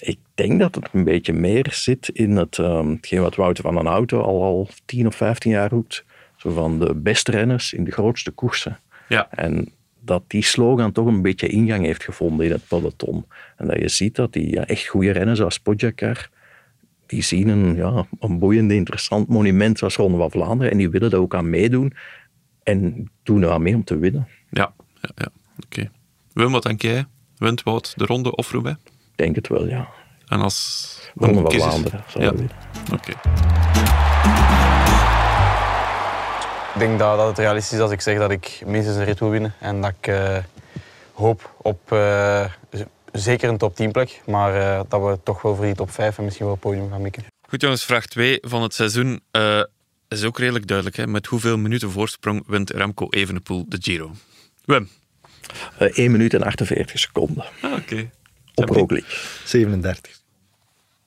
Ik 0.00 0.18
denk 0.34 0.58
dat 0.60 0.74
het 0.74 0.88
een 0.92 1.04
beetje 1.04 1.32
meer 1.32 1.66
zit 1.70 2.08
in 2.08 2.36
het, 2.36 2.58
um, 2.58 2.90
hetgeen 2.90 3.20
wat 3.20 3.34
Wouter 3.34 3.64
van 3.64 3.76
een 3.76 3.86
Auto 3.86 4.20
al, 4.20 4.42
al 4.42 4.68
10 4.84 5.06
of 5.06 5.14
15 5.14 5.50
jaar 5.50 5.70
roept. 5.70 6.04
Zo 6.36 6.50
van 6.50 6.78
de 6.78 6.94
beste 6.94 7.30
renners 7.30 7.72
in 7.72 7.84
de 7.84 7.90
grootste 7.90 8.30
koersen. 8.30 8.78
Ja. 9.08 9.30
En 9.30 9.72
dat 10.00 10.22
die 10.26 10.42
slogan 10.42 10.92
toch 10.92 11.06
een 11.06 11.22
beetje 11.22 11.48
ingang 11.48 11.84
heeft 11.84 12.04
gevonden 12.04 12.46
in 12.46 12.52
het 12.52 12.68
peloton. 12.68 13.24
En 13.56 13.66
dat 13.66 13.78
je 13.78 13.88
ziet 13.88 14.14
dat 14.14 14.32
die 14.32 14.50
ja, 14.50 14.66
echt 14.66 14.86
goede 14.86 15.10
renners 15.10 15.38
zoals 15.38 15.58
Pogacar, 15.58 16.28
die 17.08 17.22
zien 17.22 17.48
een, 17.48 17.74
ja, 17.76 18.06
een 18.20 18.38
boeiend, 18.38 18.72
interessant 18.72 19.28
monument 19.28 19.78
zoals 19.78 19.96
Ronde 19.96 20.18
van 20.18 20.30
Vlaanderen 20.30 20.72
en 20.72 20.78
die 20.78 20.90
willen 20.90 21.10
daar 21.10 21.20
ook 21.20 21.34
aan 21.34 21.50
meedoen 21.50 21.94
en 22.62 23.10
doen 23.22 23.42
er 23.42 23.50
aan 23.50 23.62
mee 23.62 23.74
om 23.74 23.84
te 23.84 23.98
winnen. 23.98 24.28
Ja, 24.50 24.72
ja, 25.00 25.10
ja. 25.14 25.28
oké. 25.64 25.90
Wim, 26.32 26.52
wat 26.52 26.62
denk 26.62 26.82
jij? 26.82 27.06
Wint 27.36 27.62
Wout 27.62 27.92
de 27.96 28.04
ronde 28.04 28.34
of 28.34 28.50
Roubaix? 28.50 28.78
Ik 28.84 29.16
denk 29.16 29.34
het 29.36 29.48
wel, 29.48 29.66
ja. 29.68 29.88
En 30.26 30.40
als... 30.40 30.96
Ronde 31.14 31.40
van 31.40 31.52
Vlaanderen, 31.52 32.04
zou 32.06 32.24
ja. 32.24 32.32
Oké. 32.92 33.10
Ik 36.74 36.84
denk 36.84 36.98
dat, 36.98 37.16
dat 37.16 37.26
het 37.26 37.38
realistisch 37.38 37.72
is 37.72 37.80
als 37.80 37.90
ik 37.90 38.00
zeg 38.00 38.18
dat 38.18 38.30
ik 38.30 38.62
minstens 38.66 38.96
een 38.96 39.04
rit 39.04 39.18
wil 39.18 39.30
winnen. 39.30 39.54
En 39.60 39.80
dat 39.80 39.92
ik 40.00 40.06
eh, 40.06 40.36
hoop 41.12 41.54
op 41.62 41.92
eh, 41.92 42.44
zeker 43.20 43.48
een 43.48 43.58
top 43.58 43.76
10 43.76 43.92
plek. 43.92 44.20
Maar 44.26 44.54
eh, 44.54 44.80
dat 44.88 45.02
we 45.02 45.18
toch 45.22 45.42
wel 45.42 45.54
voor 45.54 45.64
die 45.64 45.74
top 45.74 45.90
5 45.90 46.18
en 46.18 46.24
misschien 46.24 46.44
wel 46.44 46.54
het 46.54 46.64
podium 46.64 46.90
gaan 46.90 47.02
mikken. 47.02 47.24
Goed 47.48 47.60
jongens, 47.60 47.84
vraag 47.84 48.06
2 48.06 48.38
van 48.40 48.62
het 48.62 48.74
seizoen 48.74 49.20
eh, 49.30 49.62
is 50.08 50.24
ook 50.24 50.38
redelijk 50.38 50.66
duidelijk. 50.66 50.96
Hè? 50.96 51.06
Met 51.06 51.26
hoeveel 51.26 51.58
minuten 51.58 51.90
voorsprong 51.90 52.44
wint 52.46 52.70
Remco 52.70 53.06
Evenepoel 53.10 53.64
de 53.68 53.76
Giro? 53.80 54.12
Wim? 54.64 54.88
Eh 55.78 55.98
1 55.98 56.10
minuut 56.10 56.34
en 56.34 56.42
48 56.42 56.98
seconden. 56.98 57.44
Ah, 57.60 57.72
oké. 57.72 58.10
Op 58.54 58.68
Roglic. 58.68 59.04
37. 59.44 60.20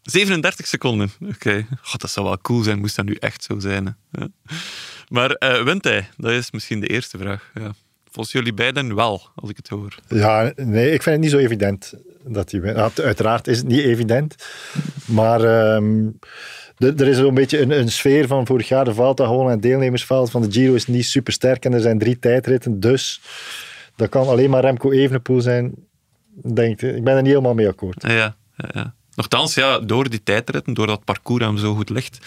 37 0.02 0.68
seconden. 0.68 1.12
Oké. 1.20 1.68
God, 1.82 2.02
dat 2.02 2.12
zou 2.12 2.26
wel 2.26 2.38
cool 2.38 2.62
zijn, 2.64 2.80
moest 2.80 2.96
dat 2.96 3.06
nu 3.06 3.16
echt 3.16 3.44
zo 3.44 3.60
zijn. 3.60 3.86
Hè? 3.86 4.22
Ja. 4.22 4.28
Maar 5.08 5.32
eh, 5.32 5.64
wint 5.64 5.84
hij? 5.84 6.10
Dat 6.18 6.32
is 6.32 6.52
misschien 6.52 6.80
de 6.80 6.88
eerste 6.88 7.18
vraag. 7.18 7.52
Ja. 7.54 7.72
Volgens 8.12 8.36
jullie 8.36 8.54
beiden 8.54 8.96
wel, 8.96 9.22
als 9.36 9.50
ik 9.50 9.58
het 9.58 9.68
hoor. 9.68 9.96
Ja, 10.08 10.52
nee, 10.56 10.92
ik 10.92 11.04
vind 11.04 11.16
het 11.16 11.20
niet 11.20 11.32
zo 11.32 11.38
evident 11.38 11.94
dat 12.24 12.52
hij 12.52 12.62
wint. 12.62 12.78
Ja, 12.78 13.04
Uiteraard 13.04 13.48
is 13.48 13.58
het 13.58 13.68
niet 13.68 13.84
evident. 13.84 14.36
Maar 15.06 15.44
ehm, 15.44 16.08
er 16.78 17.08
is 17.08 17.18
zo'n 17.18 17.34
beetje 17.34 17.62
een, 17.62 17.72
een 17.72 17.92
sfeer 17.92 18.28
van 18.28 18.46
vorig 18.46 18.68
jaar. 18.68 18.86
De 18.86 18.94
Vuelta 18.94 19.26
gewoon 19.26 19.46
en 19.46 19.52
het 19.52 19.62
deelnemersveld 19.62 20.32
van 20.32 20.42
de 20.42 20.52
Giro 20.52 20.74
is 20.74 20.88
niet 20.88 21.06
super 21.06 21.34
sterk. 21.34 21.66
En 21.66 21.74
er 21.74 21.82
zijn 21.82 22.00
drie 22.00 22.20
tijdritten. 22.20 22.80
Dus 22.80 23.22
dat 23.96 24.10
kan 24.10 24.28
alleen 24.28 24.50
maar 24.50 24.62
Remco 24.62 24.92
Evenepoel 24.92 25.42
zijn. 25.42 25.74
Denk 26.54 26.82
ik. 26.82 26.96
ik 26.96 27.04
ben 27.04 27.16
er 27.16 27.22
niet 27.22 27.32
helemaal 27.32 27.54
mee 27.54 27.68
akkoord. 27.68 28.04
Ja, 28.04 28.36
ja, 28.56 28.70
ja. 28.74 28.94
Nochtans, 29.16 29.54
ja, 29.54 29.80
door 29.80 30.10
die 30.10 30.24
tijdritten, 30.24 30.74
door 30.74 30.88
dat 30.88 31.04
parcours 31.04 31.44
hem 31.44 31.58
zo 31.58 31.76
goed 31.76 31.90
ligt, 31.90 32.20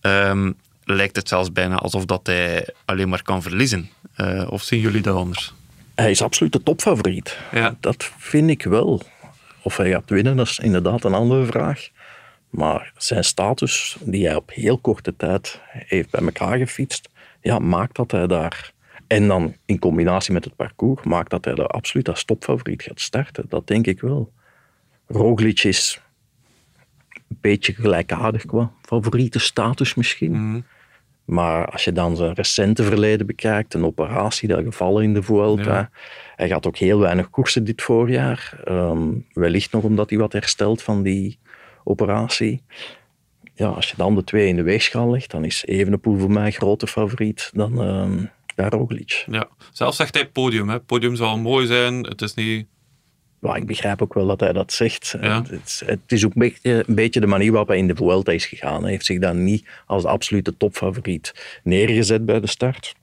ehm, 0.00 0.52
lijkt 0.94 1.16
het 1.16 1.28
zelfs 1.28 1.52
bijna 1.52 1.74
alsof 1.74 2.04
dat 2.04 2.26
hij 2.26 2.68
alleen 2.84 3.08
maar 3.08 3.22
kan 3.22 3.42
verliezen. 3.42 3.90
Eh, 4.14 4.46
of 4.50 4.62
zien 4.62 4.80
jullie 4.80 5.02
dat 5.02 5.16
anders? 5.16 5.54
Hij 5.94 6.10
is 6.10 6.22
absoluut 6.22 6.52
de 6.52 6.62
topfavoriet. 6.62 7.38
Ja. 7.52 7.76
Dat 7.80 8.10
vind 8.18 8.50
ik 8.50 8.62
wel. 8.62 9.02
Of 9.62 9.76
hij 9.76 9.90
gaat 9.90 10.10
winnen, 10.10 10.36
dat 10.36 10.46
is 10.46 10.58
inderdaad 10.58 11.04
een 11.04 11.14
andere 11.14 11.44
vraag. 11.44 11.88
Maar 12.50 12.92
zijn 12.96 13.24
status, 13.24 13.96
die 14.00 14.26
hij 14.26 14.34
op 14.34 14.50
heel 14.50 14.78
korte 14.78 15.16
tijd 15.16 15.60
heeft 15.70 16.10
bij 16.10 16.20
elkaar 16.20 16.58
gefietst, 16.58 17.08
ja, 17.40 17.58
maakt 17.58 17.96
dat 17.96 18.10
hij 18.10 18.26
daar... 18.26 18.72
En 19.06 19.28
dan 19.28 19.56
in 19.64 19.78
combinatie 19.78 20.32
met 20.32 20.44
het 20.44 20.56
parcours, 20.56 21.02
maakt 21.02 21.30
dat 21.30 21.44
hij 21.44 21.54
daar 21.54 21.66
absoluut 21.66 22.08
als 22.08 22.24
topfavoriet 22.24 22.82
gaat 22.82 23.00
starten. 23.00 23.44
Dat 23.48 23.66
denk 23.66 23.86
ik 23.86 24.00
wel. 24.00 24.32
Roglic 25.06 25.64
is 25.64 26.00
een 27.28 27.38
beetje 27.40 27.74
gelijkaardig 27.74 28.44
qua 28.44 28.72
favoriete 28.82 29.38
status 29.38 29.94
misschien. 29.94 30.64
Maar 31.28 31.70
als 31.70 31.84
je 31.84 31.92
dan 31.92 32.16
zijn 32.16 32.32
recente 32.32 32.82
verleden 32.82 33.26
bekijkt, 33.26 33.74
een 33.74 33.84
operatie, 33.84 34.48
dat 34.48 34.62
gevallen 34.64 35.02
in 35.02 35.14
de 35.14 35.22
Vuelta. 35.22 35.74
Ja. 35.74 35.90
Hij 36.36 36.48
gaat 36.48 36.66
ook 36.66 36.76
heel 36.76 36.98
weinig 36.98 37.30
koersen 37.30 37.64
dit 37.64 37.82
voorjaar. 37.82 38.60
Ehm, 38.64 39.08
wellicht 39.32 39.72
nog 39.72 39.82
omdat 39.82 40.10
hij 40.10 40.18
wat 40.18 40.32
herstelt 40.32 40.82
van 40.82 41.02
die 41.02 41.38
operatie. 41.84 42.62
Ja, 43.54 43.66
als 43.68 43.90
je 43.90 43.94
dan 43.96 44.14
de 44.14 44.24
twee 44.24 44.48
in 44.48 44.56
de 44.56 44.62
weegschaal 44.62 45.10
legt, 45.10 45.30
dan 45.30 45.44
is 45.44 45.64
Evenepoel 45.64 46.18
voor 46.18 46.30
mij 46.30 46.50
groter 46.50 46.88
favoriet 46.88 47.50
dan 47.54 47.72
ja, 48.56 48.68
Roglic. 48.68 49.24
Ja. 49.30 49.48
Zelf 49.72 49.94
zegt 49.94 50.14
hij 50.14 50.28
podium. 50.28 50.68
Hè. 50.68 50.80
Podium 50.80 51.16
zal 51.16 51.38
mooi 51.38 51.66
zijn. 51.66 52.02
Het 52.02 52.22
is 52.22 52.34
niet... 52.34 52.66
Maar 53.38 53.56
ik 53.56 53.66
begrijp 53.66 54.02
ook 54.02 54.14
wel 54.14 54.26
dat 54.26 54.40
hij 54.40 54.52
dat 54.52 54.72
zegt. 54.72 55.14
Het, 55.20 55.62
is, 55.64 55.82
het 55.86 56.12
is 56.12 56.24
ook 56.24 56.34
een 56.34 56.40
beetje, 56.40 56.84
een 56.88 56.94
beetje 56.94 57.20
de 57.20 57.26
manier 57.26 57.50
waarop 57.50 57.68
hij 57.68 57.78
in 57.78 57.86
de 57.88 57.96
Vuelta 57.96 58.32
is 58.32 58.46
gegaan. 58.46 58.82
Hij 58.82 58.90
heeft 58.90 59.04
zich 59.04 59.18
dan 59.18 59.44
niet 59.44 59.68
als 59.86 60.02
de 60.02 60.08
absolute 60.08 60.56
topfavoriet 60.56 61.58
neergezet 61.62 62.26
bij 62.26 62.40
de 62.40 62.46
start. 62.46 62.94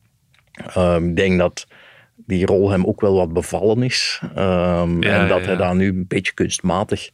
Ehm, 0.54 1.08
ik 1.10 1.16
denk 1.16 1.40
dat 1.40 1.68
die 2.16 2.46
rol 2.46 2.70
hem 2.70 2.86
ook 2.86 3.02
wel 3.02 3.16
wat 3.16 3.34
bevallen 3.34 3.84
is. 3.84 4.22
Ehm, 4.36 5.04
Ja, 5.04 5.22
en 5.22 5.28
dat 5.28 5.40
ja, 5.40 5.46
hij 5.46 5.56
daar 5.56 5.76
nu 5.76 5.88
een 5.88 6.08
beetje 6.08 6.34
kunstmatig 6.34 7.10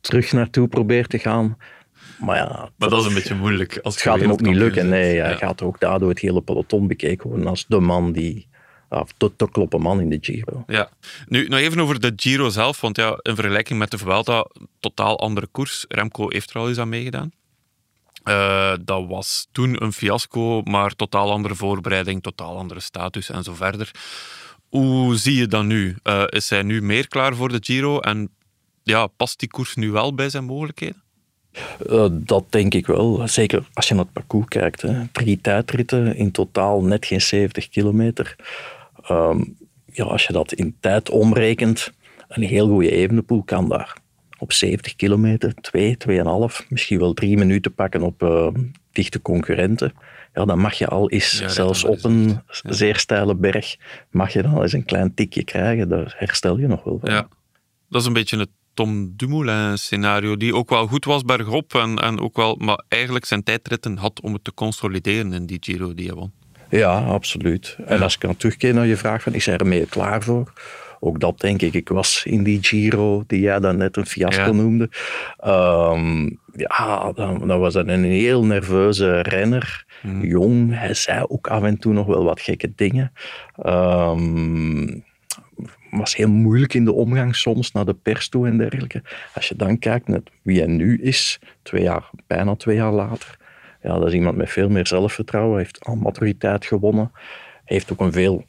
terug 0.00 0.32
naartoe 0.32 0.68
probeert 0.68 1.08
te 1.08 1.18
gaan. 1.18 1.56
Maar 2.18 2.36
ja, 2.36 2.68
Maar 2.76 2.88
dat 2.88 3.00
is 3.00 3.06
een 3.06 3.14
beetje 3.14 3.34
moeilijk. 3.34 3.78
Als 3.82 3.94
het 3.94 4.02
gaat 4.02 4.20
hem 4.20 4.30
ook 4.30 4.40
niet 4.40 4.56
lukken. 4.56 4.88
Nee, 4.88 5.20
hij 5.20 5.36
gaat 5.36 5.62
ook 5.62 5.80
daardoor 5.80 6.08
het 6.08 6.18
hele 6.18 6.42
peloton 6.42 6.86
bekeken 6.86 7.28
worden 7.28 7.46
als 7.46 7.66
de 7.68 7.80
man 7.80 8.12
die... 8.12 8.50
Ja, 8.92 9.06
de, 9.16 9.32
de 9.36 9.50
kloppe 9.50 9.78
man 9.78 10.00
in 10.00 10.08
de 10.08 10.18
Giro. 10.20 10.64
Ja. 10.66 10.90
Nu, 11.26 11.48
nog 11.48 11.58
even 11.58 11.80
over 11.80 12.00
de 12.00 12.12
Giro 12.16 12.48
zelf, 12.48 12.80
want 12.80 12.96
ja, 12.96 13.18
in 13.22 13.34
vergelijking 13.34 13.78
met 13.78 13.90
de 13.90 13.98
Vuelta, 13.98 14.46
totaal 14.80 15.18
andere 15.18 15.46
koers. 15.46 15.84
Remco 15.88 16.30
heeft 16.30 16.50
er 16.50 16.56
al 16.56 16.68
eens 16.68 16.78
aan 16.78 16.88
meegedaan. 16.88 17.32
Eh, 18.22 18.72
dat 18.84 19.06
was 19.06 19.48
toen 19.52 19.82
een 19.82 19.92
fiasco, 19.92 20.62
maar 20.62 20.94
totaal 20.94 21.30
andere 21.30 21.54
voorbereiding, 21.54 22.22
totaal 22.22 22.56
andere 22.56 22.80
status 22.80 23.30
en 23.30 23.42
zo 23.42 23.54
verder. 23.54 23.90
Hoe 24.68 25.16
zie 25.16 25.36
je 25.36 25.46
dat 25.46 25.64
nu? 25.64 25.96
Eh, 26.02 26.24
is 26.26 26.50
hij 26.50 26.62
nu 26.62 26.82
meer 26.82 27.08
klaar 27.08 27.34
voor 27.34 27.48
de 27.48 27.58
Giro 27.60 28.00
en 28.00 28.30
ja, 28.82 29.06
past 29.06 29.38
die 29.38 29.48
koers 29.48 29.74
nu 29.74 29.90
wel 29.90 30.14
bij 30.14 30.28
zijn 30.28 30.44
mogelijkheden? 30.44 31.02
Eh, 31.88 32.06
dat 32.10 32.44
denk 32.48 32.74
ik 32.74 32.86
wel. 32.86 33.28
Zeker 33.28 33.68
als 33.72 33.88
je 33.88 33.94
naar 33.94 34.04
het 34.04 34.12
parcours 34.12 34.48
kijkt. 34.48 34.82
Hè. 34.82 35.06
Drie 35.12 35.40
tijdritten, 35.40 36.16
in 36.16 36.30
totaal 36.30 36.82
net 36.82 37.06
geen 37.06 37.20
70 37.20 37.68
kilometer. 37.68 38.36
Ehm, 39.02 39.42
ja, 39.86 40.04
als 40.04 40.26
je 40.26 40.32
dat 40.32 40.52
in 40.52 40.76
tijd 40.80 41.10
omrekent, 41.10 41.92
een 42.28 42.42
heel 42.42 42.68
goede 42.68 42.90
Evenepoel 42.90 43.42
kan 43.42 43.68
daar 43.68 44.00
op 44.38 44.52
70 44.52 44.96
kilometer, 44.96 45.54
2, 45.54 45.96
2,5, 45.96 46.66
misschien 46.68 46.98
wel 46.98 47.14
drie 47.14 47.36
minuten 47.36 47.74
pakken 47.74 48.02
op 48.02 48.22
eh, 48.22 48.48
dichte 48.92 49.22
concurrenten. 49.22 49.92
Ja, 50.34 50.44
dan 50.44 50.58
mag 50.58 50.74
je 50.74 50.86
al 50.86 51.10
eens, 51.10 51.38
Ja, 51.38 51.48
zelfs 51.48 51.84
op 51.84 52.04
een 52.04 52.40
zeer 52.62 52.96
steile 52.96 53.34
berg, 53.34 53.76
mag 54.10 54.32
je 54.32 54.42
dan 54.42 54.54
al 54.54 54.62
eens 54.62 54.72
een 54.72 54.84
klein 54.84 55.14
tikje 55.14 55.44
krijgen. 55.44 55.88
Daar 55.88 56.14
herstel 56.18 56.58
je 56.58 56.66
nog 56.66 56.84
wel 56.84 56.98
van. 57.00 57.10
Ja. 57.10 57.28
Dat 57.88 58.00
is 58.00 58.06
een 58.06 58.12
beetje 58.12 58.38
het 58.38 58.50
Tom 58.74 59.12
Dumoulin 59.16 59.78
scenario, 59.78 60.36
die 60.36 60.54
ook 60.54 60.70
wel 60.70 60.86
goed 60.86 61.04
was 61.04 61.24
bergop 61.24 61.74
en, 61.74 61.96
en 61.96 62.20
ook 62.20 62.36
wel, 62.36 62.56
maar 62.56 62.84
eigenlijk 62.88 63.24
zijn 63.24 63.42
tijdritten 63.42 63.96
had 63.96 64.20
om 64.20 64.32
het 64.32 64.44
te 64.44 64.54
consolideren 64.54 65.32
in 65.32 65.46
die 65.46 65.58
Giro 65.60 65.94
die 65.94 66.06
hij 66.06 66.14
won. 66.14 66.32
Ja, 66.78 66.98
absoluut. 66.98 67.76
En 67.86 68.02
als 68.02 68.14
ik 68.14 68.20
dan 68.20 68.36
terugkeer 68.36 68.74
naar 68.74 68.86
je 68.86 68.96
vraag 68.96 69.22
van 69.22 69.34
is 69.34 69.46
hij 69.46 69.56
ermee 69.56 69.86
klaar 69.86 70.22
voor? 70.22 70.52
Ook 71.00 71.20
dat 71.20 71.40
denk 71.40 71.62
ik. 71.62 71.74
Ik 71.74 71.88
was 71.88 72.22
in 72.26 72.42
die 72.42 72.58
Giro 72.62 73.24
die 73.26 73.40
jij 73.40 73.60
dan 73.60 73.76
net 73.76 73.96
een 73.96 74.06
fiasco 74.06 74.42
Ja. 74.42 74.52
noemde. 74.52 74.88
Ehm, 75.38 76.30
ja, 76.56 77.12
dan, 77.12 77.46
dan 77.48 77.60
was 77.60 77.72
dat 77.72 77.88
een 77.88 78.04
heel 78.04 78.44
nerveuze 78.44 79.20
renner. 79.20 79.84
Jong. 80.22 80.78
Hij 80.78 80.94
zei 80.94 81.24
ook 81.28 81.46
af 81.46 81.62
en 81.62 81.78
toe 81.78 81.92
nog 81.92 82.06
wel 82.06 82.24
wat 82.24 82.40
gekke 82.40 82.72
dingen. 82.76 83.12
Ehm, 83.56 84.86
was 85.90 86.16
heel 86.16 86.28
moeilijk 86.28 86.74
in 86.74 86.84
de 86.84 86.92
omgang 86.92 87.36
soms 87.36 87.72
naar 87.72 87.84
de 87.84 87.94
pers 87.94 88.28
toe 88.28 88.46
en 88.46 88.58
dergelijke. 88.58 89.02
Als 89.34 89.48
je 89.48 89.56
dan 89.56 89.78
kijkt 89.78 90.08
naar 90.08 90.20
wie 90.42 90.58
hij 90.58 90.66
nu 90.66 90.98
is, 91.02 91.38
twee 91.62 91.82
jaar, 91.82 92.10
bijna 92.26 92.56
twee 92.56 92.76
jaar 92.76 92.92
later, 92.92 93.36
ja, 93.82 93.98
dat 93.98 94.06
is 94.08 94.12
iemand 94.14 94.36
met 94.36 94.50
veel 94.50 94.68
meer 94.68 94.86
zelfvertrouwen, 94.86 95.58
heeft 95.58 95.84
al 95.84 95.94
maturiteit 95.94 96.64
gewonnen, 96.66 97.12
heeft 97.64 97.92
ook 97.92 98.00
een 98.00 98.12
veel 98.12 98.44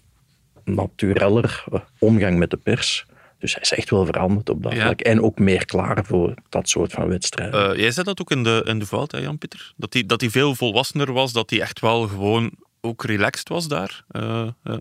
natureller 0.63 1.63
eh, 1.71 1.79
omgang 1.99 2.37
met 2.37 2.49
de 2.49 2.57
pers. 2.57 3.05
Dus 3.39 3.53
hij 3.53 3.61
is 3.61 3.71
echt 3.73 3.89
wel 3.89 4.05
veranderd 4.05 4.49
op 4.49 4.63
dat 4.63 4.73
Ja. 4.73 4.81
vlak. 4.81 5.01
En 5.01 5.21
ook 5.21 5.39
meer 5.39 5.65
klaar 5.65 6.05
voor 6.05 6.33
dat 6.49 6.69
soort 6.69 6.91
van 6.91 7.07
wedstrijden. 7.07 7.71
Eh, 7.71 7.79
jij 7.79 7.91
zei 7.91 8.05
dat 8.05 8.21
ook 8.21 8.31
in 8.31 8.43
de, 8.43 8.61
in 8.65 8.79
de 8.79 8.85
Vuelta, 8.85 9.19
Jan-Pieter? 9.19 9.73
Dat 9.77 9.93
hij 9.93 10.05
dat 10.05 10.21
hij 10.21 10.29
veel 10.29 10.55
volwassener 10.55 11.13
was, 11.13 11.33
dat 11.33 11.49
hij 11.49 11.61
echt 11.61 11.79
wel 11.79 12.07
gewoon 12.07 12.51
ook 12.81 13.03
relaxed 13.03 13.49
was 13.49 13.67
daar? 13.67 14.03
Eh, 14.11 14.47
ja. 14.63 14.79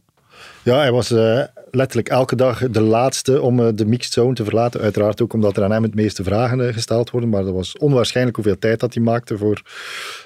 Ja, 0.62 0.76
hij 0.76 0.92
was 0.92 1.08
letterlijk 1.70 2.08
elke 2.08 2.36
dag 2.36 2.58
de 2.70 2.80
laatste 2.80 3.40
om 3.40 3.76
de 3.76 3.86
mixed 3.86 4.12
zone 4.12 4.34
te 4.34 4.44
verlaten. 4.44 4.80
Uiteraard 4.80 5.22
ook 5.22 5.32
omdat 5.32 5.56
er 5.56 5.64
aan 5.64 5.70
hem 5.70 5.82
het 5.82 5.94
meeste 5.94 6.24
vragen 6.24 6.74
gesteld 6.74 7.10
worden. 7.10 7.30
Maar 7.30 7.44
dat 7.44 7.54
was 7.54 7.78
onwaarschijnlijk 7.78 8.36
hoeveel 8.36 8.58
tijd 8.58 8.80
dat 8.80 8.94
hij 8.94 9.02
maakte 9.02 9.38
voor 9.38 9.62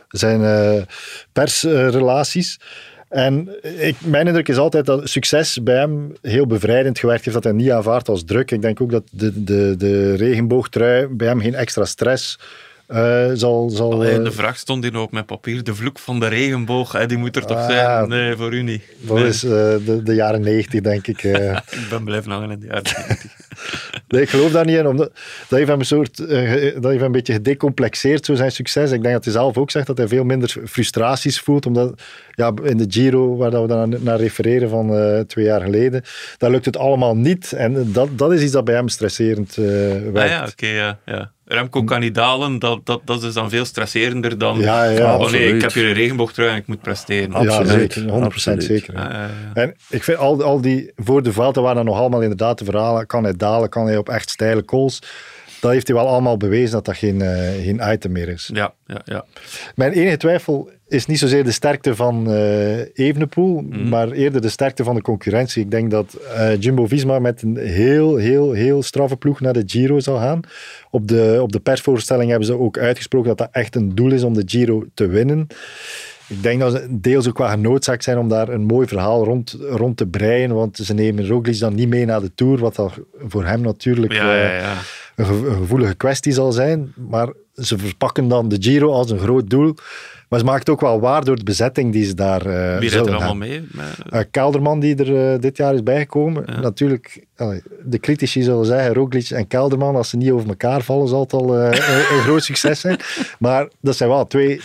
zijn 0.09 0.43
eh, 0.43 0.83
persrelaties. 1.33 2.59
En 3.09 3.49
ik, 3.79 3.97
mijn 4.01 4.27
indruk 4.27 4.49
is 4.49 4.57
altijd 4.57 4.87
dat 4.87 5.09
succes 5.09 5.63
bij 5.63 5.77
hem 5.77 6.13
heel 6.23 6.47
bevrijdend 6.47 6.99
gewerkt 6.99 7.25
heeft, 7.25 7.37
dat 7.37 7.45
hij 7.45 7.53
niet 7.53 7.71
aanvaardt 7.71 8.09
als 8.09 8.25
druk. 8.25 8.51
Ik 8.51 8.63
denk 8.63 8.81
ook 8.81 8.91
dat 8.91 9.03
de, 9.11 9.45
de, 9.45 9.75
de 9.79 10.15
regenboogtrui 10.15 11.07
bij 11.07 11.27
hem 11.27 11.41
geen 11.41 11.55
extra 11.55 11.85
stress 11.85 12.39
uh, 12.89 13.31
zal... 13.33 13.71
zal 13.71 13.93
Allee, 13.93 14.23
de 14.23 14.33
vraag 14.33 14.57
stond 14.59 14.85
hier 14.85 14.97
op 14.97 15.13
mijn 15.13 15.25
papier. 15.25 15.65
De 15.65 15.75
vloek 15.75 15.99
van 15.99 16.21
de 16.21 16.27
regenboog, 16.27 16.93
hè, 16.93 17.07
die 17.07 17.17
moet 17.17 17.37
er 17.37 17.47
toch 17.47 17.65
zijn? 17.71 18.09
Nee, 18.09 18.37
voor 18.37 18.55
u 18.55 18.63
niet. 18.63 18.83
Dat 18.99 19.19
is 19.19 19.45
uh, 19.45 19.51
de, 19.51 20.01
de, 20.05 20.15
jaren 20.15 20.41
negentig, 20.41 20.81
denk 20.81 21.07
ik. 21.07 21.23
Ik 21.81 21.87
ben 21.91 22.05
blijven 22.05 22.31
hangen 22.31 22.51
in 22.51 22.61
de 22.61 22.67
jaren 22.67 22.83
negentig. 22.83 23.35
nee, 24.09 24.23
ik 24.23 24.29
geloof 24.29 24.53
daar 24.53 24.65
niet 24.65 24.77
in. 24.77 24.87
Omdat, 24.87 25.11
dat 25.49 25.59
heeft 25.59 25.69
hem 25.71 25.79
een, 25.79 25.87
soort, 25.87 26.17
dat 26.17 26.85
heeft 26.91 27.03
een 27.03 27.13
beetje 27.13 27.33
gedecomplexeerd, 27.33 28.25
zo 28.25 28.35
zijn 28.35 28.53
succes. 28.53 28.91
Ik 28.91 29.03
denk 29.03 29.15
dat 29.15 29.25
hij 29.25 29.33
zelf 29.33 29.57
ook 29.57 29.71
zegt 29.71 29.87
dat 29.87 29.99
hij 29.99 30.09
veel 30.09 30.25
minder 30.25 30.57
frustraties 30.67 31.41
voelt. 31.41 31.67
Omdat 31.67 32.03
ja, 32.31 32.53
in 32.63 32.77
de 32.77 32.87
Giro, 32.89 33.37
waar 33.37 33.63
we 33.63 33.67
dan 33.67 33.97
naar 34.01 34.19
refereren 34.19 34.69
van 34.69 35.25
twee 35.27 35.45
jaar 35.45 35.61
geleden, 35.61 36.03
daar 36.39 36.51
lukt 36.51 36.65
het 36.65 36.77
allemaal 36.77 37.17
niet. 37.17 37.53
En 37.53 37.93
dat, 37.93 38.19
dat 38.19 38.33
is 38.33 38.43
iets 38.43 38.53
dat 38.53 38.65
bij 38.65 38.75
hem 38.75 38.89
stresserend 38.89 39.55
werkt. 39.55 40.17
Ah 40.17 40.29
ja, 40.29 40.41
oké, 40.41 40.51
okay, 40.51 40.75
ja. 40.75 40.99
ja. 41.05 41.35
Remco 41.49 41.85
kan 41.85 42.01
niet 42.01 42.15
dalen, 42.15 42.59
dat, 42.59 42.81
dat, 42.87 43.01
dat 43.05 43.23
is 43.23 43.35
dan 43.35 43.51
veel 43.51 43.65
stresserender 43.65 44.39
dan 44.39 44.59
ja, 44.59 44.85
ja, 44.85 45.17
oh 45.17 45.31
nee, 45.31 45.55
ik 45.55 45.63
heb 45.63 45.73
hier 45.73 45.87
een 45.87 45.93
regenboogtrui 45.93 46.51
en 46.51 46.57
ik 46.57 46.67
moet 46.67 46.81
presteren. 46.81 47.33
Absoluut, 47.33 47.95
ja, 47.95 48.01
zeker, 48.01 48.55
100% 48.55 48.57
zeker. 48.57 48.95
En 49.55 49.75
ik 49.89 50.05
vind 50.05 50.19
al, 50.19 50.43
al 50.43 50.61
die, 50.61 50.93
voor 50.97 51.23
de 51.23 51.33
Vuelta 51.33 51.61
waren 51.61 51.85
nog 51.85 51.99
allemaal 51.99 52.23
inderdaad 52.23 52.59
de 52.59 52.65
verhalen, 52.65 53.07
kan 53.07 53.25
hij 53.25 53.37
dalen, 53.37 53.69
kan 53.69 53.87
hij 53.87 53.97
op 53.97 54.09
echt 54.09 54.31
steile 54.31 54.65
calls 54.65 55.01
dat 55.61 55.75
heeft 55.75 55.87
hij 55.87 55.97
wel 55.97 56.09
allemaal 56.09 56.37
bewezen 56.37 56.71
dat 56.71 56.85
dat 56.85 56.97
geen, 56.97 57.21
uh, 57.21 57.65
geen 57.65 57.81
item 57.93 58.13
meer 58.13 58.29
is. 58.29 58.51
Ja, 58.53 58.75
ja, 58.87 59.01
ja. 59.05 59.25
Mijn 59.75 59.93
enige 59.93 60.17
twijfel 60.17 60.71
is 60.89 61.07
niet 61.07 61.19
zozeer 61.19 61.45
de 61.45 61.53
sterkte 61.53 61.95
van 61.95 62.31
uh, 62.31 62.79
Evenepoel, 62.79 63.61
mm. 63.61 63.89
maar 63.89 64.11
eerder 64.11 64.41
de 64.41 64.49
sterkte 64.49 64.85
van 64.85 64.95
de 64.95 65.03
concurrentie. 65.03 65.63
Ik 65.63 65.71
denk 65.71 65.91
dat 65.91 66.19
uh, 66.37 66.61
Jumbo-Visma 66.61 67.19
met 67.19 67.43
een 67.43 67.57
heel, 67.57 68.17
heel, 68.17 68.53
heel 68.53 68.83
straffe 68.83 69.17
ploeg 69.17 69.41
naar 69.41 69.53
de 69.53 69.63
Giro 69.67 70.01
zal 70.01 70.19
gaan. 70.19 70.41
Op 70.91 71.09
de, 71.09 71.39
op 71.43 71.53
de 71.53 71.61
persvoorstelling 71.61 72.29
hebben 72.31 72.47
ze 72.47 72.59
ook 72.59 72.79
uitgesproken 72.79 73.29
dat 73.29 73.39
dat 73.39 73.49
echt 73.53 73.75
een 73.75 73.95
doel 73.95 74.13
is 74.13 74.23
om 74.23 74.35
de 74.35 74.43
Giro 74.47 74.85
te 74.95 75.07
winnen. 75.07 75.47
Ik 76.29 76.43
denk 76.43 76.61
dat 76.61 76.73
ze 76.73 76.87
deels 76.91 77.29
ook 77.29 77.39
wel 77.39 77.49
genoodzaakt 77.49 78.05
zijn 78.05 78.19
om 78.19 78.29
daar 78.29 78.49
een 78.49 78.65
mooi 78.65 78.87
verhaal 78.87 79.25
rond, 79.25 79.57
rond 79.61 79.97
te 79.97 80.07
breien, 80.07 80.55
want 80.55 80.77
ze 80.77 80.95
nemen 80.95 81.27
Roglic 81.27 81.59
dan 81.59 81.75
niet 81.75 81.89
mee 81.89 82.05
naar 82.05 82.21
de 82.21 82.35
Tour, 82.35 82.59
wat 82.59 82.93
voor 83.27 83.45
hem 83.45 83.61
natuurlijk 83.61 84.13
ja, 84.13 84.37
ja, 84.37 84.57
ja. 84.57 84.75
Een, 85.17 85.25
gevoelige 85.25 85.95
kwestie 85.95 86.33
zal 86.33 86.53
zijn. 86.53 86.93
Maar 86.95 87.33
ze 87.55 87.79
verpakken 87.79 88.29
dan 88.29 88.49
de 88.49 88.57
Giro 88.61 88.93
als 88.93 89.11
een 89.11 89.19
groot 89.19 89.51
doel. 89.51 89.75
Maar 90.29 90.39
ze 90.39 90.45
maakt 90.45 90.59
het 90.59 90.69
ook 90.69 90.81
wel 90.81 91.01
waar 91.01 91.25
door 91.25 91.37
de 91.37 91.45
bezetting 91.45 91.93
die 91.93 92.05
ze 92.05 92.15
daar 92.15 92.47
uh, 92.47 92.79
Wie 92.79 92.89
rijdt 92.89 93.07
er 93.07 93.15
allemaal 93.15 93.35
mee? 93.35 93.69
Uh, 94.13 94.21
Kelderman, 94.31 94.81
die 94.81 94.97
er 94.97 95.33
uh, 95.35 95.41
dit 95.41 95.57
jaar 95.57 95.75
is 95.75 95.83
bijgekomen. 95.83 96.61
Natuurlijk, 96.61 97.27
de 97.85 97.99
critici 98.01 98.43
zullen 98.43 98.67
zeggen, 98.67 98.95
Roglic 98.95 99.31
en 99.31 99.47
Kelderman, 99.47 99.97
als 99.97 100.09
ze 100.09 100.17
niet 100.17 100.31
over 100.31 100.49
elkaar 100.49 100.83
vallen, 100.83 101.09
zal 101.09 101.21
het 101.21 101.33
al 101.33 101.55
een, 101.57 101.75
een 101.75 102.23
groot 102.23 102.45
succes 102.45 102.81
zijn. 102.81 102.99
Maar 103.39 103.69
dat 103.81 103.97
zijn 103.97 104.09
wel 104.09 104.27
twee 104.27 104.61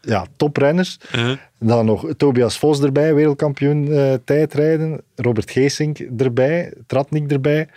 ja, 0.00 0.26
toprenners. 0.36 0.98
-huh. 1.10 1.36
Dan 1.58 1.86
nog 1.86 2.06
Tobias 2.16 2.58
Vos 2.58 2.80
erbij, 2.80 3.14
wereldkampioen 3.14 3.90
tijdrijden. 4.24 5.00
Robert 5.14 5.50
Geesink 5.50 5.98
erbij, 5.98 6.72
Tratnik 6.86 7.30
erbij. 7.30 7.68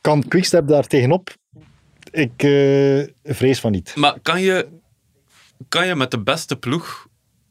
Kan 0.00 0.28
Quickstep 0.28 0.68
daar 0.68 0.86
tegenop? 0.86 1.34
Ik 2.10 2.46
vrees 3.24 3.60
van 3.60 3.72
niet. 3.72 3.92
Maar 3.94 4.18
kan 4.22 4.40
je, 4.40 4.66
kan 5.68 5.86
je 5.86 5.94
met 5.94 6.10
de 6.10 6.18
beste 6.18 6.56
ploeg 6.56 7.06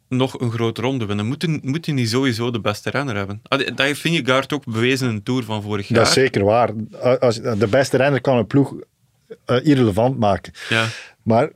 nog 0.10 0.40
een 0.40 0.52
grote 0.52 0.82
ronde 0.82 1.06
winnen? 1.06 1.26
Moet 1.26 1.42
je, 1.42 1.60
moet 1.62 1.86
je 1.86 1.92
niet 1.92 2.10
sowieso 2.10 2.52
de 2.52 2.62
beste 2.62 2.90
renner 2.90 3.16
hebben? 3.16 3.42
Ah, 3.44 3.60
dat 3.66 3.78
heeft 3.78 4.00
Vingegaard 4.00 4.54
ook 4.54 4.66
bewezen 4.66 5.10
in 5.10 5.16
de 5.16 5.24
Tour 5.24 5.44
van 5.44 5.62
vorig 5.62 5.88
jaar. 5.88 6.00
Dat 6.00 6.08
is 6.08 6.14
zeker 6.14 6.44
waar. 6.44 6.70
Als, 7.20 7.42
de 7.42 7.68
beste 7.70 7.98
renner 7.98 8.22
kan 8.22 8.38
een 8.38 8.48
ploeg 8.48 8.74
uh, 9.46 9.66
irrelevant 9.66 10.20
maken. 10.20 10.54
Ja. 10.70 10.86
Maar 11.24 11.50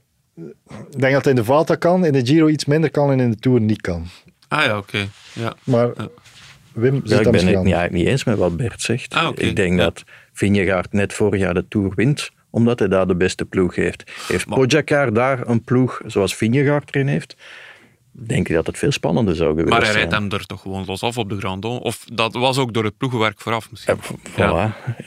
ik 0.92 1.00
denk 1.00 1.14
dat 1.14 1.24
hij 1.24 1.34
in 1.34 1.40
de 1.40 1.44
Vuelta 1.44 1.76
kan, 1.76 2.06
in 2.06 2.14
de 2.14 2.26
Giro 2.26 2.48
iets 2.48 2.66
minder 2.66 2.92
kan 2.92 3.12
en 3.12 3.20
in 3.20 3.30
de 3.30 3.38
Tour 3.38 3.62
niet 3.62 3.82
kan. 3.82 4.08
Ah 4.48 4.64
ja, 4.64 4.78
oké. 4.78 5.08
Ja. 5.34 5.56
Maar 5.64 5.94
Wim 6.74 7.02
ja, 7.04 7.20
ik 7.20 7.32
ben 7.32 7.48
het 7.48 7.64
niet, 7.64 7.92
niet 7.92 8.08
eens 8.08 8.24
met 8.24 8.38
wat 8.38 8.58
Bert 8.58 8.82
zegt. 8.82 9.14
Ah, 9.14 9.28
okay. 9.28 9.48
Ik 9.48 9.56
denk 9.56 9.78
ja. 9.78 9.84
dat 9.84 10.04
Vingegaard 10.34 10.94
net 10.94 11.14
vorig 11.14 11.40
jaar 11.40 11.54
de 11.54 11.68
Tour 11.68 11.92
wint, 11.96 12.32
omdat 12.50 12.80
hij 12.80 12.88
daar 12.88 13.08
de 13.08 13.16
beste 13.16 13.46
ploeg 13.46 13.76
heeft. 13.76 14.12
Heeft 14.28 14.46
Pogacar 14.46 15.14
daar 15.14 15.48
een 15.48 15.64
ploeg 15.64 16.02
zoals 16.06 16.36
Vingegaard 16.36 16.96
erin 16.96 17.08
heeft, 17.08 17.36
denk 18.12 18.48
ik 18.48 18.56
dat 18.56 18.68
het 18.68 18.78
veel 18.78 18.92
spannender 18.92 19.36
zou 19.36 19.50
geweest 19.50 19.68
zijn. 19.68 19.80
Maar 19.80 19.90
hij 19.90 20.00
rijdt 20.00 20.14
hem 20.14 20.32
er 20.32 20.46
toch 20.46 20.62
gewoon 20.62 20.86
los 20.86 21.04
af 21.04 21.18
op 21.18 21.30
de 21.30 21.38
Grand 21.38 21.66
Of 21.66 22.06
dat 22.14 22.34
was 22.34 22.58
ook 22.58 22.74
door 22.74 22.84
het 22.84 22.98
ploegenwerk 22.98 23.42
vooraf 23.42 23.72
misschien? 23.72 24.00
Ja, 24.16 24.16
voilà. 24.32 24.38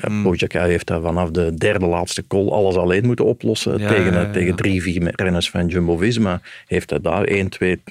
Ja. 0.01 0.09
Mm. 0.09 0.23
Pogacar 0.23 0.67
heeft 0.67 0.87
daar 0.87 1.01
vanaf 1.01 1.31
de 1.31 1.55
derde 1.55 1.87
laatste 1.87 2.27
call 2.27 2.49
alles 2.49 2.77
alleen 2.77 3.07
moeten 3.07 3.25
oplossen. 3.25 3.79
Ja, 3.79 3.89
tegen, 3.89 4.13
ja, 4.13 4.31
tegen 4.31 4.57
drie, 4.57 4.83
vier 4.83 5.13
renners 5.17 5.51
van 5.51 5.67
Jumbo-Visma 5.67 6.41
heeft 6.67 6.91
hij 6.91 7.01
daar 7.01 7.25
één, 7.25 7.49
twee, 7.49 7.83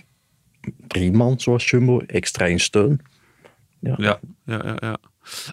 drie 0.87 1.11
man 1.11 1.39
zoals 1.39 1.69
Jumbo 1.69 1.99
extra 1.99 2.45
in 2.45 2.59
steun. 2.59 3.01
Ja, 3.79 3.95
ja, 3.97 4.19
ja. 4.45 4.75
ja, 4.79 4.97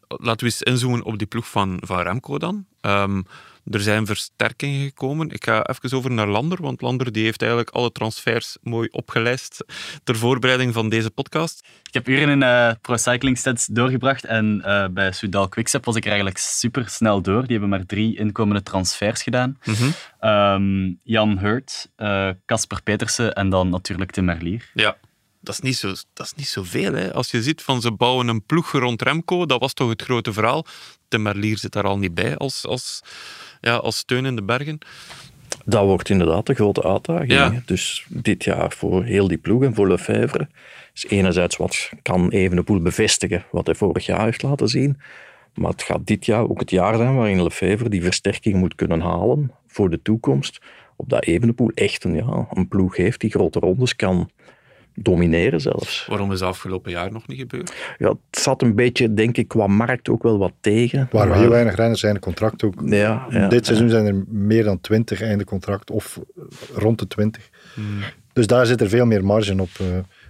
Laten 0.09 0.39
we 0.39 0.45
eens 0.45 0.63
inzoomen 0.63 1.03
op 1.03 1.19
die 1.19 1.27
ploeg 1.27 1.49
van, 1.49 1.79
van 1.85 2.01
Remco 2.01 2.39
dan. 2.39 2.65
Um, 2.81 3.27
er 3.71 3.81
zijn 3.81 4.07
versterkingen 4.07 4.81
gekomen. 4.81 5.31
Ik 5.31 5.45
ga 5.45 5.67
even 5.67 5.97
over 5.97 6.11
naar 6.11 6.27
Lander, 6.27 6.63
want 6.63 6.81
Lander 6.81 7.13
die 7.13 7.25
heeft 7.25 7.41
eigenlijk 7.41 7.71
alle 7.71 7.93
transfers 7.93 8.57
mooi 8.63 8.89
opgelijst 8.91 9.65
ter 10.05 10.17
voorbereiding 10.17 10.73
van 10.73 10.89
deze 10.89 11.11
podcast. 11.11 11.67
Ik 11.83 11.95
heb 11.95 12.09
uren 12.09 12.29
in 12.29 12.43
uh, 12.43 12.71
Pro 12.81 12.97
Cycling 12.97 13.39
Stats 13.39 13.67
doorgebracht 13.67 14.25
en 14.25 14.63
uh, 14.67 14.87
bij 14.91 15.13
Soudal 15.13 15.49
Quickstep 15.49 15.85
was 15.85 15.97
ik 15.97 16.03
er 16.03 16.09
eigenlijk 16.09 16.39
super 16.39 16.89
snel 16.89 17.23
door. 17.23 17.41
Die 17.41 17.51
hebben 17.51 17.69
maar 17.69 17.87
drie 17.87 18.17
inkomende 18.17 18.63
transfers 18.63 19.23
gedaan. 19.23 19.59
Mm 19.65 19.75
-hmm. 19.75 20.31
um, 20.31 21.01
Jan 21.03 21.39
Hurt, 21.39 21.91
Casper 22.47 22.77
uh, 22.77 22.83
Petersen 22.85 23.35
en 23.35 23.49
dan 23.49 23.69
natuurlijk 23.69 24.11
Tim 24.11 24.25
Merlier. 24.25 24.71
Ja, 24.75 24.97
dat 25.47 25.55
is 25.55 25.61
niet, 25.61 25.77
zo, 25.77 25.93
dat 26.13 26.27
is 26.27 26.35
niet 26.35 26.49
zoveel. 26.49 26.93
Hè. 26.93 27.15
Als 27.15 27.31
je 27.31 27.43
ziet 27.43 27.63
van 27.63 27.81
ze 27.81 27.93
bouwen 27.93 28.29
een 28.29 28.45
ploeg 28.45 28.73
rond 28.73 29.03
Remco, 29.03 29.47
dat 29.47 29.61
was 29.61 29.73
toch 29.73 29.89
het 29.89 30.03
grote 30.03 30.33
verhaal. 30.33 30.67
De 31.09 31.19
Merlier 31.19 31.59
zit 31.59 31.73
daar 31.73 31.85
al 31.85 31.99
niet 31.99 32.15
bij 32.15 32.37
als, 32.37 32.67
als, 32.67 33.03
ja, 33.61 33.77
als 33.77 33.97
steun 33.97 34.27
in 34.27 34.37
de 34.37 34.43
bergen. 34.43 34.79
Dat 35.65 35.85
wordt 35.85 36.09
inderdaad 36.09 36.47
de 36.47 36.55
grote 36.55 36.83
uitdaging. 36.83 37.33
Ja. 37.33 37.63
Dus 37.65 38.07
dit 38.09 38.45
jaar 38.45 38.73
voor 38.73 39.05
heel 39.05 39.29
die 39.29 39.39
ploeg 39.39 39.63
en 39.63 39.75
voor 39.75 39.89
Lefebvre 39.89 40.49
is 40.95 41.07
enerzijds 41.07 41.57
wat 41.57 41.91
kan 42.03 42.31
Evenepoel 42.31 42.81
bevestigen 42.81 43.45
wat 43.51 43.67
hij 43.67 43.75
vorig 43.75 44.07
jaar 44.07 44.25
heeft 44.25 44.43
laten 44.43 44.69
zien. 44.69 45.01
Maar 45.55 45.71
het 45.71 45.83
gaat 45.83 46.07
dit 46.07 46.27
jaar 46.27 46.49
ook 46.49 46.61
het 46.61 46.71
jaar 46.71 46.97
zijn 46.97 47.17
waarin 47.17 47.43
Lefebvre 47.43 47.89
die 47.89 48.03
versterking 48.03 48.57
moet 48.57 48.75
kunnen 48.75 49.01
halen 49.01 49.53
voor 49.67 49.91
de 49.91 50.03
toekomst. 50.03 50.59
Op 50.97 51.09
dat 51.09 51.25
Evenepoel 51.25 51.71
echt 51.75 52.05
een, 52.05 52.15
ja, 52.15 52.47
een 52.51 52.69
ploeg 52.69 52.97
heeft 52.97 53.21
die 53.21 53.31
grote 53.31 53.59
rondes 53.59 53.97
kan 53.97 54.31
domineren 54.97 55.61
zelfs. 55.61 56.07
Waarom 56.07 56.33
is 56.33 56.39
dat 56.39 56.49
afgelopen 56.49 56.91
jaar 56.91 57.13
nog 57.13 57.27
niet 57.27 57.39
gebeurd? 57.39 57.75
Ja, 57.99 58.09
het 58.09 58.41
zat 58.41 58.63
een 58.63 58.75
beetje, 58.75 59.15
denk 59.15 59.37
ik, 59.37 59.49
qua 59.49 59.67
markt 59.67 60.09
ook 60.09 60.23
wel 60.23 60.39
wat 60.39 60.53
tegen. 60.61 61.09
Waren 61.11 61.39
heel 61.39 61.51
weinig 61.51 61.75
renners 61.75 62.03
einde 62.03 62.21
contract 62.21 62.65
ook. 62.65 62.75
Ja, 62.85 63.27
ja, 63.31 63.49
Dit 63.49 63.67
seizoen 63.67 63.91
zijn 63.91 64.07
er 64.07 64.25
meer 64.29 64.65
dan 64.65 64.81
20 64.81 65.23
einde 65.23 65.45
contract, 65.45 65.91
of 65.91 66.21
rond 66.75 66.99
de 66.99 67.07
20. 67.07 67.51
Hmm. 67.75 67.99
Dus 68.33 68.47
daar 68.47 68.67
zit 68.67 68.81
er 68.81 68.89
veel 68.89 69.07
meer 69.07 69.25
marge 69.25 69.61
op. 69.61 69.71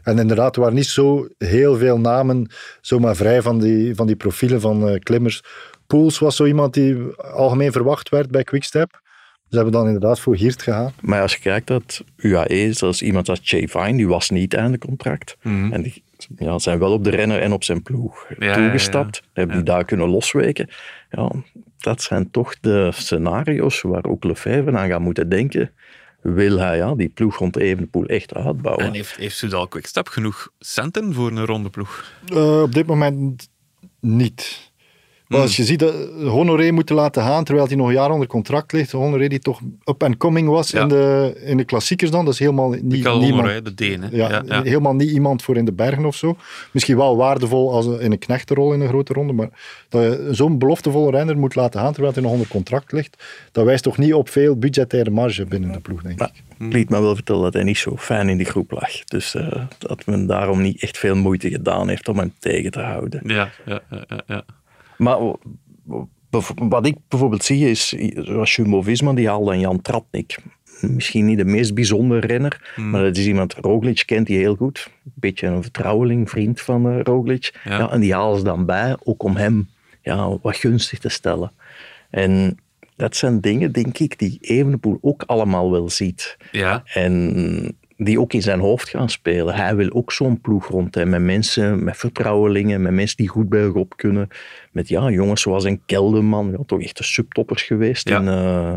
En 0.03 0.19
inderdaad, 0.19 0.55
er 0.55 0.61
waren 0.61 0.77
niet 0.77 0.87
zo 0.87 1.29
heel 1.39 1.77
veel 1.77 1.99
namen 1.99 2.51
zomaar 2.81 3.17
vrij 3.17 3.43
van 3.43 3.61
die, 3.61 3.95
van 3.95 4.07
die 4.07 4.17
profielen 4.17 4.61
van 4.61 4.89
uh, 4.89 4.99
klimmers. 4.99 5.43
Pools 5.87 6.19
was 6.19 6.37
zo 6.37 6.45
iemand 6.45 6.75
die 6.75 6.97
algemeen 7.17 7.73
verwacht 7.73 8.09
werd 8.09 8.31
bij 8.31 8.43
Quickstep. 8.43 9.01
Ze 9.49 9.57
hebben 9.57 9.73
dan 9.73 9.87
inderdaad 9.87 10.21
voor 10.21 10.37
Hiert 10.37 10.63
gegaan. 10.63 10.93
Maar 11.01 11.23
als 11.23 11.33
je 11.33 11.41
kijkt 11.41 11.67
dat 11.67 12.05
UAE, 12.17 12.73
zoals 12.73 13.03
iemand 13.03 13.29
als 13.29 13.41
Jay 13.43 13.69
Vine, 13.69 13.97
die 13.97 14.09
was 14.09 14.31
niet 14.31 14.55
einde 14.55 14.79
contract. 14.79 15.37
Mm. 15.43 15.73
En 15.73 15.83
die 15.83 16.03
ja, 16.39 16.59
zijn 16.59 16.79
wel 16.79 16.93
op 16.93 17.05
de 17.05 17.11
renner 17.11 17.41
en 17.41 17.53
op 17.53 17.65
zijn 17.65 17.83
ploeg 17.83 18.27
ja, 18.39 18.55
toegestapt. 18.55 19.17
Ja, 19.17 19.23
ja. 19.25 19.31
Hebben 19.33 19.57
die 19.57 19.65
daar 19.65 19.85
kunnen 19.85 20.09
losweken. 20.09 20.69
Ja, 21.11 21.31
dat 21.79 22.03
zijn 22.03 22.31
toch 22.31 22.61
de 22.61 22.91
scenario's 22.93 23.81
waar 23.81 24.05
ook 24.05 24.25
Lefebvre 24.25 24.79
aan 24.79 24.89
gaat 24.89 25.01
moeten 25.01 25.29
denken. 25.29 25.71
Wil 26.21 26.59
hij 26.59 26.77
ja, 26.77 26.95
die 26.95 27.09
ploeg 27.09 27.39
rond 27.39 27.57
Evenepoel 27.57 28.07
echt 28.07 28.35
uitbouwen? 28.35 28.85
En 28.85 28.93
heeft, 28.93 29.17
heeft 29.17 29.37
Soudal 29.37 29.69
Quickstep 29.69 30.09
genoeg 30.09 30.49
centen 30.59 31.15
voor 31.15 31.31
een 31.31 31.47
ronde 31.47 31.71
ploeg? 31.71 32.13
Uh, 32.33 32.63
op 32.63 32.75
dit 32.75 32.87
moment 32.87 33.49
niet. 34.01 34.71
Maar 35.29 35.41
als 35.41 35.57
je 35.57 35.65
ziet 35.65 35.79
dat 35.79 35.95
Honoré 36.25 36.71
moeten 36.71 36.95
laten 36.95 37.23
gaan 37.23 37.45
terwijl 37.45 37.67
hij 37.67 37.77
nog 37.77 37.87
een 37.87 37.93
jaar 37.93 38.11
onder 38.11 38.27
contract 38.27 38.73
ligt. 38.73 38.93
Honoré 38.93 39.29
die 39.29 39.39
toch 39.39 39.61
up 39.85 40.03
and 40.03 40.17
coming 40.17 40.49
was 40.49 40.73
in, 40.73 40.89
de, 40.89 41.41
in 41.45 41.57
de 41.57 41.65
klassiekers 41.65 42.11
dan. 42.11 42.25
Dat 42.25 42.35
is 42.35 42.41
helemaal 42.41 42.71
niet, 42.71 42.83
niemand, 42.83 43.25
Honoré, 43.25 43.63
de 43.63 43.75
Deen. 43.75 44.03
hè. 44.03 44.09
ja, 44.11 44.29
Ja, 44.29 44.43
ja. 44.47 44.63
helemaal 44.63 44.95
niet 44.95 45.11
iemand 45.11 45.43
voor 45.43 45.57
in 45.57 45.65
de 45.65 45.73
bergen 45.73 46.05
of 46.05 46.17
zo. 46.17 46.37
Misschien 46.73 46.97
wel 46.97 47.17
waardevol 47.17 47.73
als 47.73 47.87
een- 47.87 48.01
in 48.01 48.13
een 48.13 48.19
knechtenrol 48.19 48.73
in 48.73 48.81
een 48.81 48.89
grote 48.89 49.13
ronde. 49.13 49.33
Maar 49.33 49.49
dat 49.89 50.03
je 50.03 50.29
zo'n 50.31 50.59
beloftevolle 50.59 51.11
renner 51.11 51.39
moet 51.39 51.55
laten 51.55 51.81
gaan 51.81 51.93
terwijl 51.93 52.13
hij 52.15 52.23
nog 52.23 52.33
onder 52.33 52.49
contract 52.49 52.93
ligt. 52.93 53.25
Dat 53.53 53.65
wijst 53.65 53.83
toch 53.83 53.99
niet 53.99 54.15
op 54.15 54.29
veel 54.29 54.57
budgettaire 54.57 55.11
marge 55.11 55.45
binnen 55.45 55.73
de 55.73 55.81
ploeg, 55.81 56.03
denk 56.03 56.21
ik. 56.21 56.31
Ik 56.59 56.73
liet 56.73 56.91
me 56.91 57.01
wel 57.01 57.15
vertellen 57.15 57.43
dat 57.43 57.53
hij 57.55 57.63
niet 57.63 57.79
zo 57.79 57.97
fijn 57.97 58.29
in 58.29 58.37
die 58.37 58.47
groep 58.47 58.71
lag. 58.71 59.05
Dus 59.05 59.35
eh, 59.35 59.65
dat 59.79 60.07
men 60.07 60.27
daarom 60.27 60.63
niet 60.63 60.83
echt 60.83 60.99
veel 60.99 61.17
moeite 61.17 61.51
gedaan 61.51 61.89
heeft 61.89 62.09
om 62.09 62.19
hem 62.19 62.33
tegen 62.39 62.71
te 62.71 62.81
houden. 62.81 63.21
Ja, 63.25 63.51
ja, 63.67 63.81
ja, 63.91 64.05
ja, 64.09 64.21
ja. 64.27 64.45
Maar 64.99 65.19
wat 66.55 66.87
ik 66.87 66.97
bijvoorbeeld 67.09 67.45
zie 67.45 67.71
is, 67.71 67.89
zoals 68.15 68.57
Jumbo-Visma, 68.57 69.13
die 69.13 69.29
haalt 69.29 69.47
dan 69.47 69.61
Jan 69.61 69.81
Tratnik. 69.83 70.39
Misschien 70.81 71.27
niet 71.27 71.39
de 71.39 71.45
meest 71.45 71.75
bijzondere 71.75 72.27
renner, 72.27 72.73
Hmm. 72.75 72.91
maar 72.91 73.03
dat 73.03 73.17
is 73.17 73.27
iemand, 73.27 73.55
Roglic 73.55 74.03
kent 74.07 74.27
die 74.27 74.39
heel 74.39 74.55
goed. 74.55 74.91
Een 75.05 75.13
beetje 75.15 75.47
een 75.47 75.63
vertrouweling, 75.63 76.31
vriend 76.31 76.61
van 76.61 76.89
eh, 76.91 77.01
Roglic. 77.03 77.61
Ja. 77.65 77.79
Ja. 77.79 77.91
en 77.91 78.01
die 78.01 78.15
halen 78.15 78.39
ze 78.39 78.45
dan 78.45 78.67
bij, 78.67 78.97
ook 79.05 79.23
om 79.23 79.37
hem 79.37 79.69
ja, 80.03 80.39
wat 80.43 80.57
gunstig 80.57 80.99
te 80.99 81.09
stellen. 81.09 81.53
En 82.11 82.59
dat 82.97 83.17
zijn 83.17 83.41
dingen, 83.41 83.73
denk 83.73 83.99
ik, 83.99 84.19
die 84.19 84.39
Evenepoel 84.41 84.99
ook 85.01 85.23
allemaal 85.23 85.71
wel 85.71 85.91
ziet. 85.91 86.37
Ja. 86.53 86.83
En 86.85 87.77
die 87.97 88.21
ook 88.21 88.33
in 88.33 88.43
zijn 88.43 88.61
hoofd 88.61 88.89
gaan 88.89 89.09
spelen. 89.09 89.55
Hij 89.55 89.77
wil 89.77 89.93
ook 89.93 90.13
zo'n 90.13 90.41
ploeg 90.41 90.69
rond 90.69 90.95
hem. 90.95 91.09
Met 91.09 91.21
mensen, 91.23 91.85
met 91.85 91.97
vertrouwelingen, 91.97 92.83
met 92.83 92.93
mensen 92.93 93.17
die 93.17 93.29
goed 93.29 93.49
bij 93.49 93.67
op 93.67 93.97
kunnen. 93.97 94.29
Met 94.73 94.89
ja, 94.89 95.11
jongens 95.11 95.43
zoals 95.43 95.65
een 95.65 95.81
Kelderman, 95.87 96.51
ja, 96.51 96.59
toch 96.67 96.81
echt 96.83 96.97
de 96.97 97.05
subtoppers 97.05 97.63
geweest 97.63 98.09
Ja. 98.09 98.19
in, 98.21 98.29
eh, 98.29 98.73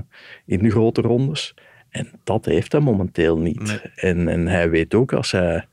in 0.45 0.59
de 0.63 0.69
grote 0.69 1.01
rondes. 1.01 1.53
En 1.89 2.11
dat 2.23 2.45
heeft 2.45 2.71
hij 2.71 2.81
momenteel 2.81 3.37
niet. 3.37 3.61
Nee. 3.61 3.79
En, 3.95 4.27
en 4.27 4.47
hij 4.47 4.69
weet 4.69 4.93
ook, 4.93 5.13
als 5.13 5.31
hij 5.31 5.67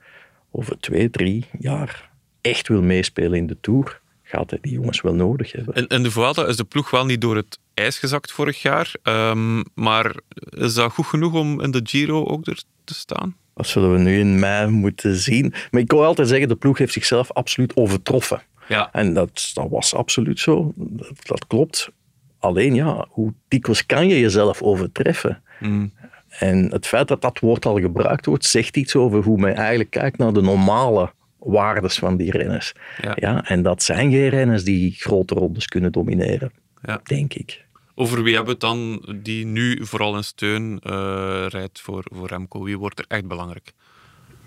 over 0.50 0.78
twee, 0.80 1.11
drie 1.11 1.44
jaar 1.59 2.11
echt 2.40 2.68
wil 2.68 2.82
meespelen 2.82 3.38
in 3.38 3.46
de 3.46 3.56
Tour, 3.61 4.00
gaat 4.22 4.50
hij 4.50 4.59
die 4.62 4.72
jongens 4.72 5.00
wel 5.00 5.14
nodig 5.14 5.52
hebben. 5.52 5.74
In, 5.74 5.87
in 5.87 6.02
de 6.02 6.11
Vuelta 6.11 6.46
is 6.46 6.56
de 6.56 6.64
ploeg 6.64 6.90
wel 6.90 7.04
niet 7.04 7.20
door 7.20 7.37
het 7.37 7.59
ijs 7.74 7.98
gezakt 7.98 8.32
vorig 8.32 8.62
jaar. 8.62 8.94
ehm, 9.02 9.62
maar 9.74 10.14
is 10.50 10.74
dat 10.74 10.92
goed 10.92 11.06
genoeg 11.06 11.32
om 11.35 11.61
in 11.61 11.70
de 11.70 11.80
Giro 11.82 12.24
ook 12.24 12.46
er 12.46 12.62
te 12.87 12.94
staan? 12.94 13.37
Dat 13.55 13.66
zullen 13.66 13.92
we 13.92 13.99
nu 13.99 14.18
in 14.18 14.38
mei 14.38 14.70
moeten 14.70 15.14
zien. 15.16 15.55
Maar 15.70 15.81
ik 15.81 15.90
wil 15.90 16.05
altijd 16.05 16.29
zeggen, 16.29 16.49
de 16.49 16.57
ploeg 16.57 16.79
heeft 16.79 16.92
zichzelf 16.92 17.33
absoluut 17.33 17.77
overtroffen. 17.77 18.42
Ja. 18.68 18.88
En 18.92 19.14
dat, 19.14 19.51
dat 19.55 19.68
was 19.70 19.94
absoluut 19.94 20.40
zo. 20.40 20.72
Dat, 20.77 21.12
dat 21.22 21.46
klopt. 21.46 21.90
Alleen 22.38 22.75
ja, 22.75 23.07
hoe 23.09 23.33
dikwijls 23.49 23.87
kan 23.87 24.09
je 24.09 24.20
jezelf 24.20 24.62
overtreffen? 24.62 25.42
Mm. 25.61 25.92
En 26.29 26.70
het 26.70 26.87
feit 26.87 27.09
dat 27.09 27.22
dat 27.22 27.38
woord 27.38 27.66
al 27.66 27.81
gebruikt 27.81 28.27
wordt, 28.27 28.44
zegt 28.44 28.77
iets 28.77 28.96
over 28.96 29.22
hoe 29.22 29.38
men 29.38 29.55
eigenlijk 29.55 29.90
kijkt 29.90 30.18
naar 30.18 30.33
de 30.33 30.42
normale 30.42 31.12
waardes 31.38 31.99
van 31.99 32.16
die 32.16 32.31
renners. 32.31 32.72
Ja. 33.14 33.44
en 33.44 33.62
dat 33.62 33.83
zijn 33.83 34.11
geen 34.11 34.29
renners 34.29 34.64
die 34.64 34.92
grote 34.92 35.35
rondes 35.35 35.66
kunnen 35.66 35.92
domineren, 35.92 36.53
Ja. 36.83 37.01
denk 37.05 37.35
ik. 37.35 37.64
Over 37.98 38.22
wie 38.22 38.35
hebben 38.35 38.59
we 38.59 38.66
het 38.66 38.76
dan 38.78 39.02
die 39.22 39.46
nu 39.46 39.78
vooral 39.87 40.16
in 40.16 40.24
steun 40.24 40.78
eh, 40.82 41.44
rijdt 41.48 41.80
voor, 41.80 42.04
voor 42.14 42.28
Remco? 42.28 42.62
Wie 42.64 42.78
wordt 42.78 42.98
er 42.98 43.04
echt 43.09 43.26
belangrijk? 43.26 43.72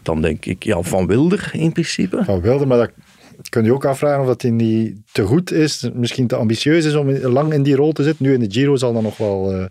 Dan 0.02 0.22
denk 0.22 0.46
ik, 0.46 0.64
ja, 0.64 0.82
Van 0.82 1.08
Wilder 1.08 1.50
in 1.54 1.72
principe. 1.72 2.24
Van 2.24 2.42
Wilder, 2.42 2.68
maar 2.68 2.78
dat 2.78 2.92
kun 3.50 3.64
je 3.64 3.74
ook 3.74 3.86
afvragen 3.86 4.22
of 4.22 4.28
dat 4.28 4.42
hij 4.42 4.52
niet 4.52 4.98
te 5.12 5.24
goed 5.24 5.52
is, 5.52 5.90
misschien 5.94 6.28
te 6.28 6.36
ambitieus 6.36 6.86
is 6.86 6.96
om 6.96 7.10
lang 7.18 7.54
in 7.54 7.64
die 7.64 7.76
rol 7.76 7.92
te 7.92 8.04
zitten. 8.04 8.26
Nu 8.26 8.34
in 8.34 8.40
de 8.40 8.52
Giro 8.52 8.76
zal 8.76 8.94
dat 8.94 9.02
nog 9.02 9.18
wel, 9.18 9.52
eh, 9.54 9.66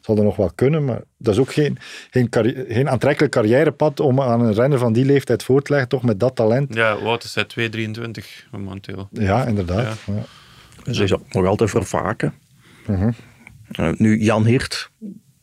zal 0.00 0.14
dat 0.14 0.24
nog 0.24 0.36
wel 0.36 0.50
kunnen, 0.54 0.84
maar 0.84 1.00
dat 1.18 1.34
is 1.34 1.40
ook 1.40 1.52
geen, 1.52 1.78
geen, 2.10 2.28
carri- 2.28 2.64
geen 2.68 2.88
aantrekkelijk 2.88 3.32
carrièrepad 3.32 4.00
om 4.00 4.20
aan 4.20 4.40
een 4.40 4.54
renner 4.54 4.78
van 4.78 4.92
die 4.92 5.04
leeftijd 5.04 5.42
voor 5.42 5.62
te 5.62 5.70
leggen, 5.72 5.88
toch 5.88 6.02
met 6.02 6.20
dat 6.20 6.36
talent. 6.36 6.74
Ja, 6.74 7.02
wat 7.02 7.24
is 7.24 7.34
hij? 7.34 7.44
2,23 7.44 8.46
momenteel. 8.50 9.08
Ja, 9.12 9.44
inderdaad. 9.46 9.98
Ja. 10.06 10.12
Ja. 10.14 10.22
Dus 10.84 10.98
hij 10.98 11.06
zal 11.06 11.22
nog 11.30 11.46
altijd 11.46 11.70
vervaken. 11.70 12.34
Mhm. 12.86 13.10
Uh, 13.80 13.92
nu, 13.96 14.18
Jan 14.18 14.44
Hirt, 14.44 14.90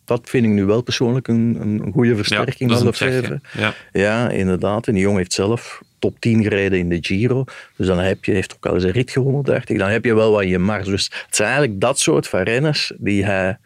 dat 0.05 0.29
vind 0.29 0.45
ik 0.45 0.51
nu 0.51 0.65
wel 0.65 0.81
persoonlijk 0.81 1.27
een, 1.27 1.57
een 1.61 1.91
goede 1.91 2.15
versterking 2.15 2.71
is 2.71 2.77
van 2.77 2.91
de. 2.91 3.39
Ja. 3.57 3.73
Ja, 3.91 4.29
inderdaad. 4.29 4.87
En 4.87 4.93
die 4.93 5.01
jongen 5.01 5.17
heeft 5.17 5.33
zelf 5.33 5.81
top 5.99 6.19
10 6.19 6.43
gereden 6.43 6.79
in 6.79 6.89
de 6.89 6.97
Giro. 7.01 7.43
Dus 7.75 7.87
dan 7.87 7.99
heb 7.99 8.25
je, 8.25 8.31
heeft 8.31 8.55
ook 8.55 8.65
al 8.65 8.73
eens 8.73 8.83
een 8.83 8.91
rit 8.91 9.11
gewonnen, 9.11 9.43
dacht 9.43 9.69
ik. 9.69 9.77
Dan 9.77 9.89
heb 9.89 10.05
je 10.05 10.13
wel 10.13 10.31
wat 10.31 10.41
in 10.41 10.49
je 10.49 10.59
mars. 10.59 10.87
Dus 10.87 11.03
het 11.25 11.35
zijn 11.35 11.49
eigenlijk 11.49 11.81
dat 11.81 11.99
soort 11.99 12.27
van 12.27 12.41
renners 12.41 12.91
die 12.97 13.25
hij 13.25 13.57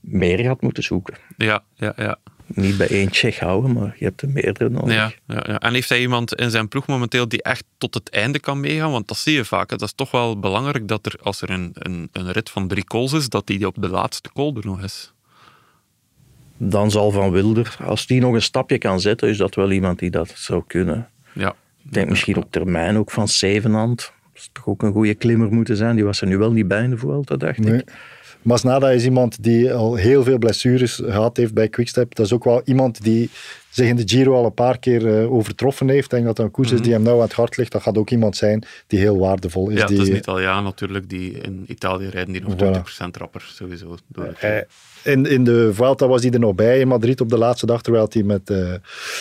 meer 0.00 0.38
gaat 0.38 0.60
moeten 0.60 0.82
zoeken. 0.82 1.14
Ja, 1.36 1.62
ja, 1.74 1.92
ja. 1.96 2.18
Niet 2.46 2.76
bij 2.76 2.88
één 2.88 3.10
Tsjech 3.10 3.38
houden, 3.38 3.72
maar 3.72 3.96
je 3.98 4.04
hebt 4.04 4.22
er 4.22 4.28
meerdere 4.28 4.70
nodig. 4.70 4.94
Ja, 4.94 5.12
ja, 5.26 5.44
ja. 5.46 5.58
En 5.58 5.74
heeft 5.74 5.88
hij 5.88 6.00
iemand 6.00 6.34
in 6.34 6.50
zijn 6.50 6.68
ploeg 6.68 6.86
momenteel 6.86 7.28
die 7.28 7.42
echt 7.42 7.64
tot 7.78 7.94
het 7.94 8.10
einde 8.10 8.38
kan 8.40 8.60
meegaan? 8.60 8.90
Want 8.90 9.08
dat 9.08 9.16
zie 9.16 9.34
je 9.34 9.44
vaak. 9.44 9.70
hè. 9.70 9.76
Dat 9.76 9.88
is 9.88 9.94
toch 9.94 10.10
wel 10.10 10.38
belangrijk 10.38 10.88
dat 10.88 11.06
er, 11.06 11.14
als 11.22 11.40
er 11.42 11.50
een, 11.50 11.70
een, 11.72 12.08
een 12.12 12.32
rit 12.32 12.50
van 12.50 12.68
drie 12.68 12.84
calls 12.84 13.12
is, 13.12 13.28
dat 13.28 13.46
die 13.46 13.66
op 13.66 13.74
de 13.78 13.88
laatste 13.88 14.30
call 14.34 14.52
er 14.56 14.66
nog 14.66 14.82
is. 14.82 15.12
Dan 16.56 16.90
zal 16.90 17.10
Van 17.10 17.30
Wilder, 17.30 17.76
als 17.84 18.06
die 18.06 18.20
nog 18.20 18.34
een 18.34 18.42
stapje 18.42 18.78
kan 18.78 19.00
zetten, 19.00 19.28
is 19.28 19.36
dat 19.36 19.54
wel 19.54 19.70
iemand 19.70 19.98
die 19.98 20.10
dat 20.10 20.32
zou 20.36 20.62
kunnen. 20.66 21.08
Ja. 21.32 21.54
Ik 21.84 21.92
denk 21.92 22.08
misschien 22.08 22.36
op 22.36 22.46
termijn 22.50 22.96
ook 22.96 23.10
van 23.10 23.28
Zevenhand. 23.28 23.96
Dat 24.32 24.42
is 24.42 24.48
toch 24.52 24.66
ook 24.66 24.82
een 24.82 24.92
goede 24.92 25.14
klimmer 25.14 25.52
moeten 25.52 25.76
zijn. 25.76 25.94
Die 25.96 26.04
was 26.04 26.20
er 26.20 26.26
nu 26.26 26.38
wel 26.38 26.52
niet 26.52 26.68
bij 26.68 26.82
in 26.84 26.90
de 26.90 26.98
Vuelta, 26.98 27.36
dacht 27.36 27.58
Nee. 27.58 27.78
ik. 27.78 27.92
Masnada 28.44 28.90
is 28.90 29.04
iemand 29.04 29.42
die 29.42 29.72
al 29.72 29.94
heel 29.94 30.22
veel 30.22 30.38
blessures 30.38 30.94
gehad 30.94 31.36
heeft 31.36 31.54
bij 31.54 31.68
Quickstep. 31.68 32.14
Dat 32.14 32.26
is 32.26 32.32
ook 32.32 32.44
wel 32.44 32.62
iemand 32.64 33.02
die 33.02 33.30
zich 33.70 33.88
in 33.88 33.96
de 33.96 34.02
Giro 34.06 34.34
al 34.34 34.44
een 34.44 34.54
paar 34.54 34.78
keer 34.78 35.20
eh, 35.20 35.32
overtroffen 35.32 35.88
heeft. 35.88 36.04
Ik 36.04 36.10
denk 36.10 36.24
dat 36.24 36.36
dat 36.36 36.44
een 36.46 36.50
koers 36.50 36.72
is 36.72 36.80
die 36.82 36.92
hem 36.92 37.02
nou 37.02 37.16
aan 37.16 37.22
het 37.24 37.32
hart 37.32 37.56
ligt. 37.56 37.72
Dat 37.72 37.82
gaat 37.82 37.98
ook 37.98 38.10
iemand 38.10 38.36
zijn 38.36 38.64
die 38.86 38.98
heel 38.98 39.18
waardevol 39.18 39.68
is. 39.68 39.78
ja, 39.78 39.86
die, 39.86 39.96
het 39.98 40.06
is 40.06 40.12
een 40.12 40.18
Italiaan 40.18 40.64
natuurlijk, 40.64 41.08
die 41.08 41.30
in 41.32 41.64
Italië 41.68 42.08
rijden 42.08 42.32
die 42.32 42.42
nog 42.42 42.54
Voilà. 42.54 43.04
20% 43.04 43.10
rapper 43.18 43.50
sowieso. 43.54 43.96
Door 44.06 44.24
het- 44.24 44.40
Hij- 44.40 44.66
in, 45.02 45.26
in 45.26 45.44
de 45.44 45.70
Vuelta 45.74 46.06
was 46.08 46.22
hij 46.22 46.30
er 46.30 46.38
nog 46.38 46.54
bij 46.54 46.80
in 46.80 46.88
Madrid 46.88 47.20
op 47.20 47.28
de 47.28 47.38
laatste 47.38 47.66
dag, 47.66 47.82
terwijl 47.82 48.06
hij 48.10 48.22
met 48.22 48.50
eh, 48.50 48.72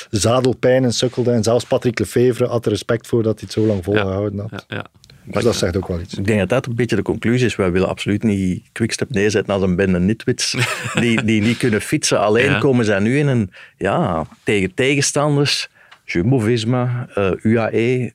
zadelpijnen 0.09 0.93
sukkelde. 0.93 1.31
En 1.31 1.43
zelfs 1.43 1.65
Patrick 1.65 1.99
Lefevre 1.99 2.45
had 2.45 2.65
er 2.65 2.71
respect 2.71 3.07
voor 3.07 3.23
dat 3.23 3.33
hij 3.39 3.43
het 3.43 3.51
zo 3.51 3.65
lang 3.65 3.83
volgehouden 3.83 4.39
had. 4.39 4.51
ja, 4.67 4.75
ja. 4.75 4.85
Dus 5.25 5.43
dat 5.43 5.55
zegt 5.55 5.77
ook 5.77 5.87
wel 5.87 5.99
iets. 5.99 6.13
Ik 6.17 6.25
denk 6.25 6.39
dat 6.39 6.49
dat 6.49 6.65
een 6.65 6.75
beetje 6.75 6.95
de 6.95 7.01
conclusie 7.01 7.45
is. 7.45 7.55
Wij 7.55 7.71
willen 7.71 7.87
absoluut 7.89 8.23
niet 8.23 8.63
Quickstep 8.71 9.09
neerzetten 9.09 9.53
als 9.53 9.63
een 9.63 9.75
bende 9.75 9.99
nitwits 9.99 10.55
die, 10.99 11.23
die 11.23 11.41
niet 11.41 11.57
kunnen 11.57 11.81
fietsen. 11.81 12.19
Alleen 12.19 12.51
Ja. 12.51 12.59
komen 12.59 12.85
zij 12.85 12.99
nu 12.99 13.17
in 13.17 13.27
een, 13.27 13.51
ja, 13.77 14.25
tegen 14.43 14.73
tegenstanders, 14.73 15.69
Jumbo-Visma, 16.05 17.07
eh, 17.13 17.31
UAE, 17.41 18.11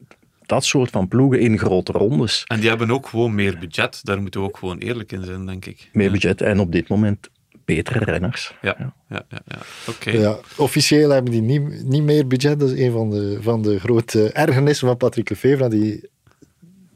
dat 0.46 0.64
soort 0.64 0.90
van 0.90 1.08
ploegen 1.08 1.40
in 1.40 1.58
grote 1.58 1.92
rondes. 1.92 2.44
En 2.46 2.60
die 2.60 2.68
hebben 2.68 2.90
ook 2.90 3.06
gewoon 3.06 3.34
meer 3.34 3.58
budget. 3.58 4.00
Daar 4.04 4.20
moeten 4.20 4.40
we 4.40 4.46
ook 4.46 4.56
gewoon 4.56 4.78
eerlijk 4.78 5.12
in 5.12 5.24
zijn, 5.24 5.46
denk 5.46 5.66
ik. 5.66 5.88
Meer 5.92 6.10
budget 6.10 6.40
en 6.40 6.58
op 6.60 6.72
dit 6.72 6.88
moment 6.88 7.28
betere 7.64 8.04
renners. 8.04 8.54
Ja, 8.62 8.74
ja, 8.78 8.92
ja. 9.08 9.40
ja. 9.46 9.58
Oké. 9.88 10.10
Ja, 10.10 10.38
officieel 10.56 11.10
hebben 11.10 11.32
die 11.32 11.42
niet, 11.42 11.84
niet 11.84 12.02
meer 12.02 12.26
budget. 12.26 12.60
Dat 12.60 12.70
is 12.70 12.80
een 12.80 12.92
van 12.92 13.10
de, 13.10 13.38
van 13.40 13.62
de 13.62 13.78
grote 13.78 14.32
ergernissen 14.32 14.86
van 14.86 14.96
Patrick 14.96 15.30
Lefevre. 15.30 15.68
Die 15.68 16.08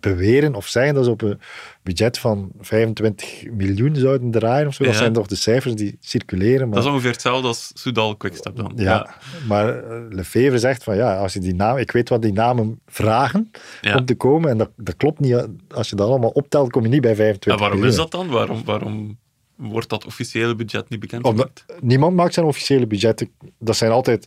beweren 0.03 0.55
of 0.55 0.67
zeggen 0.67 0.95
dat 0.95 1.05
ze 1.05 1.11
op 1.11 1.23
een 1.23 1.41
budget 1.83 2.19
van 2.19 2.51
25 2.61 3.51
miljoen 3.51 3.97
zouden 3.97 4.31
draaien. 4.31 4.67
Of 4.67 4.75
zo. 4.75 4.85
Dat 4.85 4.95
zijn 4.97 5.13
toch 5.13 5.27
de 5.27 5.35
cijfers 5.35 5.75
die 5.75 5.97
circuleren. 6.01 6.67
Maar, 6.69 6.75
Dat 6.77 6.85
is 6.85 6.91
ongeveer 6.91 7.11
hetzelfde 7.11 7.49
als 7.49 7.71
Soudal 7.75 8.17
Quickstep 8.17 8.57
dan. 8.57 8.73
ja, 8.77 9.15
maar 9.49 9.79
eh, 9.85 10.01
Lefevre 10.09 10.59
zegt 10.59 10.85
van 10.85 10.97
ja, 10.97 11.17
als 11.17 11.33
je 11.33 11.41
die 11.41 11.55
naam, 11.55 11.77
ik 11.77 11.91
weet 11.91 12.09
wat 12.09 12.23
die 12.23 12.33
namen 12.33 12.81
vragen 12.87 13.51
Ja. 13.81 13.97
om 13.97 14.05
te 14.05 14.15
komen. 14.15 14.51
En 14.51 14.59
dat, 14.59 14.71
dat 14.77 14.97
klopt 14.97 15.21
niet. 15.21 15.47
Als 15.69 15.91
je 15.91 15.97
dat 15.97 16.09
allemaal 16.09 16.31
optelt, 16.31 16.71
kom 16.71 16.83
je 16.83 16.89
niet 16.89 17.01
bij 17.01 17.15
25 17.15 17.53
En 17.53 17.59
waarom 17.59 17.79
miljoen. 17.81 17.97
is 17.99 18.03
dat 18.03 18.11
dan? 18.21 18.29
Waarom, 18.29 18.65
waarom 18.65 19.19
wordt 19.57 19.89
dat 19.89 20.07
officiële 20.07 20.55
budget 20.55 20.89
niet 20.89 21.01
bekend? 21.01 21.25
Omdat 21.25 21.65
niemand 21.81 22.17
maakt 22.17 22.35
zijn 22.35 22.47
officiële 22.47 22.87
budgetten. 22.87 23.31
Dat 23.59 23.77
zijn 23.77 23.91
altijd 23.91 24.27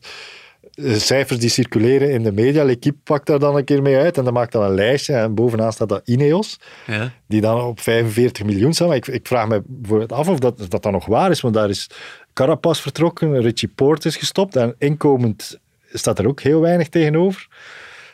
cijfers 0.75 1.39
die 1.39 1.49
circuleren 1.49 2.11
in 2.11 2.23
de 2.23 2.31
media. 2.31 2.63
L'Equipe 2.63 2.97
pakt 3.03 3.25
daar 3.27 3.39
dan 3.39 3.55
een 3.55 3.63
keer 3.63 3.81
mee 3.81 3.97
uit 3.97 4.17
en 4.17 4.23
dan 4.23 4.33
maakt 4.33 4.51
dan 4.51 4.63
een 4.63 4.73
lijstje. 4.73 5.13
En 5.13 5.35
bovenaan 5.35 5.73
staat 5.73 5.89
dat 5.89 6.01
Ineos, 6.05 6.59
Ja. 6.88 7.11
die 7.27 7.41
dan 7.41 7.61
op 7.61 7.79
45 7.79 8.45
miljoen 8.45 8.73
staat. 8.73 8.88
Maar 8.88 8.97
ik, 8.97 9.07
ik 9.07 9.27
vraag 9.27 9.47
me 9.47 9.61
bijvoorbeeld 9.65 10.11
af 10.11 10.27
of 10.29 10.39
dat, 10.39 10.61
of 10.61 10.67
dat 10.67 10.83
dan 10.83 10.91
nog 10.91 11.05
waar 11.05 11.31
is, 11.31 11.41
want 11.41 11.53
daar 11.53 11.69
is 11.69 11.89
Carapaz 12.33 12.79
vertrokken, 12.81 13.41
Richie 13.41 13.71
Poort 13.75 14.05
is 14.05 14.17
gestopt 14.17 14.55
en 14.55 14.75
inkomend 14.77 15.59
staat 15.93 16.19
er 16.19 16.27
ook 16.27 16.41
heel 16.41 16.61
weinig 16.61 16.89
tegenover. 16.89 17.47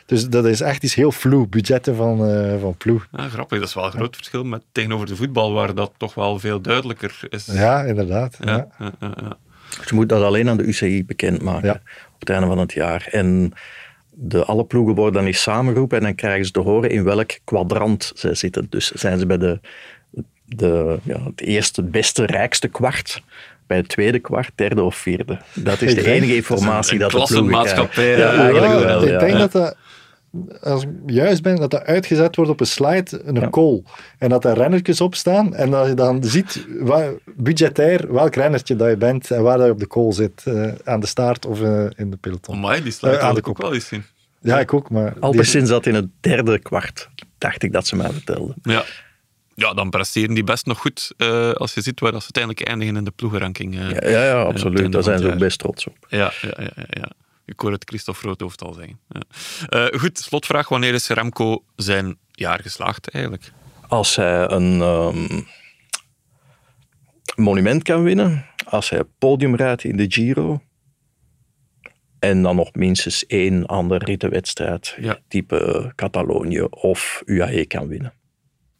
Dus 0.06 0.28
dat 0.28 0.46
is 0.46 0.60
echt 0.60 0.82
iets 0.82 0.94
heel 0.94 1.12
vloe, 1.12 1.48
budgetten 1.48 1.96
van, 1.96 2.26
eh, 2.28 2.60
van 2.60 2.76
ploeg. 2.76 3.06
Ja, 3.12 3.28
grappig, 3.28 3.58
dat 3.58 3.68
is 3.68 3.74
wel 3.74 3.84
een 3.84 3.90
groot 3.92 4.16
verschil 4.16 4.44
met 4.44 4.62
tegenover 4.72 5.06
de 5.06 5.16
voetbal, 5.16 5.52
waar 5.52 5.74
dat 5.74 5.92
toch 5.96 6.14
wel 6.14 6.38
veel 6.38 6.60
duidelijker 6.60 7.18
is. 7.28 7.46
Ja, 7.46 7.82
inderdaad. 7.82 8.36
Ja, 8.40 8.50
Ja. 8.52 8.68
ja, 8.78 8.92
ja, 9.00 9.12
ja. 9.22 9.36
Ze 9.84 9.94
moet 9.94 10.08
dat 10.08 10.22
alleen 10.22 10.48
aan 10.48 10.56
de 10.56 10.62
UCI 10.62 11.04
bekendmaken 11.04 11.82
het 12.28 12.30
einde 12.30 12.46
van 12.46 12.58
het 12.58 12.72
jaar. 12.72 13.08
En 13.10 13.52
de, 14.10 14.44
alle 14.44 14.64
ploegen 14.64 14.94
worden 14.94 15.14
dan 15.14 15.26
eens 15.26 15.42
samengeroepen 15.42 15.98
en 15.98 16.04
dan 16.04 16.14
krijgen 16.14 16.44
ze 16.44 16.52
te 16.52 16.60
horen 16.60 16.90
in 16.90 17.04
welk 17.04 17.38
kwadrant 17.44 18.12
zij 18.14 18.34
zitten. 18.34 18.66
Dus 18.70 18.90
zijn 18.90 19.18
ze 19.18 19.26
bij 19.26 19.38
de, 19.38 19.60
de, 20.44 20.98
ja, 21.02 21.24
het 21.24 21.40
eerste, 21.40 21.82
beste, 21.82 22.26
rijkste 22.26 22.68
kwart 22.68 23.22
bij 23.66 23.76
het 23.76 23.88
tweede 23.88 24.18
kwart, 24.18 24.50
derde 24.54 24.82
of 24.82 24.96
vierde. 24.96 25.38
Dat 25.54 25.80
is 25.80 25.94
de 25.94 26.10
enige 26.10 26.34
informatie 26.34 26.98
dat, 26.98 27.10
dat 27.10 27.28
de 27.28 27.44
ploegen 27.44 27.88
krijgen. 27.88 28.18
Ja, 28.18 28.34
eigenlijk 28.34 28.72
Ja, 28.72 28.84
wel, 28.84 29.02
ik 29.02 29.08
ja. 29.08 29.18
denk 29.18 29.38
dat 29.38 29.52
dat, 29.52 29.76
als 30.62 30.82
ik 30.82 30.88
juist 31.06 31.42
ben, 31.42 31.56
dat 31.56 31.70
dat 31.70 31.82
uitgezet 31.84 32.36
wordt 32.36 32.50
op 32.50 32.60
een 32.60 32.66
slide, 32.66 33.22
een 33.24 33.50
call. 33.50 33.82
En 34.18 34.28
dat 34.28 34.44
er 34.44 34.54
rennertjes 34.54 35.00
op 35.00 35.14
staan. 35.14 35.54
En 35.54 35.70
dat 35.70 35.86
je 35.88 35.94
dan 35.94 36.24
ziet, 36.24 36.66
wa- 36.80 37.10
budgetair, 37.36 38.12
welk 38.12 38.34
rennertje 38.34 38.76
dat 38.76 38.88
je 38.90 38.96
bent 38.96 39.30
en 39.30 39.42
waar 39.42 39.56
dat 39.56 39.66
je 39.66 39.72
op 39.72 39.78
de 39.78 39.86
call 39.86 40.12
zit. 40.12 40.42
eh, 40.44 40.72
aan 40.84 41.00
de 41.00 41.06
staart 41.06 41.46
of 41.46 41.60
eh, 41.62 41.86
in 41.96 42.10
de 42.10 42.16
peloton. 42.16 42.54
Amai, 42.54 42.82
die 42.82 42.92
sluit 42.92 43.14
Eh, 43.16 43.20
aan 43.20 43.26
had 43.26 43.34
de 43.34 43.40
ik 43.40 43.48
ook 43.48 43.54
kop. 43.54 43.64
wel 43.64 43.74
eens 43.74 43.86
zien. 43.86 44.04
Ja, 44.40 44.60
ik 44.60 44.74
ook, 44.74 44.90
maar... 44.90 45.12
die- 45.12 45.22
Alpecin 45.22 45.66
zat 45.66 45.86
in 45.86 45.94
het 45.94 46.06
derde 46.20 46.58
kwart, 46.58 47.08
dacht 47.38 47.62
ik 47.62 47.72
dat 47.72 47.86
ze 47.86 47.96
mij 47.96 48.10
vertelden. 48.10 48.54
Ja. 48.62 48.84
Ja, 49.54 49.74
dan 49.74 49.90
presteren 49.90 50.34
die 50.34 50.44
best 50.44 50.66
nog 50.66 50.78
goed 50.78 51.12
eh, 51.16 51.52
als 51.52 51.74
je 51.74 51.80
ziet 51.80 52.00
waar 52.00 52.12
dat 52.12 52.22
ze 52.22 52.28
uiteindelijk 52.34 52.68
eindigen 52.68 52.96
in 52.96 53.04
de 53.04 53.10
ploegenranking. 53.10 53.74
eh, 53.78 53.90
Ja, 53.90 54.08
ja, 54.08 54.24
ja, 54.24 54.42
absoluut. 54.42 54.92
Daar 54.92 55.02
zijn 55.02 55.18
ze 55.18 55.32
ook 55.32 55.38
best 55.38 55.58
trots 55.58 55.86
op. 55.86 55.96
Ja, 56.08 56.32
ja, 56.40 56.50
ja, 56.56 56.70
ja, 56.76 56.84
ja. 56.88 57.10
Ik 57.52 57.60
hoor 57.60 57.72
het 57.72 57.84
Christophe 57.88 58.26
Roodhoofd 58.26 58.62
al 58.62 58.72
zeggen. 58.72 58.98
Ja. 59.08 59.20
Eh, 59.68 60.00
goed, 60.00 60.18
slotvraag. 60.18 60.68
Wanneer 60.68 60.94
is 60.94 61.08
Remco 61.08 61.64
zijn 61.76 62.18
jaar 62.30 62.60
geslaagd 62.60 63.08
eigenlijk? 63.08 63.52
Als 63.88 64.16
hij 64.16 64.50
een 64.50 64.80
ehm, 64.80 65.40
monument 67.36 67.82
kan 67.82 68.02
winnen, 68.02 68.46
als 68.64 68.90
hij 68.90 69.04
podium 69.18 69.54
rijdt 69.56 69.84
in 69.84 69.96
de 69.96 70.06
Giro, 70.08 70.62
en 72.18 72.42
dan 72.42 72.56
nog 72.56 72.74
minstens 72.74 73.26
één 73.26 73.66
andere 73.66 74.04
rittenwedstrijd, 74.04 74.96
type 75.28 75.92
Catalonië 75.94 76.62
of 76.62 77.22
UAE 77.24 77.66
kan 77.66 77.88
winnen. 77.88 78.12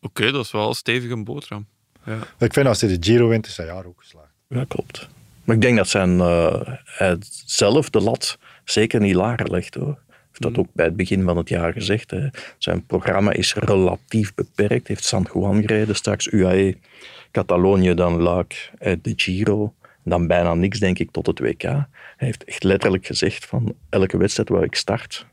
Oké, 0.01 0.31
dat 0.31 0.45
is 0.45 0.51
wel 0.51 0.69
een 0.69 0.75
stevige 0.75 1.23
boterham. 1.23 1.67
Ja. 2.05 2.19
Ik 2.39 2.53
vind 2.53 2.67
als 2.67 2.81
hij 2.81 2.99
de 2.99 3.07
Giro 3.07 3.29
wint, 3.29 3.47
is 3.47 3.55
zijn 3.55 3.67
jaar 3.67 3.85
ook 3.85 4.01
geslaagd. 4.01 4.33
Ja, 4.49 4.65
klopt. 4.69 5.09
Maar 5.45 5.57
ik 5.57 5.63
denk 5.63 5.77
dat 5.77 5.89
zijn, 5.89 6.21
eh, 6.21 6.61
hij 6.85 7.17
zelf 7.47 7.91
de 7.91 8.01
lat 8.01 8.39
zeker 8.65 9.01
niet 9.01 9.15
lager 9.15 9.51
legt 9.51 9.75
hoor. 9.75 9.99
Heeft 10.07 10.43
dat 10.55 10.59
ook 10.59 10.73
bij 10.73 10.85
het 10.85 10.97
begin 10.97 11.23
van 11.23 11.37
het 11.37 11.49
jaar 11.49 11.73
gezegd. 11.73 12.11
Hè. 12.11 12.29
Zijn 12.59 12.87
programma 12.87 13.33
is 13.33 13.55
relatief 13.55 14.35
beperkt. 14.35 14.89
Heeft 14.89 15.05
San 15.05 15.29
Juan 15.33 15.61
gereden, 15.61 15.97
straks 15.97 16.33
UAE, 16.33 16.77
Catalonië, 17.31 17.95
dan 17.95 18.23
Luik, 18.23 18.71
eh, 18.79 18.97
de 19.03 19.13
Giro. 19.17 19.75
Dan 20.05 20.27
bijna 20.27 20.55
niks, 20.55 20.79
denk 20.79 20.99
ik, 20.99 21.11
tot 21.11 21.27
het 21.27 21.39
WK. 21.39 21.63
Hij 21.63 21.87
heeft 22.17 22.45
echt 22.45 22.65
letterlijk 22.65 23.07
gezegd 23.07 23.45
van 23.47 23.75
elke 23.89 24.17
wedstrijd 24.17 24.49
waar 24.49 24.63
ik 24.63 24.75
start, 24.75 25.27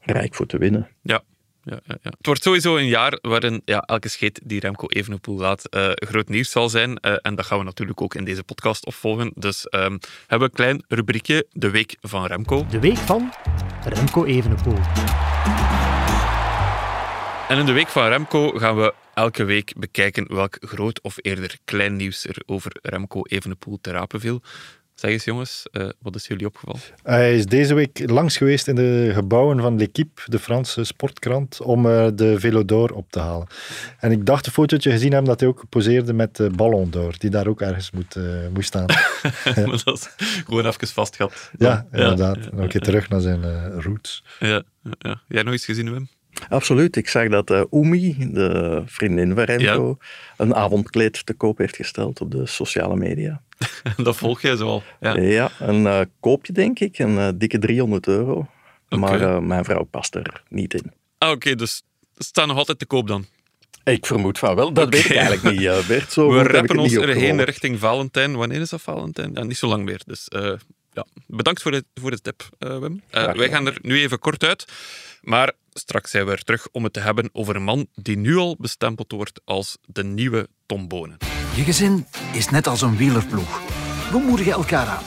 rijk 0.00 0.34
voor 0.34 0.46
te 0.46 0.58
winnen. 0.58 0.88
Ja. 1.02 1.22
Ja, 1.64 1.80
ja, 1.86 1.96
ja. 2.02 2.10
Het 2.16 2.26
wordt 2.26 2.42
sowieso 2.42 2.76
een 2.76 2.86
jaar 2.86 3.18
waarin 3.20 3.62
ja, 3.64 3.80
elke 3.80 4.08
scheet 4.08 4.40
die 4.44 4.60
Remco 4.60 4.86
Evenepoel 4.88 5.38
laat 5.38 5.68
eh, 5.68 5.90
groot 5.94 6.28
nieuws 6.28 6.50
zal 6.50 6.68
zijn. 6.68 6.96
Eh, 6.96 7.14
en 7.22 7.34
dat 7.34 7.46
gaan 7.46 7.58
we 7.58 7.64
natuurlijk 7.64 8.00
ook 8.00 8.14
in 8.14 8.24
deze 8.24 8.42
podcast 8.42 8.86
opvolgen. 8.86 9.32
Dus 9.34 9.68
ehm, 9.68 9.98
hebben 10.26 10.38
we 10.38 10.44
een 10.44 10.50
klein 10.50 10.84
rubriekje, 10.88 11.46
de 11.52 11.70
week 11.70 11.96
van 12.00 12.26
Remco. 12.26 12.66
De 12.70 12.80
week 12.80 12.96
van 12.96 13.32
Remco 13.84 14.24
Evenepoel. 14.24 14.78
En 17.48 17.58
in 17.58 17.66
de 17.66 17.72
week 17.72 17.88
van 17.88 18.08
Remco 18.08 18.50
gaan 18.50 18.76
we 18.76 18.94
elke 19.14 19.44
week 19.44 19.72
bekijken 19.76 20.34
welk 20.34 20.56
groot 20.60 21.00
of 21.02 21.16
eerder 21.20 21.58
klein 21.64 21.96
nieuws 21.96 22.26
er 22.26 22.42
over 22.46 22.72
Remco 22.82 23.22
Evenepoel 23.22 23.78
te 23.80 23.90
rapen 23.90 24.20
viel. 24.20 24.42
Zeg 25.02 25.10
eens 25.10 25.24
jongens, 25.24 25.66
eh, 25.72 25.88
wat 25.98 26.14
is 26.14 26.26
jullie 26.26 26.46
opgevallen? 26.46 26.80
Hij 27.02 27.36
is 27.36 27.46
deze 27.46 27.74
week 27.74 28.10
langs 28.10 28.36
geweest 28.36 28.68
in 28.68 28.74
de 28.74 29.10
gebouwen 29.14 29.60
van 29.60 29.76
L'Equipe, 29.76 30.22
de 30.24 30.38
Franse 30.38 30.84
sportkrant, 30.84 31.60
om 31.60 31.86
eh, 31.86 32.06
de 32.14 32.40
Velo 32.40 32.64
d'Or 32.64 32.92
op 32.92 33.10
te 33.10 33.18
halen. 33.18 33.46
En 33.98 34.12
ik 34.12 34.26
dacht 34.26 34.46
een 34.46 34.52
fotootje 34.52 34.90
gezien 34.90 35.10
hebben 35.12 35.28
dat 35.28 35.40
hij 35.40 35.48
ook 35.48 35.64
poseerde 35.68 36.12
met 36.12 36.36
de 36.36 36.50
Ballon 36.56 36.90
d'Or, 36.90 37.14
die 37.18 37.30
daar 37.30 37.46
ook 37.46 37.60
ergens 37.60 37.90
moet, 37.90 38.16
eh, 38.16 38.24
moest 38.52 38.66
staan. 38.66 38.86
maar 39.66 39.82
dat 39.84 39.98
is 39.98 40.08
gewoon 40.44 40.66
even 40.66 40.88
vastgehad. 40.88 41.50
Ja, 41.58 41.86
inderdaad. 41.92 42.36
Ja, 42.36 42.50
Nog 42.52 42.60
een 42.60 42.68
keer 42.68 42.80
terug 42.80 43.08
naar 43.08 43.20
zijn 43.20 43.70
roots. 43.80 44.24
Ja, 44.38 44.62
ja, 44.82 44.92
ja. 44.98 45.22
Jij 45.28 45.42
nog 45.42 45.54
iets 45.54 45.64
gezien, 45.64 45.92
Wim? 45.92 46.08
Absoluut. 46.48 46.96
Ik 46.96 47.08
zag 47.08 47.28
dat 47.28 47.50
eh 47.50 47.62
Oemi, 47.70 48.16
de 48.32 48.82
vriendin 48.86 49.34
van 49.34 49.44
Remco, 49.44 49.98
een 50.36 50.54
avondkleed 50.54 51.26
te 51.26 51.34
koop 51.34 51.58
heeft 51.58 51.76
gesteld 51.76 52.20
op 52.20 52.30
de 52.30 52.46
sociale 52.46 52.96
media. 52.96 53.42
dat 53.96 54.16
volg 54.16 54.40
jij 54.40 54.56
zo 54.56 54.66
al. 54.66 54.82
Ja. 55.00 55.16
Ja, 55.16 55.50
een 55.58 55.86
eh, 55.86 56.00
koopje 56.20 56.52
denk 56.52 56.78
ik, 56.78 56.98
een 56.98 57.18
eh, 57.18 57.28
dikke 57.34 57.58
300 57.58 58.06
euro. 58.06 58.46
Maar 58.88 59.42
mijn 59.42 59.64
vrouw 59.64 59.84
past 59.84 60.14
er 60.14 60.42
niet 60.48 60.74
in. 60.74 60.92
Ah, 61.18 61.30
oké, 61.30 61.54
dus 61.54 61.82
het 62.14 62.26
staat 62.26 62.46
nog 62.46 62.56
altijd 62.56 62.78
te 62.78 62.86
koop 62.86 63.08
dan? 63.08 63.26
Ik 63.84 64.06
vermoed 64.06 64.38
van 64.38 64.54
wel. 64.54 64.72
Dat 64.72 64.94
weet 64.94 65.04
ik 65.04 65.16
eigenlijk 65.16 65.56
niet, 65.56 65.86
Bert. 65.86 66.12
Zo 66.12 66.32
we 66.32 66.42
rappen 66.42 66.78
ons 66.78 66.94
erheen 66.94 67.42
richting 67.42 67.78
Valentijn. 67.78 68.36
Wanneer 68.36 68.60
is 68.60 68.70
dat 68.70 68.82
Valentijn? 68.82 69.30
Ja, 69.34 69.42
niet 69.42 69.56
zo 69.56 69.68
lang 69.68 69.84
meer. 69.84 70.00
Dus 70.06 70.26
ja, 70.92 71.06
bedankt 71.26 71.62
voor 71.62 71.70
de, 71.70 71.84
voor 71.94 72.10
de 72.10 72.20
tip, 72.20 72.48
Wim. 72.58 73.02
Wij 73.10 73.48
gaan 73.48 73.66
er 73.66 73.78
nu 73.82 74.00
even 74.00 74.18
kort 74.18 74.44
uit. 74.44 74.64
Maar 75.22 75.52
straks 75.72 76.10
zijn 76.10 76.24
we 76.24 76.32
er 76.32 76.42
terug 76.42 76.68
om 76.70 76.84
het 76.84 76.92
te 76.92 77.00
hebben 77.00 77.30
over 77.32 77.56
een 77.56 77.64
man 77.64 77.86
die 77.94 78.16
nu 78.16 78.36
al 78.36 78.56
bestempeld 78.58 79.12
wordt 79.12 79.40
als 79.44 79.78
de 79.86 80.04
nieuwe 80.04 80.48
Tom 80.66 80.88
Bonen. 80.88 81.16
Je 81.54 81.62
gezin 81.62 82.06
is 82.32 82.50
net 82.50 82.66
als 82.66 82.82
een 82.82 82.96
wielerploeg. 82.96 83.60
We 84.10 84.18
moedigen 84.18 84.52
elkaar 84.52 84.86
aan. 84.86 85.04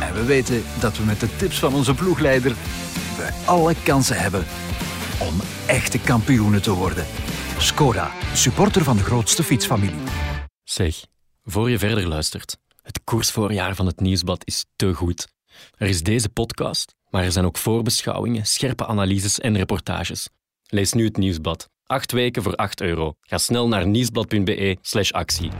En 0.00 0.14
we 0.14 0.24
weten 0.24 0.62
dat 0.80 0.96
we 0.96 1.04
met 1.04 1.20
de 1.20 1.36
tips 1.36 1.58
van 1.58 1.74
onze 1.74 1.94
ploegleider 1.94 2.54
we 3.16 3.42
alle 3.46 3.74
kansen 3.84 4.20
hebben 4.20 4.46
om 5.20 5.40
echte 5.66 5.98
kampioenen 5.98 6.62
te 6.62 6.72
worden. 6.72 7.06
Skoda, 7.58 8.12
supporter 8.32 8.84
van 8.84 8.96
de 8.96 9.02
grootste 9.02 9.42
fietsfamilie. 9.42 10.02
Zeg, 10.62 11.04
voor 11.42 11.70
je 11.70 11.78
verder 11.78 12.08
luistert, 12.08 12.58
het 12.82 13.00
koersvoorjaar 13.04 13.74
van 13.74 13.86
het 13.86 14.00
Nieuwsblad 14.00 14.42
is 14.44 14.64
te 14.76 14.92
goed. 14.92 15.28
Er 15.76 15.88
is 15.88 16.02
deze 16.02 16.28
podcast, 16.28 16.94
maar 17.14 17.24
er 17.24 17.32
zijn 17.32 17.44
ook 17.44 17.58
voorbeschouwingen, 17.58 18.46
scherpe 18.46 18.86
analyses 18.86 19.40
en 19.40 19.56
reportages. 19.56 20.28
Lees 20.66 20.92
nu 20.92 21.04
het 21.04 21.16
Nieuwsblad. 21.16 21.68
Acht 21.86 22.12
weken 22.12 22.42
voor 22.42 22.54
8 22.54 22.80
euro. 22.80 23.14
Ga 23.20 23.38
snel 23.38 23.68
naar 23.68 23.86
nieuwsblad.be 23.86 24.76
slash 24.80 25.12
actie. 25.12 25.50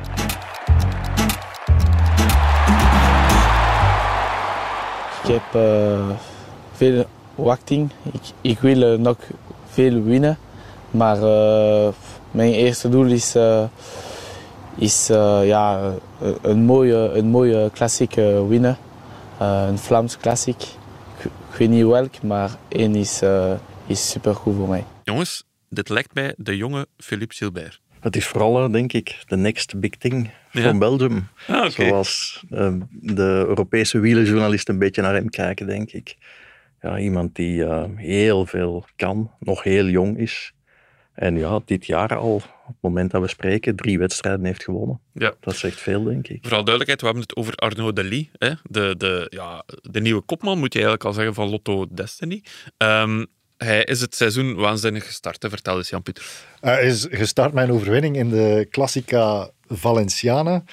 Ik 5.22 5.30
heb 5.30 5.42
eh, 5.52 6.10
veel 6.72 7.04
wachting. 7.34 7.90
Ik, 8.12 8.22
ik 8.40 8.58
wil 8.58 8.92
eh, 8.92 8.98
nog 8.98 9.16
veel 9.66 10.02
winnen. 10.02 10.38
Maar 10.90 11.22
eh, 11.22 11.92
mijn 12.30 12.52
eerste 12.52 12.88
doel 12.88 13.06
is, 13.06 13.36
is 14.74 15.06
ja, 15.44 15.92
een 16.42 16.64
mooie, 16.64 17.10
een 17.12 17.26
mooie 17.26 17.70
klassiek 17.70 18.14
winnen. 18.48 18.76
Een 19.38 19.78
Vlaams 19.78 20.16
klassiek. 20.16 20.82
Ik, 21.24 21.58
weet 21.58 21.68
niet 21.68 21.84
welk, 21.86 22.22
maar 22.22 22.50
één 22.68 22.94
is, 22.94 23.22
eh 23.22 23.54
is 23.86 24.10
super 24.10 24.34
goed 24.34 24.54
voor 24.56 24.68
mij. 24.68 24.84
Jongens, 25.04 25.44
dit 25.68 25.88
lijkt 25.88 26.14
mij 26.14 26.34
de 26.36 26.56
jonge 26.56 26.86
Philippe 26.96 27.34
Gilbert. 27.34 27.80
Het 28.00 28.16
is 28.16 28.26
vooral, 28.26 28.64
eh, 28.64 28.72
denk 28.72 28.92
ik, 28.92 29.22
de 29.26 29.36
next 29.36 29.80
big 29.80 29.90
thing 29.90 30.30
Ja. 30.50 30.62
van 30.62 30.78
Belgium. 30.78 31.28
Ah, 31.48 31.56
oké. 31.64 31.70
Zoals 31.70 32.44
eh, 32.50 32.72
de 32.90 33.44
Europese 33.48 33.98
wielerjournalisten 33.98 34.74
een 34.74 34.80
beetje 34.80 35.02
naar 35.02 35.14
hem 35.14 35.30
kijken, 35.30 35.66
denk 35.66 35.92
ik. 35.92 36.16
Ja, 36.80 36.98
iemand 36.98 37.34
die 37.34 37.64
heel 37.96 38.46
veel 38.46 38.84
kan, 38.96 39.30
nog 39.38 39.62
heel 39.62 39.86
jong 39.86 40.18
is. 40.18 40.53
En 41.14 41.38
ja, 41.38 41.60
dit 41.64 41.86
jaar 41.86 42.16
al, 42.16 42.34
op 42.34 42.42
het 42.66 42.76
moment 42.80 43.10
dat 43.10 43.20
we 43.20 43.28
spreken, 43.28 43.76
drie 43.76 43.98
wedstrijden 43.98 44.44
heeft 44.44 44.64
gewonnen. 44.64 45.00
Ja. 45.12 45.34
Dat 45.40 45.56
zegt 45.56 45.80
veel, 45.80 46.04
denk 46.04 46.28
ik. 46.28 46.38
Vooral 46.40 46.64
duidelijkheid, 46.64 47.00
we 47.00 47.06
hebben 47.06 47.22
het 47.22 47.36
over 47.36 47.54
Arnaud 47.54 47.96
Delis. 47.96 48.28
Hè? 48.38 48.52
De, 48.62 48.94
de, 48.98 49.26
ja, 49.30 49.64
de 49.82 50.00
nieuwe 50.00 50.20
kopman, 50.20 50.58
moet 50.58 50.72
je 50.72 50.78
eigenlijk 50.78 51.08
al 51.08 51.12
zeggen, 51.12 51.34
van 51.34 51.48
Lotto 51.48 51.86
Destiny. 51.90 52.42
Ehm, 52.76 53.24
hij 53.56 53.84
is 53.84 54.00
het 54.00 54.14
seizoen 54.14 54.54
waanzinnig 54.54 55.06
gestart. 55.06 55.42
Hè? 55.42 55.48
Vertel 55.48 55.76
eens, 55.76 55.90
Jan-Pieter. 55.90 56.24
Hij 56.60 56.82
is 56.82 57.06
gestart 57.10 57.52
met 57.52 57.68
een 57.68 57.74
overwinning 57.74 58.16
in 58.16 58.30
de 58.30 58.66
Classica 58.70 59.50
Valenciana. 59.66 60.64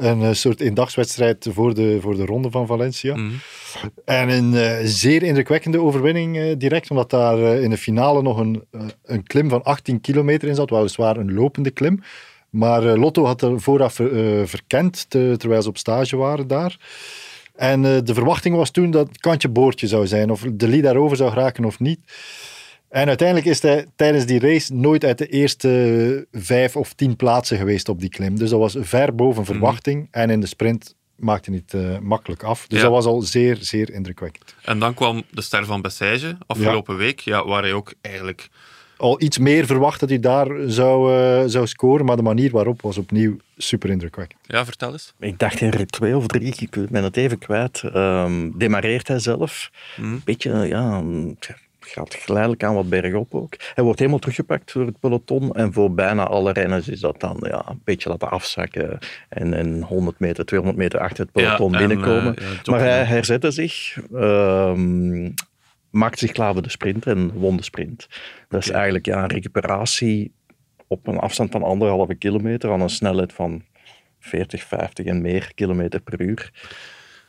Een 0.00 0.22
eh, 0.22 0.32
soort 0.32 0.60
eendagswedstrijd 0.60 1.46
voor 1.50 1.74
de, 1.74 1.98
voor 2.00 2.16
de 2.16 2.24
ronde 2.24 2.50
van 2.50 2.66
Valencia. 2.66 3.14
En 4.04 4.28
een 4.28 4.54
eh, 4.54 4.76
zeer 4.84 5.22
indrukwekkende 5.22 5.80
overwinning 5.80 6.36
eh, 6.38 6.54
direct, 6.58 6.90
omdat 6.90 7.10
daar 7.10 7.38
in 7.38 7.70
de 7.70 7.76
finale 7.76 8.22
nog 8.22 8.38
een, 8.38 8.64
een 9.04 9.22
klim 9.22 9.48
van 9.48 9.62
18 9.62 10.00
kilometer 10.00 10.48
in 10.48 10.54
zat. 10.54 10.70
Weliswaar 10.70 11.16
een 11.16 11.34
lopende 11.34 11.70
klim. 11.70 12.02
Maar 12.50 12.82
Lotto 12.82 13.24
had 13.24 13.42
er 13.42 13.60
vooraf 13.60 13.94
verkend, 14.44 15.10
te- 15.10 15.34
terwijl 15.38 15.62
ze 15.62 15.68
op 15.68 15.78
stage 15.78 16.16
waren 16.16 16.46
daar. 16.46 16.78
En 17.54 17.82
de 17.82 18.14
verwachting 18.14 18.56
was 18.56 18.70
toen 18.70 18.90
dat 18.90 19.08
het 19.08 19.20
kantje 19.20 19.48
boordje 19.48 19.86
zou 19.86 20.06
zijn, 20.06 20.30
of 20.30 20.44
de 20.52 20.68
Lee 20.68 20.82
daarover 20.82 21.16
zou 21.16 21.30
geraken 21.30 21.64
of 21.64 21.78
niet. 21.78 22.00
En 22.90 23.08
uiteindelijk 23.08 23.46
is 23.48 23.62
hij 23.62 23.86
tijdens 23.96 24.26
die 24.26 24.38
race 24.40 24.74
nooit 24.74 25.04
uit 25.04 25.18
de 25.18 25.26
eerste 25.26 26.26
vijf 26.32 26.76
of 26.76 26.92
tien 26.92 27.16
plaatsen 27.16 27.56
geweest 27.58 27.88
op 27.88 28.00
die 28.00 28.08
klim. 28.08 28.38
Dus 28.38 28.50
dat 28.50 28.58
was 28.58 28.76
ver 28.80 29.14
boven 29.14 29.44
verwachting. 29.44 30.08
En 30.10 30.30
in 30.30 30.40
de 30.40 30.46
sprint 30.46 30.94
maakte 31.16 31.50
niet 31.50 31.74
eh, 31.74 31.98
makkelijk 31.98 32.42
af. 32.42 32.66
Dus 32.66 32.78
Ja. 32.78 32.84
dat 32.84 32.92
was 32.92 33.04
al 33.04 33.20
zeer, 33.20 33.56
zeer 33.60 33.90
indrukwekkend. 33.92 34.54
En 34.62 34.78
dan 34.78 34.94
kwam 34.94 35.22
de 35.30 35.40
ster 35.42 35.64
van 35.64 35.80
Bessage 35.82 36.36
afgelopen 36.46 36.96
week, 36.96 37.20
ja, 37.20 37.44
waar 37.46 37.62
hij 37.62 37.72
ook 37.72 37.92
eigenlijk... 38.00 38.48
Al 38.96 39.22
iets 39.22 39.38
meer 39.38 39.66
verwacht 39.66 40.00
dat 40.00 40.08
hij 40.08 40.20
daar 40.20 40.46
zou, 40.66 41.14
eh, 41.14 41.42
zou 41.46 41.66
scoren, 41.66 42.04
maar 42.04 42.16
de 42.16 42.22
manier 42.22 42.50
waarop 42.50 42.82
was 42.82 42.98
opnieuw 42.98 43.36
super 43.56 43.90
indrukwekkend. 43.90 44.40
Ja, 44.46 44.64
vertel 44.64 44.92
eens. 44.92 45.14
Ik 45.18 45.38
dacht 45.38 45.60
in 45.60 45.68
rit 45.68 45.92
2 45.92 46.16
of 46.16 46.26
3, 46.26 46.54
ik 46.58 46.90
ben 46.90 47.04
het 47.04 47.16
even 47.16 47.38
kwijt. 47.38 47.82
Ehm 47.92 48.50
demareert 48.54 49.08
hij 49.08 49.18
zelf. 49.18 49.70
Een 49.96 50.20
beetje, 50.24 50.66
ja, 50.66 51.02
gaat 51.90 52.14
geleidelijk 52.14 52.64
aan 52.64 52.74
wat 52.74 52.88
bergop 52.88 53.34
ook. 53.34 53.54
Hij 53.74 53.84
wordt 53.84 53.98
helemaal 53.98 54.20
teruggepakt 54.20 54.72
door 54.72 54.86
het 54.86 55.00
peloton. 55.00 55.52
En 55.52 55.72
voor 55.72 55.94
bijna 55.94 56.24
alle 56.26 56.52
renners 56.52 56.88
is 56.88 57.00
dat 57.00 57.20
dan 57.20 57.36
ja, 57.40 57.64
een 57.68 57.80
beetje 57.84 58.08
laten 58.08 58.30
afzakken. 58.30 58.98
En, 59.28 59.54
en 59.54 59.82
100 59.82 60.18
meter, 60.18 60.44
200 60.44 60.78
meter 60.82 61.00
achter 61.00 61.24
het 61.24 61.32
peloton 61.32 61.72
Ja, 61.72 61.78
en, 61.80 61.86
binnenkomen. 61.88 62.36
eh, 62.36 62.42
ja, 62.48 62.70
maar 62.70 62.80
hij 62.80 63.04
herzette 63.04 63.50
zich. 63.50 63.98
ehm, 64.14 65.30
maakte 65.90 66.18
zich 66.18 66.32
klaar 66.32 66.52
voor 66.52 66.62
de 66.62 66.70
sprint 66.70 67.06
en 67.06 67.32
won 67.32 67.56
de 67.56 67.62
sprint. 67.62 68.08
Dat 68.48 68.60
is 68.62 68.70
eigenlijk 68.70 69.06
ja, 69.06 69.22
een 69.22 69.28
recuperatie 69.30 70.32
op 70.86 71.06
een 71.06 71.18
afstand 71.18 71.50
van 71.50 71.62
anderhalve 71.62 72.14
kilometer 72.14 72.70
aan 72.72 72.80
een 72.80 72.88
snelheid 72.90 73.32
van 73.32 73.62
40, 74.20 74.62
50 74.62 75.06
en 75.06 75.20
meer 75.20 75.52
kilometer 75.54 76.00
per 76.00 76.20
uur. 76.20 76.50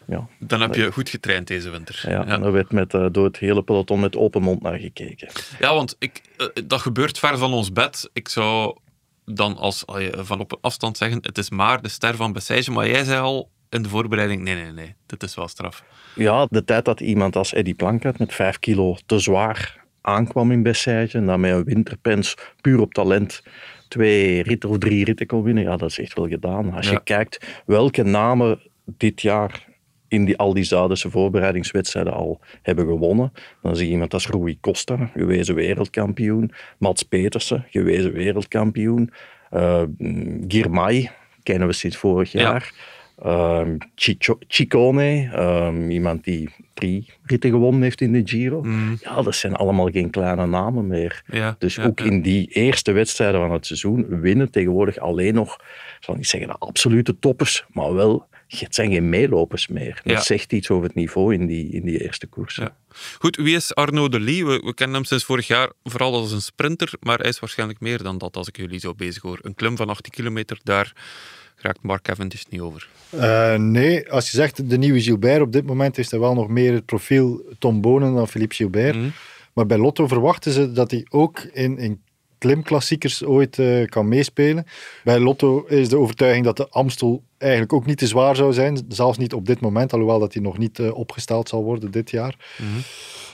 Ja, 0.07 0.27
Dan 0.39 0.61
heb 0.61 0.75
je 0.75 0.91
goed 0.91 1.09
getraind 1.09 1.47
deze 1.47 1.69
winter. 1.69 2.03
ja, 2.09 2.25
en 2.25 2.43
er 2.43 2.51
werd 2.51 2.71
met, 2.71 2.93
eh, 2.93 3.05
door 3.11 3.25
het 3.25 3.37
hele 3.37 3.63
peloton 3.63 3.99
met 3.99 4.15
open 4.15 4.41
mond 4.41 4.61
naar 4.61 4.79
gekeken. 4.79 5.29
Ja, 5.59 5.73
want 5.73 5.95
ik, 5.99 6.21
eh, 6.37 6.47
dat 6.65 6.81
gebeurt 6.81 7.19
ver 7.19 7.37
van 7.37 7.53
ons 7.53 7.71
bed. 7.71 8.09
Ik 8.13 8.29
zou 8.29 8.77
dan 9.25 9.57
als, 9.57 9.83
van 10.11 10.39
op 10.39 10.57
afstand 10.61 10.97
zeggen, 10.97 11.17
het 11.21 11.37
is 11.37 11.49
maar 11.49 11.81
de 11.81 11.89
ster 11.89 12.15
van 12.15 12.33
Bessage. 12.33 12.71
Maar 12.71 12.87
jij 12.87 13.03
zei 13.03 13.19
al 13.19 13.49
in 13.69 13.81
de 13.81 13.89
voorbereiding, 13.89 14.41
nee, 14.41 14.55
nee, 14.55 14.71
nee, 14.71 14.95
dit 15.05 15.23
is 15.23 15.35
wel 15.35 15.47
straf. 15.47 15.83
Ja, 16.15 16.45
de 16.49 16.63
tijd 16.63 16.85
dat 16.85 16.99
iemand 16.99 17.35
als 17.35 17.53
Eddie 17.53 17.73
Planket 17.73 18.19
met 18.19 18.33
5 18.33 18.59
kilo 18.59 18.97
te 19.05 19.19
zwaar 19.19 19.79
aankwam 20.01 20.51
in 20.51 20.63
Bessage 20.63 21.17
en 21.17 21.25
dan 21.25 21.39
met 21.39 21.51
een 21.51 21.63
winterpens 21.63 22.35
puur 22.61 22.79
op 22.79 22.93
talent 22.93 23.41
twee 23.87 24.43
ritten 24.43 24.69
of 24.69 24.77
drie 24.77 25.05
ritten 25.05 25.27
kon 25.27 25.43
winnen, 25.43 25.63
ja, 25.63 25.77
dat 25.77 25.89
is 25.89 25.99
echt 25.99 26.13
wel 26.13 26.27
gedaan. 26.27 26.73
Als 26.73 26.85
Ja. 26.85 26.91
je 26.91 27.03
kijkt 27.03 27.61
welke 27.65 28.03
namen 28.03 28.59
dit 28.85 29.21
jaar 29.21 29.67
in 30.11 30.25
die, 30.25 30.37
al 30.37 30.53
die 30.53 30.63
Zuiderse 30.63 31.09
voorbereidingswedstrijden 31.09 32.13
al 32.13 32.39
hebben 32.61 32.85
gewonnen, 32.85 33.31
dan 33.61 33.75
zie 33.75 33.85
je 33.85 33.91
iemand 33.91 34.13
als 34.13 34.27
Rui 34.27 34.57
Costa, 34.59 35.09
gewezen 35.13 35.55
wereldkampioen, 35.55 36.51
Mats 36.77 37.03
Petersen, 37.03 37.65
gewezen 37.69 38.13
wereldkampioen, 38.13 39.09
eh 39.49 39.83
Girmay, 40.47 41.11
kennen 41.43 41.67
we 41.67 41.73
sinds 41.73 41.97
vorig 41.97 42.31
Ja. 42.31 42.61
Jaar. 43.23 43.65
Ehm, 43.65 43.77
Ciccone, 44.47 45.29
ehm, 45.33 45.89
iemand 45.89 46.23
die 46.23 46.49
drie 46.73 47.05
ritten 47.25 47.49
gewonnen 47.49 47.81
heeft 47.81 48.01
in 48.01 48.11
de 48.11 48.21
Giro. 48.25 48.65
Ja, 49.01 49.21
dat 49.21 49.35
zijn 49.35 49.55
allemaal 49.55 49.89
geen 49.89 50.09
kleine 50.09 50.45
namen 50.47 50.87
meer. 50.87 51.23
Mm. 51.27 51.37
Ja, 51.37 51.55
dus 51.59 51.75
ja, 51.75 51.83
ook 51.83 51.99
ja. 51.99 52.05
in 52.05 52.21
die 52.21 52.47
eerste 52.47 52.91
wedstrijden 52.91 53.41
van 53.41 53.51
het 53.51 53.65
seizoen 53.65 54.19
winnen 54.21 54.51
tegenwoordig 54.51 54.97
alleen 54.97 55.33
nog, 55.33 55.53
ik 55.97 55.97
zal 55.99 56.15
niet 56.15 56.27
zeggen 56.27 56.49
de 56.49 56.55
absolute 56.57 57.19
toppers, 57.19 57.65
maar 57.73 57.93
wel, 57.93 58.27
het 58.47 58.75
zijn 58.75 58.91
geen 58.91 59.09
meelopers 59.09 59.67
meer. 59.67 59.99
Dat 60.03 60.13
Ja. 60.13 60.21
zegt 60.21 60.53
iets 60.53 60.69
over 60.69 60.83
het 60.85 60.95
niveau 60.95 61.33
in 61.33 61.45
die, 61.47 61.69
in 61.69 61.85
die 61.85 62.03
eerste 62.03 62.27
koers. 62.27 62.59
Goed, 63.19 63.35
wie 63.35 63.55
is 63.55 63.75
Arno 63.75 64.09
de 64.09 64.19
Lee? 64.19 64.45
We, 64.45 64.61
we 64.65 64.73
kennen 64.73 64.95
hem 64.95 65.05
sinds 65.05 65.23
vorig 65.23 65.47
jaar 65.47 65.71
vooral 65.83 66.13
als 66.13 66.31
een 66.31 66.41
sprinter, 66.41 66.93
maar 66.99 67.19
hij 67.19 67.29
is 67.29 67.39
waarschijnlijk 67.39 67.79
meer 67.79 68.03
dan 68.03 68.17
dat 68.17 68.37
als 68.37 68.47
ik 68.47 68.57
jullie 68.57 68.79
zo 68.79 68.93
bezig 68.93 69.21
hoor. 69.21 69.39
Een 69.41 69.55
klim 69.55 69.77
van 69.77 69.89
18 69.89 70.11
kilometer, 70.11 70.59
daar 70.63 70.93
raakt 71.61 71.81
Mark 71.81 72.01
Cavendish 72.01 72.43
niet 72.49 72.61
over. 72.61 72.89
Eh, 73.09 73.55
nee, 73.55 74.11
als 74.11 74.31
je 74.31 74.37
zegt 74.37 74.69
de 74.69 74.77
nieuwe 74.77 75.01
Gilbert, 75.01 75.41
op 75.41 75.51
dit 75.51 75.65
moment 75.65 75.97
is 75.97 76.11
hij 76.11 76.19
wel 76.19 76.33
nog 76.33 76.47
meer 76.47 76.73
het 76.73 76.85
profiel 76.85 77.41
Tom 77.59 77.81
Bonen 77.81 78.13
dan 78.13 78.27
Philippe 78.27 78.55
Gilbert. 78.55 78.97
Maar 79.53 79.65
bij 79.65 79.77
Lotto 79.77 80.07
verwachten 80.07 80.51
ze 80.51 80.71
dat 80.71 80.91
hij 80.91 81.05
ook 81.09 81.39
in, 81.39 81.77
in 81.77 82.01
klimklassiekers 82.37 83.23
ooit 83.23 83.59
eh, 83.59 83.85
kan 83.85 84.07
meespelen. 84.07 84.65
Bij 85.03 85.19
Lotto 85.19 85.65
is 85.67 85.89
de 85.89 85.97
overtuiging 85.97 86.45
dat 86.45 86.57
de 86.57 86.69
Amstel 86.69 87.23
eigenlijk 87.37 87.73
ook 87.73 87.85
niet 87.85 87.97
te 87.97 88.07
zwaar 88.07 88.35
zou 88.35 88.53
zijn. 88.53 88.85
Zelfs 88.87 89.17
niet 89.17 89.33
op 89.33 89.45
dit 89.45 89.59
moment, 89.59 89.93
alhoewel 89.93 90.19
dat 90.19 90.33
hij 90.33 90.43
nog 90.43 90.57
niet 90.57 90.79
eh, 90.79 90.97
opgesteld 90.97 91.49
zal 91.49 91.63
worden 91.63 91.91
dit 91.91 92.09
jaar. 92.11 92.35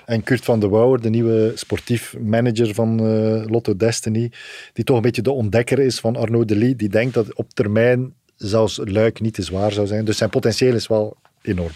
En 0.07 0.23
Kurt 0.23 0.43
van 0.45 0.59
de 0.59 0.67
Wouwer, 0.67 1.01
de 1.01 1.09
nieuwe 1.09 1.51
sportief 1.55 2.15
manager 2.19 2.73
van 2.73 2.99
eh, 2.99 3.43
Lotto 3.49 3.75
Destiny, 3.75 4.31
die 4.73 4.83
toch 4.83 4.95
een 4.95 5.01
beetje 5.01 5.21
de 5.21 5.31
ontdekker 5.31 5.79
is 5.79 5.99
van 5.99 6.15
Arnaud 6.15 6.47
Delis, 6.47 6.73
die 6.77 6.89
denkt 6.89 7.13
dat 7.13 7.35
op 7.35 7.53
termijn 7.53 8.13
zelfs 8.35 8.79
Luik 8.83 9.19
niet 9.19 9.33
te 9.33 9.41
zwaar 9.41 9.71
zou 9.71 9.87
zijn. 9.87 10.05
Dus 10.05 10.17
zijn 10.17 10.29
potentieel 10.29 10.73
is 10.75 10.87
wel 10.87 11.17
enorm. 11.41 11.71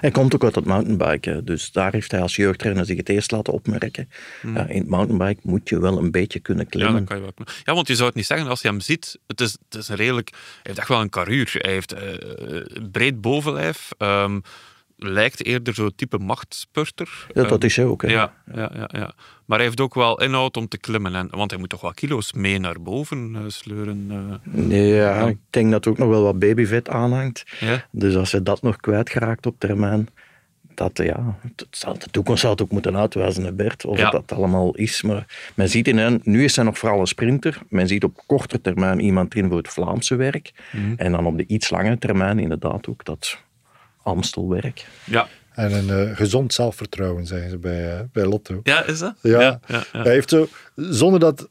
Hij 0.00 0.10
komt 0.10 0.34
ook 0.34 0.44
uit 0.44 0.54
het 0.54 0.64
mountainbiken, 0.64 1.44
dus 1.44 1.72
daar 1.72 1.92
heeft 1.92 2.10
hij 2.10 2.20
als 2.20 2.36
jeugdtrainer 2.36 2.84
zich 2.84 2.96
het 2.96 3.08
eerst 3.08 3.30
laten 3.30 3.52
opmerken. 3.52 4.08
Mm. 4.42 4.56
Ja, 4.56 4.66
in 4.68 4.78
het 4.80 4.88
mountainbike 4.88 5.40
moet 5.42 5.68
je 5.68 5.80
wel 5.80 5.98
een 5.98 6.10
beetje 6.10 6.38
kunnen 6.40 6.64
Ja, 6.64 6.70
klimmen. 6.70 6.94
dat 6.96 7.04
kan 7.04 7.16
je 7.16 7.22
wel. 7.22 7.46
Ja, 7.64 7.74
want 7.74 7.86
je 7.88 7.94
zou 7.94 8.06
het 8.06 8.16
niet 8.16 8.26
zeggen 8.26 8.48
als 8.48 8.62
je 8.62 8.68
hem 8.68 8.80
ziet. 8.80 9.18
Het 9.26 9.40
is, 9.40 9.56
het 9.68 9.80
is 9.80 9.88
een 9.88 9.96
redelijk. 9.96 10.30
Hij 10.30 10.40
heeft 10.62 10.78
echt 10.78 10.88
wel 10.88 11.00
een 11.00 11.08
karuur. 11.08 11.54
Hij 11.58 11.72
heeft 11.72 11.92
eh, 11.92 12.02
een 12.64 12.90
breed 12.90 13.20
bovenlijf. 13.20 13.90
ehm, 13.98 14.40
lijkt 15.08 15.44
eerder 15.44 15.74
zo'n 15.74 15.92
type 15.96 16.18
machtspurter. 16.18 17.26
Ja, 17.34 17.42
dat 17.42 17.52
Ehm, 17.52 17.66
is 17.66 17.76
hij 17.76 17.84
ook, 17.84 18.02
hè. 18.02 18.08
Ja, 18.08 18.32
ja, 18.54 18.70
ja, 18.74 18.88
ja. 18.92 19.12
Maar 19.44 19.58
hij 19.58 19.66
heeft 19.66 19.80
ook 19.80 19.94
wel 19.94 20.20
inhoud 20.20 20.56
om 20.56 20.68
te 20.68 20.78
klimmen. 20.78 21.14
En, 21.14 21.28
want 21.30 21.50
hij 21.50 21.60
moet 21.60 21.68
toch 21.68 21.80
wel 21.80 21.92
kilo's 21.94 22.32
mee 22.32 22.58
naar 22.58 22.80
boven 22.82 23.32
eh, 23.34 23.40
sleuren. 23.46 24.06
eh. 24.68 24.96
Ja, 24.96 25.26
ik 25.26 25.38
denk 25.50 25.70
dat 25.70 25.84
er 25.84 25.90
ook 25.90 25.98
nog 25.98 26.08
wel 26.08 26.22
wat 26.22 26.38
babyvet 26.38 26.88
aanhangt. 26.88 27.44
Ja. 27.60 27.86
Dus 27.90 28.16
als 28.16 28.32
hij 28.32 28.42
dat 28.42 28.62
nog 28.62 28.76
kwijtgeraakt 28.76 29.46
op 29.46 29.54
termijn, 29.58 30.08
dat, 30.74 30.98
ja, 30.98 31.38
het 31.40 31.66
zal, 31.70 31.98
de 31.98 32.06
toekomst 32.10 32.40
zal 32.40 32.50
het 32.50 32.62
ook 32.62 32.70
moeten 32.70 32.96
uitwijzen, 32.96 33.44
hè 33.44 33.52
Bert, 33.52 33.84
of 33.84 33.98
dat 34.10 34.32
allemaal 34.32 34.74
is. 34.74 35.02
Maar 35.02 35.50
men 35.54 35.68
ziet 35.68 35.88
in 35.88 35.98
hem, 35.98 36.20
nu 36.22 36.44
is 36.44 36.56
hij 36.56 36.64
nog 36.64 36.78
vooral 36.78 37.00
een 37.00 37.06
sprinter. 37.06 37.58
Men 37.68 37.88
ziet 37.88 38.04
op 38.04 38.22
korte 38.26 38.60
termijn 38.60 39.00
iemand 39.00 39.34
in 39.34 39.48
voor 39.48 39.56
het 39.56 39.68
Vlaamse 39.68 40.14
werk. 40.16 40.52
Mhm. 40.72 40.94
En 40.96 41.12
dan 41.12 41.26
op 41.26 41.36
de 41.36 41.46
iets 41.46 41.70
langere 41.70 41.98
termijn 41.98 42.38
inderdaad 42.38 42.88
ook 42.88 43.04
dat 43.04 43.38
Amstelwerk. 44.04 44.86
Ja. 45.04 45.28
En 45.52 45.72
een 45.72 46.08
eh, 46.08 46.16
gezond 46.16 46.52
zelfvertrouwen, 46.54 47.26
zeggen 47.26 47.50
ze 47.50 47.58
bij, 47.58 47.92
eh, 47.92 48.00
bij 48.12 48.24
Lotto. 48.24 48.60
Ja, 48.62 48.84
is 48.84 48.98
dat? 48.98 49.14
Ja. 49.20 49.40
Ja, 49.40 49.60
ja, 49.66 49.84
ja. 49.92 50.02
Hij 50.02 50.12
heeft 50.12 50.30
zo, 50.30 50.48
zonder 50.74 51.20
dat 51.20 51.48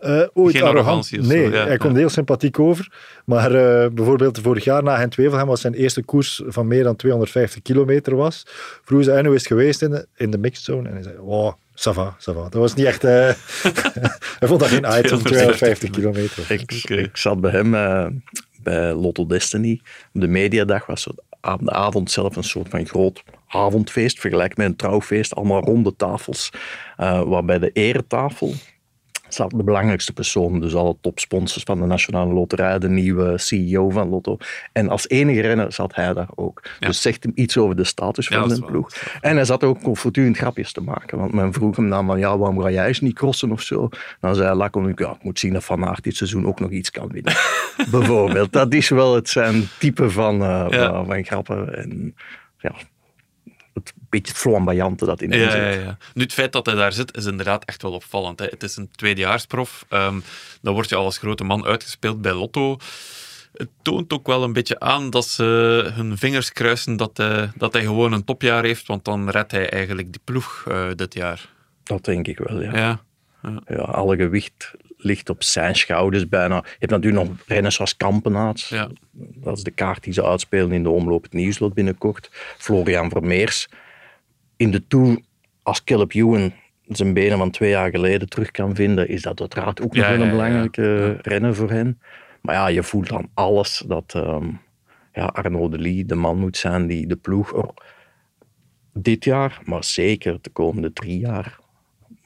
eh, 0.00 0.22
ooit 0.32 0.56
Geen 0.56 0.64
arrogant... 0.64 1.06
zo, 1.06 1.16
Nee, 1.20 1.50
ja, 1.50 1.66
hij 1.66 1.76
komt 1.76 1.92
ja. 1.92 1.98
heel 1.98 2.08
sympathiek 2.08 2.58
over. 2.58 2.92
Maar 3.24 3.54
eh, 3.54 3.90
bijvoorbeeld 3.90 4.40
vorig 4.40 4.64
jaar 4.64 4.82
na 4.82 4.96
Gent-Wevelgem 4.96 5.46
was 5.46 5.60
zijn 5.60 5.74
eerste 5.74 6.02
koers 6.02 6.42
van 6.46 6.66
meer 6.66 6.84
dan 6.84 6.96
250 6.96 7.62
kilometer 7.62 8.16
was. 8.16 8.42
Vroeg 8.84 9.04
ze, 9.04 9.12
en 9.12 9.24
hoe 9.24 9.34
is 9.34 9.40
het 9.40 9.50
geweest 9.50 9.82
in 9.82 9.90
de, 9.90 10.06
in 10.16 10.30
de 10.30 10.38
mixed 10.38 10.64
zone? 10.64 10.88
En 10.88 10.94
hij 10.94 11.02
zei, 11.02 11.16
wow, 11.18 11.52
ça 11.74 11.92
va, 11.92 12.16
ça 12.18 12.34
va. 12.34 12.42
Dat 12.42 12.52
was 12.52 12.74
niet 12.74 12.86
echt... 12.86 13.04
eh, 13.04 13.10
hij 14.38 14.48
vond 14.48 14.60
dat 14.60 14.68
geen 14.68 14.86
item, 14.98 15.22
250 15.22 15.90
kilometer. 15.90 16.50
Ik, 16.52 16.72
ik 16.88 17.16
zat 17.16 17.40
bij 17.40 17.50
hem 17.50 17.70
bij 18.62 18.92
Lotto 18.92 19.26
Destiny. 19.26 19.80
Op 20.14 20.20
de 20.20 20.28
mediadag 20.28 20.86
was 20.86 21.02
zo 21.02 21.10
aan 21.40 21.58
de 21.60 21.70
avond 21.70 22.10
zelf 22.10 22.36
een 22.36 22.44
soort 22.44 22.68
van 22.68 22.86
groot 22.86 23.22
avondfeest, 23.46 24.20
vergelijk 24.20 24.56
met 24.56 24.66
een 24.66 24.76
trouwfeest, 24.76 25.34
allemaal 25.34 25.60
ronde 25.60 25.96
tafels, 25.96 26.52
eh, 26.96 27.22
waarbij 27.22 27.58
de 27.58 27.70
eretafel 27.72 28.52
zat 29.34 29.50
de 29.50 29.64
belangrijkste 29.64 30.12
persoon, 30.12 30.60
dus 30.60 30.74
alle 30.74 30.96
topsponsors 31.00 31.62
van 31.64 31.80
de 31.80 31.86
Nationale 31.86 32.32
Loterij, 32.32 32.78
de 32.78 32.88
nieuwe 32.88 33.38
CEO 33.38 33.90
van 33.90 34.08
Lotto. 34.08 34.36
En 34.72 34.88
als 34.88 35.08
enige 35.08 35.40
renner 35.40 35.72
zat 35.72 35.94
hij 35.94 36.14
daar 36.14 36.28
ook. 36.34 36.62
Dus 36.78 37.02
zegt 37.02 37.22
hem 37.22 37.32
iets 37.34 37.56
over 37.58 37.76
de 37.76 37.84
status 37.84 38.28
Ja, 38.28 38.40
van 38.40 38.48
zijn 38.50 38.64
ploeg. 38.64 38.90
En 39.20 39.34
hij 39.36 39.44
zat 39.44 39.64
ook 39.64 39.78
voortdurend 39.82 40.36
grapjes 40.36 40.72
te 40.72 40.80
maken. 40.80 41.18
Want 41.18 41.32
men 41.32 41.52
vroeg 41.52 41.76
hem 41.76 41.90
dan 41.90 42.06
van, 42.06 42.18
ja, 42.18 42.38
waarom 42.38 42.60
ga 42.60 42.70
jij 42.70 42.86
eens 42.86 43.00
niet 43.00 43.14
crossen 43.14 43.52
of 43.52 43.62
zo? 43.62 43.88
Dan 44.20 44.34
zei 44.34 44.46
hij 44.46 44.56
laconiek, 44.56 44.98
ja, 44.98 45.10
ik 45.10 45.22
moet 45.22 45.38
zien 45.38 45.52
dat 45.52 45.64
Van 45.64 45.84
Aert 45.84 46.04
dit 46.04 46.16
seizoen 46.16 46.46
ook 46.46 46.60
nog 46.60 46.70
iets 46.70 46.90
kan 46.90 47.08
winnen. 47.08 47.32
Bijvoorbeeld. 47.90 48.52
Dat 48.52 48.74
is 48.74 48.88
wel 48.88 49.14
het 49.14 49.28
zijn 49.28 49.68
type 49.78 50.10
van, 50.10 50.42
eh, 50.42 50.66
Ja. 50.70 50.90
van, 50.92 51.06
van 51.06 51.24
grappen. 51.24 51.76
En 51.78 52.14
ja, 52.58 52.72
het 53.74 53.92
beetje 54.08 54.32
het 54.32 54.40
flamboyante 54.42 55.04
dat 55.04 55.22
in 55.22 55.30
hem 55.30 55.40
Ja, 55.40 55.50
zit. 55.50 55.60
ja, 55.60 55.68
ja. 55.68 55.96
Nu, 56.14 56.22
het 56.22 56.32
feit 56.32 56.52
dat 56.52 56.66
hij 56.66 56.74
daar 56.74 56.92
zit, 56.92 57.16
is 57.16 57.24
inderdaad 57.24 57.64
echt 57.64 57.82
wel 57.82 57.92
opvallend. 57.92 58.38
Hè. 58.38 58.46
Het 58.46 58.62
is 58.62 58.76
een 58.76 58.90
tweedejaarsprof. 58.90 59.84
Ehm 59.88 60.20
dan 60.62 60.74
word 60.74 60.88
je 60.88 60.94
al 60.96 61.04
als 61.04 61.18
grote 61.18 61.44
man 61.44 61.64
uitgespeeld 61.64 62.22
bij 62.22 62.32
Lotto. 62.32 62.76
Het 63.52 63.68
toont 63.82 64.12
ook 64.12 64.26
wel 64.26 64.42
een 64.42 64.52
beetje 64.52 64.80
aan 64.80 65.10
dat 65.10 65.26
ze 65.26 65.44
hun 65.94 66.18
vingers 66.18 66.52
kruisen 66.52 66.96
dat 66.96 67.16
hij, 67.16 67.50
dat 67.56 67.72
hij 67.72 67.82
gewoon 67.82 68.12
een 68.12 68.24
topjaar 68.24 68.64
heeft, 68.64 68.86
want 68.86 69.04
dan 69.04 69.30
redt 69.30 69.50
hij 69.50 69.70
eigenlijk 69.70 70.12
die 70.12 70.20
ploeg 70.24 70.64
eh, 70.68 70.86
dit 70.96 71.14
jaar. 71.14 71.48
Dat 71.82 72.04
denk 72.04 72.26
ik 72.26 72.38
wel, 72.38 72.62
ja. 72.62 72.76
Ja. 72.76 73.00
Ja, 73.66 73.76
alle 73.82 74.16
gewicht 74.16 74.72
ligt 75.02 75.30
op 75.30 75.42
zijn 75.42 75.74
schouders 75.74 76.28
bijna. 76.28 76.56
Je 76.56 76.76
hebt 76.78 76.90
natuurlijk 76.90 77.28
nog 77.28 77.36
renners 77.46 77.80
als 77.80 77.96
Kampenaerts. 77.96 78.68
Ja. 78.68 78.88
Dat 79.12 79.56
is 79.56 79.62
de 79.62 79.70
kaart 79.70 80.02
die 80.02 80.12
ze 80.12 80.24
uitspelen 80.24 80.72
in 80.72 80.82
de 80.82 80.90
omloop 80.90 81.22
het 81.22 81.32
nieuwslot 81.32 81.74
binnenkort. 81.74 82.30
Florian 82.58 83.10
Vermeers. 83.10 83.68
In 84.56 84.70
de 84.70 84.86
Tour, 84.86 85.18
als 85.62 85.84
Caleb 85.84 86.14
Ewan 86.14 86.52
zijn 86.86 87.14
benen 87.14 87.38
van 87.38 87.50
twee 87.50 87.70
jaar 87.70 87.90
geleden 87.90 88.28
terug 88.28 88.50
kan 88.50 88.74
vinden, 88.74 89.08
is 89.08 89.22
dat 89.22 89.40
uiteraard 89.40 89.80
ook 89.80 89.94
nog 89.94 90.04
Ja, 90.04 90.10
wel 90.10 90.18
ja, 90.18 90.24
een 90.24 90.26
ja, 90.26 90.32
belangrijke 90.32 91.18
renner 91.22 91.54
voor 91.54 91.70
hen. 91.70 92.00
Maar 92.40 92.54
ja, 92.54 92.66
je 92.66 92.82
voelt 92.82 93.12
aan 93.12 93.30
alles 93.34 93.84
dat, 93.86 94.12
ehm, 94.14 94.48
ja, 95.12 95.24
Arnaud 95.24 95.70
de 95.70 95.78
Lee 95.78 96.04
de 96.04 96.14
man 96.14 96.38
moet 96.38 96.56
zijn 96.56 96.86
die 96.86 97.06
de 97.06 97.16
ploeg 97.16 97.52
er 97.56 97.68
dit 98.92 99.24
jaar, 99.24 99.60
maar 99.64 99.84
zeker 99.84 100.38
de 100.40 100.50
komende 100.50 100.92
drie 100.92 101.18
jaar 101.18 101.58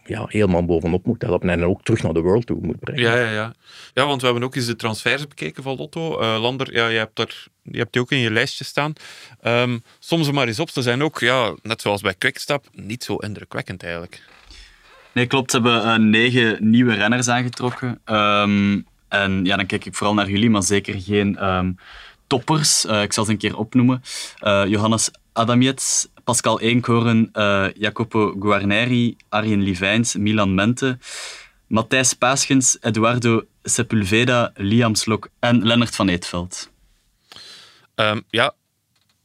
ja, 0.05 0.24
helemaal 0.28 0.64
bovenop 0.64 1.07
moet 1.07 1.22
helpen 1.22 1.50
en 1.50 1.64
ook 1.64 1.82
terug 1.82 2.02
naar 2.02 2.12
de 2.12 2.20
World 2.20 2.46
Tour 2.46 2.62
moet 2.62 2.80
brengen. 2.80 3.02
Ja, 3.02 3.16
ja, 3.16 3.30
ja. 3.30 3.55
ja, 3.94 4.07
want 4.07 4.20
we 4.20 4.26
hebben 4.26 4.44
ook 4.44 4.55
eens 4.55 4.66
de 4.66 4.76
transfers 4.76 5.26
bekeken 5.28 5.62
van 5.62 5.76
Lotto. 5.76 6.20
Uh, 6.20 6.40
Lander, 6.40 6.74
ja, 6.74 6.86
je 6.86 6.98
hebt, 6.98 7.18
er, 7.18 7.46
je 7.62 7.78
hebt 7.78 7.92
die 7.92 8.02
ook 8.02 8.11
in 8.11 8.18
je 8.18 8.30
lijstje 8.30 8.64
staan. 8.64 8.92
Um, 9.42 9.82
soms 9.98 10.30
maar 10.30 10.46
eens 10.46 10.61
op, 10.61 10.70
ze 10.70 10.82
zijn 10.82 11.02
ook, 11.02 11.18
ja, 11.18 11.55
net 11.62 11.80
zoals 11.80 12.00
bij 12.00 12.14
Quickstep, 12.14 12.64
niet 12.72 13.05
zo 13.05 13.16
indrukwekkend 13.16 13.82
eigenlijk. 13.82 14.22
Nee, 15.12 15.26
klopt. 15.26 15.50
Ze 15.50 15.61
hebben 15.61 15.84
uh, 15.84 15.96
negen 16.11 16.70
nieuwe 16.70 16.94
renners 16.94 17.28
aangetrokken. 17.28 18.00
Um, 18.05 18.86
en 19.09 19.44
ja, 19.44 19.57
dan 19.57 19.66
kijk 19.66 19.84
ik 19.84 19.94
vooral 19.94 20.14
naar 20.14 20.30
jullie, 20.30 20.50
maar 20.50 20.62
zeker 20.62 21.00
geen 21.00 21.48
um, 21.48 21.78
toppers. 22.26 22.84
Uh, 22.84 23.02
ik 23.02 23.12
zal 23.12 23.24
ze 23.24 23.30
een 23.30 23.38
keer 23.38 23.57
opnoemen. 23.57 24.02
Johannes 24.66 25.11
Adamiets, 25.32 26.09
Pascal 26.24 26.60
Eenkoren, 26.60 27.30
uh, 27.32 27.66
Jacopo 27.76 28.34
Guarneri, 28.38 29.16
Arjen 29.28 29.62
Livijns, 29.62 30.16
Milan 30.16 30.54
Mente, 30.54 30.98
Matthijs 31.66 32.14
Paaschens, 32.14 32.76
Eduardo 32.80 33.46
Sepulveda, 33.62 34.52
Liam 34.54 34.94
Slok 34.94 35.28
en 35.38 35.66
Lennart 35.66 35.94
van 35.94 36.08
Eetveld. 36.08 36.72
Um, 37.94 38.24
ja, 38.28 38.54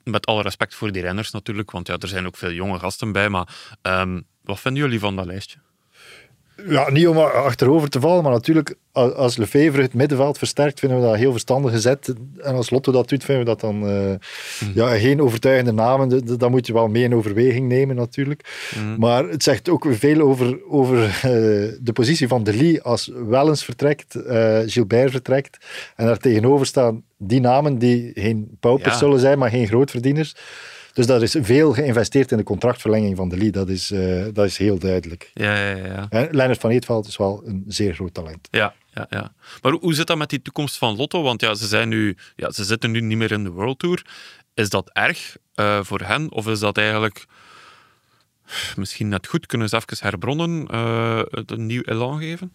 met 0.04 0.26
alle 0.26 0.42
respect 0.42 0.76
voor 0.76 0.92
die 0.92 1.02
renners 1.02 1.32
natuurlijk, 1.32 1.72
want 1.72 1.88
ja, 1.88 1.98
er 1.98 2.08
zijn 2.08 2.26
ook 2.26 2.38
veel 2.38 2.52
jonge 2.52 2.80
gasten 2.80 3.12
bij, 3.12 3.30
maar 3.30 3.48
um, 3.82 4.26
wat 4.44 4.60
vinden 4.60 4.84
jullie 4.84 5.00
van 5.00 5.16
dat 5.16 5.26
lijstje? 5.26 5.60
Ja, 6.68 6.90
niet 6.90 7.08
om 7.08 7.18
achterover 7.18 7.90
te 7.90 8.00
vallen, 8.00 8.24
maar 8.24 8.32
natuurlijk, 8.32 8.76
als 8.92 9.38
Lefevre 9.38 9.82
het 9.82 9.94
middenveld 9.94 10.38
versterkt, 10.38 10.80
vinden 10.80 11.00
we 11.00 11.06
dat 11.06 11.16
heel 11.16 11.32
verstandig 11.32 11.72
gezet. 11.72 12.14
En 12.38 12.56
als 12.56 12.70
Lotto 12.70 12.92
dat 12.92 13.10
doet, 13.10 13.24
vinden 13.24 13.44
we 13.44 13.50
dat 13.50 13.60
dan 13.60 13.90
uh, 13.90 14.14
ja, 14.74 14.90
geen 14.90 15.22
overtuigende 15.22 15.72
namen. 15.72 16.38
Dat 16.38 16.50
moet 16.50 16.68
je 16.68 16.74
wel 16.74 16.88
mee 16.88 17.04
in 17.04 17.16
overweging 17.16 17.68
nemen, 17.68 17.96
natuurlijk. 17.96 18.70
Mm. 18.84 18.96
Maar 18.98 19.28
het 19.28 19.44
zegt 19.44 19.70
ook 19.70 19.86
veel 19.90 20.22
over, 20.22 20.60
over 20.70 20.98
uh, 20.98 21.12
de 21.82 21.94
positie 21.94 22.28
van 22.28 22.44
De 22.44 22.56
Lee 22.56 22.82
als 22.82 23.12
Wellens 23.28 23.64
vertrekt, 23.64 24.16
uh, 24.16 24.60
Gilbert 24.66 25.12
vertrekt. 25.12 25.66
En 25.96 26.06
daar 26.06 26.18
tegenover 26.18 26.66
staan 26.66 27.04
die 27.18 27.40
namen 27.40 27.78
die 27.78 28.12
geen 28.14 28.58
paupers 28.60 28.94
ja. 28.94 29.00
zullen 29.00 29.20
zijn, 29.20 29.40
maar 29.40 29.50
geen 29.50 29.68
grootverdieners. 29.68 30.36
Dus 31.00 31.08
dat 31.08 31.22
is 31.22 31.36
veel 31.42 31.74
geïnvesteerd 31.74 32.32
in 32.32 32.38
de 32.38 32.44
contractverlenging 32.44 33.18
van 33.18 33.30
de 33.30 33.38
Lee. 33.38 33.52
Dat 33.52 33.70
is, 33.70 33.92
uh, 33.92 34.26
dat 34.34 34.46
is 34.46 34.58
heel 34.58 34.80
duidelijk. 34.80 35.32
Ja, 35.34 35.68
ja, 35.70 35.76
ja. 35.76 36.08
En 36.10 36.28
Leonard 36.32 36.60
van 36.60 36.70
Eetveld 36.70 37.08
is 37.08 37.18
wel 37.18 37.42
een 37.46 37.64
zeer 37.68 37.94
groot 37.94 38.14
talent. 38.14 38.48
Ja, 38.52 38.74
ja, 38.94 39.06
ja. 39.10 39.34
Maar 39.62 39.72
hoe 39.72 39.94
zit 39.94 40.08
dat 40.08 40.18
met 40.18 40.30
die 40.30 40.42
toekomst 40.42 40.78
van 40.78 40.96
Lotto? 40.96 41.22
Want 41.22 41.42
ja, 41.42 41.56
ze, 41.56 41.68
zijn 41.68 41.90
nu, 41.90 42.18
ja, 42.36 42.52
ze 42.52 42.64
zitten 42.64 42.92
nu 42.92 43.02
niet 43.02 43.18
meer 43.18 43.32
in 43.32 43.44
de 43.44 43.50
World 43.50 43.80
Tour. 43.80 44.06
Is 44.54 44.70
dat 44.70 44.90
erg 44.94 45.38
uh, 45.56 45.84
voor 45.84 46.02
hen? 46.02 46.32
Of 46.32 46.48
is 46.48 46.60
dat 46.60 46.78
eigenlijk 46.78 47.26
misschien 48.76 49.08
net 49.08 49.28
goed? 49.28 49.46
Kunnen 49.46 49.70
ze 49.70 49.76
even 49.76 50.08
herbronnen, 50.08 50.68
uh, 50.72 51.22
een 51.46 51.66
nieuw 51.66 51.82
elan 51.82 52.20
geven? 52.20 52.52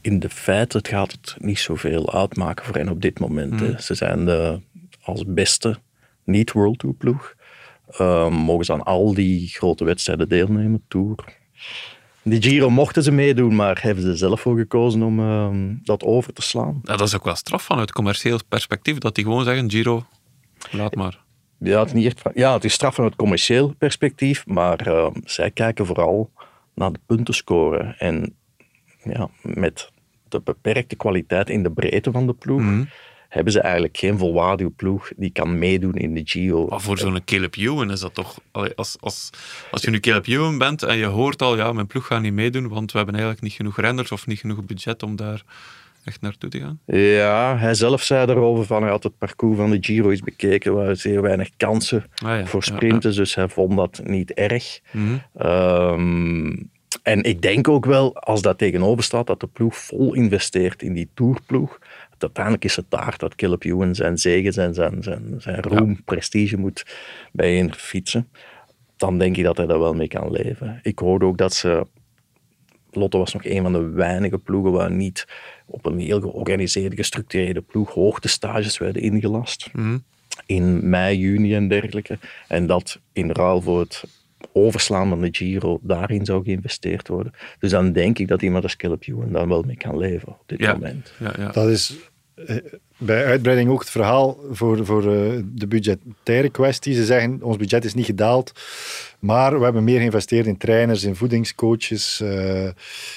In 0.00 0.18
de 0.18 0.30
feiten 0.30 0.78
het 0.78 0.88
gaat 0.88 1.12
het 1.12 1.36
niet 1.38 1.58
zoveel 1.58 2.12
uitmaken 2.14 2.64
voor 2.64 2.74
hen 2.74 2.88
op 2.88 3.02
dit 3.02 3.18
moment. 3.18 3.60
Hmm. 3.60 3.78
Ze 3.78 3.94
zijn 3.94 4.24
de, 4.24 4.60
als 5.02 5.22
beste 5.26 5.78
niet 6.30 6.52
World 6.52 6.78
Tour 6.78 6.94
ploeg. 6.94 7.34
Um, 8.00 8.32
mogen 8.32 8.64
ze 8.64 8.72
aan 8.72 8.82
al 8.82 9.14
die 9.14 9.48
grote 9.48 9.84
wedstrijden 9.84 10.28
deelnemen, 10.28 10.84
Tour. 10.88 11.14
Die 12.22 12.42
Giro 12.42 12.70
mochten 12.70 13.02
ze 13.02 13.10
meedoen, 13.10 13.54
maar 13.54 13.82
hebben 13.82 14.04
ze 14.04 14.16
zelf 14.16 14.40
voor 14.40 14.56
gekozen 14.56 15.02
om 15.02 15.18
um, 15.18 15.80
dat 15.82 16.02
over 16.02 16.32
te 16.32 16.42
slaan. 16.42 16.80
Ja, 16.82 16.96
dat 16.96 17.06
is 17.06 17.16
ook 17.16 17.24
wel 17.24 17.34
straf 17.34 17.62
vanuit 17.62 17.92
commercieel 17.92 18.38
perspectief, 18.48 18.98
dat 18.98 19.14
die 19.14 19.24
gewoon 19.24 19.44
zeggen, 19.44 19.70
Giro, 19.70 20.04
laat 20.70 20.94
maar. 20.94 21.18
Ja, 21.58 21.80
het, 21.80 21.92
niet 21.92 22.06
echt, 22.06 22.22
ja, 22.34 22.52
het 22.52 22.64
is 22.64 22.72
straf 22.72 22.94
vanuit 22.94 23.16
commercieel 23.16 23.74
perspectief, 23.78 24.46
maar 24.46 24.86
um, 24.86 25.12
zij 25.24 25.50
kijken 25.50 25.86
vooral 25.86 26.30
naar 26.74 26.92
de 26.92 27.00
puntenscore. 27.06 27.94
En 27.98 28.34
ja, 29.02 29.28
met 29.42 29.90
de 30.28 30.40
beperkte 30.40 30.96
kwaliteit 30.96 31.50
in 31.50 31.62
de 31.62 31.70
breedte 31.70 32.10
van 32.10 32.26
de 32.26 32.34
ploeg... 32.34 32.60
Mm 32.60 32.68
-hmm 32.68 32.88
hebben 33.30 33.52
ze 33.52 33.60
eigenlijk 33.60 33.96
geen 33.96 34.18
volwaardige 34.18 34.70
ploeg 34.70 35.12
die 35.16 35.30
kan 35.30 35.58
meedoen 35.58 35.94
in 35.94 36.14
de 36.14 36.22
Giro. 36.24 36.66
Maar 36.66 36.80
voor 36.80 36.98
zo'n 36.98 37.24
Caleb 37.24 37.56
Ewan 37.56 37.90
is 37.90 38.00
dat 38.00 38.14
toch... 38.14 38.38
Als, 38.74 38.96
als, 39.00 39.30
als 39.70 39.82
je 39.82 39.90
nu 39.90 40.00
Caleb 40.00 40.26
Ewan 40.26 40.58
bent 40.58 40.82
en 40.82 40.96
je 40.96 41.04
hoort 41.04 41.42
al, 41.42 41.56
ja, 41.56 41.72
mijn 41.72 41.86
ploeg 41.86 42.06
gaat 42.06 42.22
niet 42.22 42.32
meedoen, 42.32 42.68
want 42.68 42.92
we 42.92 42.96
hebben 42.96 43.14
eigenlijk 43.14 43.44
niet 43.44 43.54
genoeg 43.56 43.80
renners 43.80 44.12
of 44.12 44.26
niet 44.26 44.38
genoeg 44.38 44.64
budget 44.64 45.02
om 45.02 45.16
daar 45.16 45.42
echt 46.04 46.20
naartoe 46.20 46.50
te 46.50 46.58
gaan? 46.58 46.80
Ja, 46.86 47.58
hij 47.58 47.74
zelf 47.74 48.02
zei 48.02 48.30
erover 48.30 48.64
van 48.64 48.82
hij 48.82 48.90
had 48.90 49.02
het 49.02 49.18
parcours 49.18 49.56
van 49.56 49.70
de 49.70 49.78
Giro 49.80 50.10
eens 50.10 50.20
bekeken, 50.20 50.74
waar 50.74 50.96
zeer 50.96 51.22
weinig 51.22 51.50
kansen 51.56 52.04
ah, 52.14 52.38
ja. 52.38 52.46
voor 52.46 52.62
sprinters, 52.62 53.14
ja, 53.14 53.20
ja. 53.20 53.26
dus 53.26 53.34
hij 53.34 53.48
vond 53.48 53.76
dat 53.76 54.00
niet 54.04 54.32
erg. 54.32 54.80
Mm 54.92 55.20
-hmm. 55.32 55.46
um, 55.46 56.70
en 57.02 57.22
ik 57.22 57.42
denk 57.42 57.68
ook 57.68 57.84
wel, 57.84 58.16
als 58.16 58.42
dat 58.42 58.58
tegenover 58.58 59.04
staat, 59.04 59.26
dat 59.26 59.40
de 59.40 59.46
ploeg 59.46 59.76
vol 59.76 60.14
investeert 60.14 60.82
in 60.82 60.92
die 60.92 61.08
tourploeg, 61.14 61.78
uiteindelijk 62.22 62.64
is 62.64 62.76
het 62.76 62.84
daar 62.88 63.14
dat 63.16 63.34
Caleb 63.34 63.64
Ewan 63.64 63.94
zijn 63.94 64.18
zegen, 64.18 64.52
zijn, 64.52 64.74
zijn, 64.74 65.02
zijn, 65.02 65.34
zijn 65.38 65.62
roem, 65.62 65.90
ja. 65.90 65.96
prestige 66.04 66.56
moet 66.56 66.86
bijeen 67.32 67.74
fietsen. 67.74 68.28
Dan 68.96 69.18
denk 69.18 69.36
ik 69.36 69.44
dat 69.44 69.56
hij 69.56 69.66
daar 69.66 69.78
wel 69.78 69.94
mee 69.94 70.08
kan 70.08 70.30
leven. 70.30 70.80
Ik 70.82 70.98
hoorde 70.98 71.24
ook 71.24 71.38
dat 71.38 71.54
ze... 71.54 71.86
Lotto 72.92 73.18
was 73.18 73.32
nog 73.32 73.44
een 73.44 73.62
van 73.62 73.72
de 73.72 73.88
weinige 73.88 74.38
ploegen 74.38 74.72
waar 74.72 74.90
niet 74.90 75.26
op 75.66 75.86
een 75.86 75.98
heel 75.98 76.20
georganiseerde, 76.20 76.96
gestructureerde 76.96 77.60
ploeg 77.60 77.94
hoogtestages 77.94 78.78
werden 78.78 79.02
ingelast. 79.02 79.68
Mm. 79.72 80.04
In 80.46 80.88
mei, 80.88 81.18
juni 81.18 81.54
en 81.54 81.68
dergelijke. 81.68 82.18
En 82.48 82.66
dat 82.66 83.00
in 83.12 83.30
ruil 83.30 83.60
voor 83.60 83.80
het 83.80 84.04
overslaan 84.52 85.08
van 85.08 85.20
de 85.20 85.28
Giro, 85.32 85.78
daarin 85.82 86.24
zou 86.24 86.44
geïnvesteerd 86.44 87.08
worden. 87.08 87.32
Dus 87.58 87.70
dan 87.70 87.92
denk 87.92 88.18
ik 88.18 88.28
dat 88.28 88.42
iemand 88.42 88.62
als 88.62 88.76
Caleb 88.76 89.06
Ewan 89.06 89.32
dan 89.32 89.48
wel 89.48 89.62
mee 89.62 89.76
kan 89.76 89.98
leven 89.98 90.28
op 90.28 90.42
dit 90.46 90.58
ja. 90.58 90.72
moment. 90.72 91.12
Ja, 91.18 91.34
ja. 91.38 91.50
Dat 91.52 91.68
is 91.68 92.09
bij 92.98 93.24
uitbreiding 93.24 93.70
ook 93.70 93.80
het 93.80 93.90
verhaal 93.90 94.38
voor, 94.50 94.86
voor 94.86 95.04
uh, 95.04 95.42
de 95.44 95.66
budgettaire 95.66 96.50
kwestie. 96.50 96.94
Ze 96.94 97.04
zeggen, 97.04 97.42
ons 97.42 97.56
budget 97.56 97.84
is 97.84 97.94
niet 97.94 98.06
gedaald, 98.06 98.52
maar 99.18 99.58
we 99.58 99.64
hebben 99.64 99.84
meer 99.84 99.98
geïnvesteerd 99.98 100.46
in 100.46 100.56
trainers, 100.56 101.04
in 101.04 101.16
voedingscoaches. 101.16 102.20
Uh, 102.22 102.64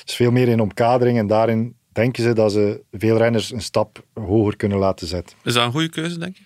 is 0.06 0.16
veel 0.16 0.32
meer 0.32 0.48
in 0.48 0.62
omkadering 0.62 1.18
en 1.18 1.28
daarin 1.28 1.76
denken 1.92 2.24
ze 2.24 2.34
dat 2.34 2.52
ze 2.52 2.82
veel 2.92 3.18
renners 3.18 3.52
een 3.52 3.62
stap 3.62 4.04
hoger 4.14 4.56
kunnen 4.56 4.78
laten 4.78 5.08
zetten. 5.08 5.38
Is 5.44 5.54
dat 5.54 5.66
een 5.66 5.72
goede 5.72 5.90
keuze, 5.90 6.20
denk 6.20 6.38
je? 6.38 6.44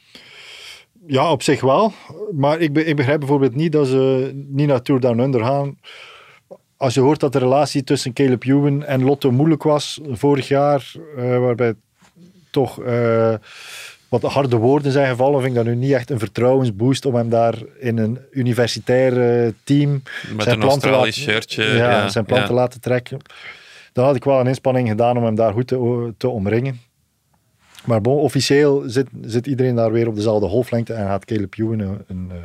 Ja, 1.07 1.32
op 1.32 1.43
zich 1.43 1.61
wel. 1.61 1.93
Maar 2.32 2.59
ik, 2.59 2.73
be 2.73 2.86
ik 2.86 2.95
begrijp 2.95 3.19
bijvoorbeeld 3.19 3.55
niet 3.55 3.71
dat 3.71 3.88
ze 3.88 4.32
niet 4.47 4.67
naar 4.67 4.82
Tour 4.82 5.01
Down 5.01 5.19
Under 5.19 5.41
gaan. 5.43 5.78
Als 6.78 6.93
je 6.93 6.99
hoort 6.99 7.19
dat 7.19 7.34
de 7.34 7.39
relatie 7.39 7.84
tussen 7.84 8.13
Caleb 8.13 8.43
Ewan 8.43 8.84
en 8.84 9.03
Lotto 9.03 9.32
moeilijk 9.32 9.63
was 9.63 9.99
vorig 10.11 10.47
jaar, 10.47 10.91
uh, 11.17 11.39
waarbij 11.39 11.73
toch 12.49 12.79
uh, 12.79 13.33
wat 14.09 14.21
harde 14.21 14.55
woorden 14.55 14.91
zijn 14.91 15.09
gevallen, 15.09 15.41
vind 15.41 15.57
ik 15.57 15.63
dat 15.63 15.73
nu 15.73 15.75
niet 15.75 15.91
echt 15.91 16.09
een 16.09 16.19
vertrouwensboost 16.19 17.05
om 17.05 17.15
hem 17.15 17.29
daar 17.29 17.55
in 17.79 17.97
een 17.97 18.19
universitair 18.31 19.53
team 19.63 20.03
Met 20.35 20.43
zijn 20.43 20.55
een 20.55 20.65
plan, 20.65 20.79
te 20.79 20.89
laten, 20.89 21.13
shirtje, 21.13 21.63
ja, 21.63 21.75
ja, 21.75 22.09
zijn 22.09 22.25
plan 22.25 22.39
ja. 22.39 22.45
te 22.45 22.53
laten 22.53 22.81
trekken. 22.81 23.19
Dan 23.93 24.05
had 24.05 24.15
ik 24.15 24.23
wel 24.23 24.39
een 24.39 24.47
inspanning 24.47 24.89
gedaan 24.89 25.17
om 25.17 25.23
hem 25.23 25.35
daar 25.35 25.53
goed 25.53 25.67
te, 25.67 26.13
te 26.17 26.27
omringen. 26.27 26.81
Maar 27.85 28.01
bon, 28.01 28.17
officieel 28.17 28.83
zit, 28.85 29.07
zit 29.21 29.47
iedereen 29.47 29.75
daar 29.75 29.91
weer 29.91 30.07
op 30.07 30.15
dezelfde 30.15 30.47
golflengte 30.47 30.93
en 30.93 31.07
gaat 31.07 31.25
Caleb 31.25 31.53
Ewan 31.57 31.79
een, 31.79 32.03
een 32.07 32.29
uh, 32.31 32.37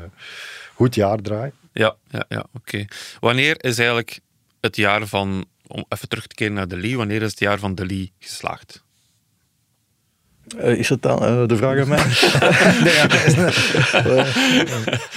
goed 0.74 0.94
jaar 0.94 1.18
draaien. 1.18 1.52
Ja, 1.72 1.96
ja, 2.10 2.24
ja 2.28 2.44
oké. 2.54 2.84
Wanneer 3.20 3.64
is 3.64 3.78
eigenlijk 3.78 4.20
het 4.60 4.76
jaar 4.76 5.06
van, 5.06 5.44
om 5.66 5.84
even 5.88 6.08
terug 6.08 6.26
te 6.26 6.34
keren 6.34 6.54
naar 6.54 6.68
de 6.68 6.76
Lee, 6.76 6.96
wanneer 6.96 7.22
is 7.22 7.30
het 7.30 7.40
jaar 7.40 7.58
van 7.58 7.74
de 7.74 7.86
Lee 7.86 8.12
geslaagd? 8.18 8.82
Uh, 10.58 10.78
is 10.78 10.88
het 10.88 11.02
dan 11.02 11.24
uh, 11.24 11.46
de 11.46 11.56
vraag 11.56 11.80
aan 11.80 11.88
mij? 11.88 11.98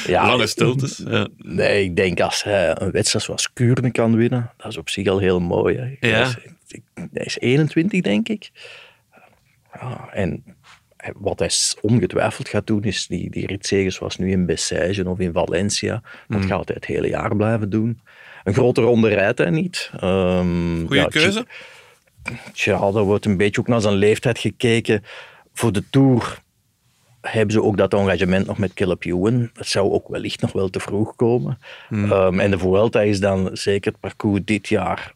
ja, 0.13 0.27
Lange 0.27 0.47
stiltes. 0.47 1.01
Ja. 1.07 1.27
Nee, 1.37 1.83
ik 1.83 1.95
denk 1.95 2.19
als 2.19 2.43
hij 2.43 2.81
een 2.81 2.91
wedstrijd 2.91 3.25
zoals 3.25 3.53
Kuurne 3.53 3.91
kan 3.91 4.15
winnen, 4.15 4.51
dat 4.57 4.67
is 4.67 4.77
op 4.77 4.89
zich 4.89 5.07
al 5.07 5.19
heel 5.19 5.39
mooi. 5.39 5.77
Hè. 5.77 6.07
Ja. 6.07 6.15
Hij, 6.15 6.27
is, 6.67 6.79
hij 7.13 7.25
is 7.25 7.39
21, 7.39 8.01
denk 8.01 8.29
ik. 8.29 8.51
Ja, 9.73 10.09
en 10.11 10.43
wat 11.15 11.39
hij 11.39 11.49
ongetwijfeld 11.81 12.49
gaat 12.49 12.67
doen, 12.67 12.83
is 12.83 13.07
die, 13.07 13.29
die 13.31 13.47
ritzegen 13.47 13.91
zoals 13.91 14.17
nu 14.17 14.31
in 14.31 14.45
Bessèges 14.45 14.99
of 14.99 15.19
in 15.19 15.33
Valencia. 15.33 16.01
Dat 16.27 16.41
Mm. 16.41 16.47
gaat 16.47 16.67
hij 16.67 16.75
het 16.75 16.85
hele 16.85 17.07
jaar 17.07 17.35
blijven 17.35 17.69
doen. 17.69 17.99
Een 18.43 18.53
grote 18.53 18.81
ronde 18.81 19.09
rijdt 19.09 19.37
hij 19.37 19.49
niet. 19.49 19.91
Um, 20.03 20.85
Goeie 20.87 21.01
ja, 21.01 21.07
keuze? 21.07 21.45
Tja, 22.53 22.91
daar 22.91 23.03
wordt 23.03 23.25
een 23.25 23.37
beetje 23.37 23.61
ook 23.61 23.67
naar 23.67 23.81
zijn 23.81 23.93
leeftijd 23.93 24.39
gekeken. 24.39 25.03
Voor 25.53 25.71
de 25.71 25.83
Tour 25.89 26.43
hebben 27.21 27.51
ze 27.51 27.63
ook 27.63 27.77
dat 27.77 27.93
engagement 27.93 28.45
nog 28.45 28.57
met 28.57 28.73
Caleb 28.73 29.03
Ewan. 29.03 29.49
Dat 29.53 29.67
zou 29.67 29.91
ook 29.91 30.07
wellicht 30.07 30.41
nog 30.41 30.51
wel 30.51 30.69
te 30.69 30.79
vroeg 30.79 31.15
komen. 31.15 31.59
Hmm. 31.87 32.11
Um, 32.11 32.39
en 32.39 32.51
de 32.51 32.57
Vuelta 32.59 33.01
is 33.01 33.19
dan 33.19 33.49
zeker 33.53 33.91
het 33.91 34.01
parcours 34.01 34.41
dit 34.45 34.67
jaar 34.67 35.13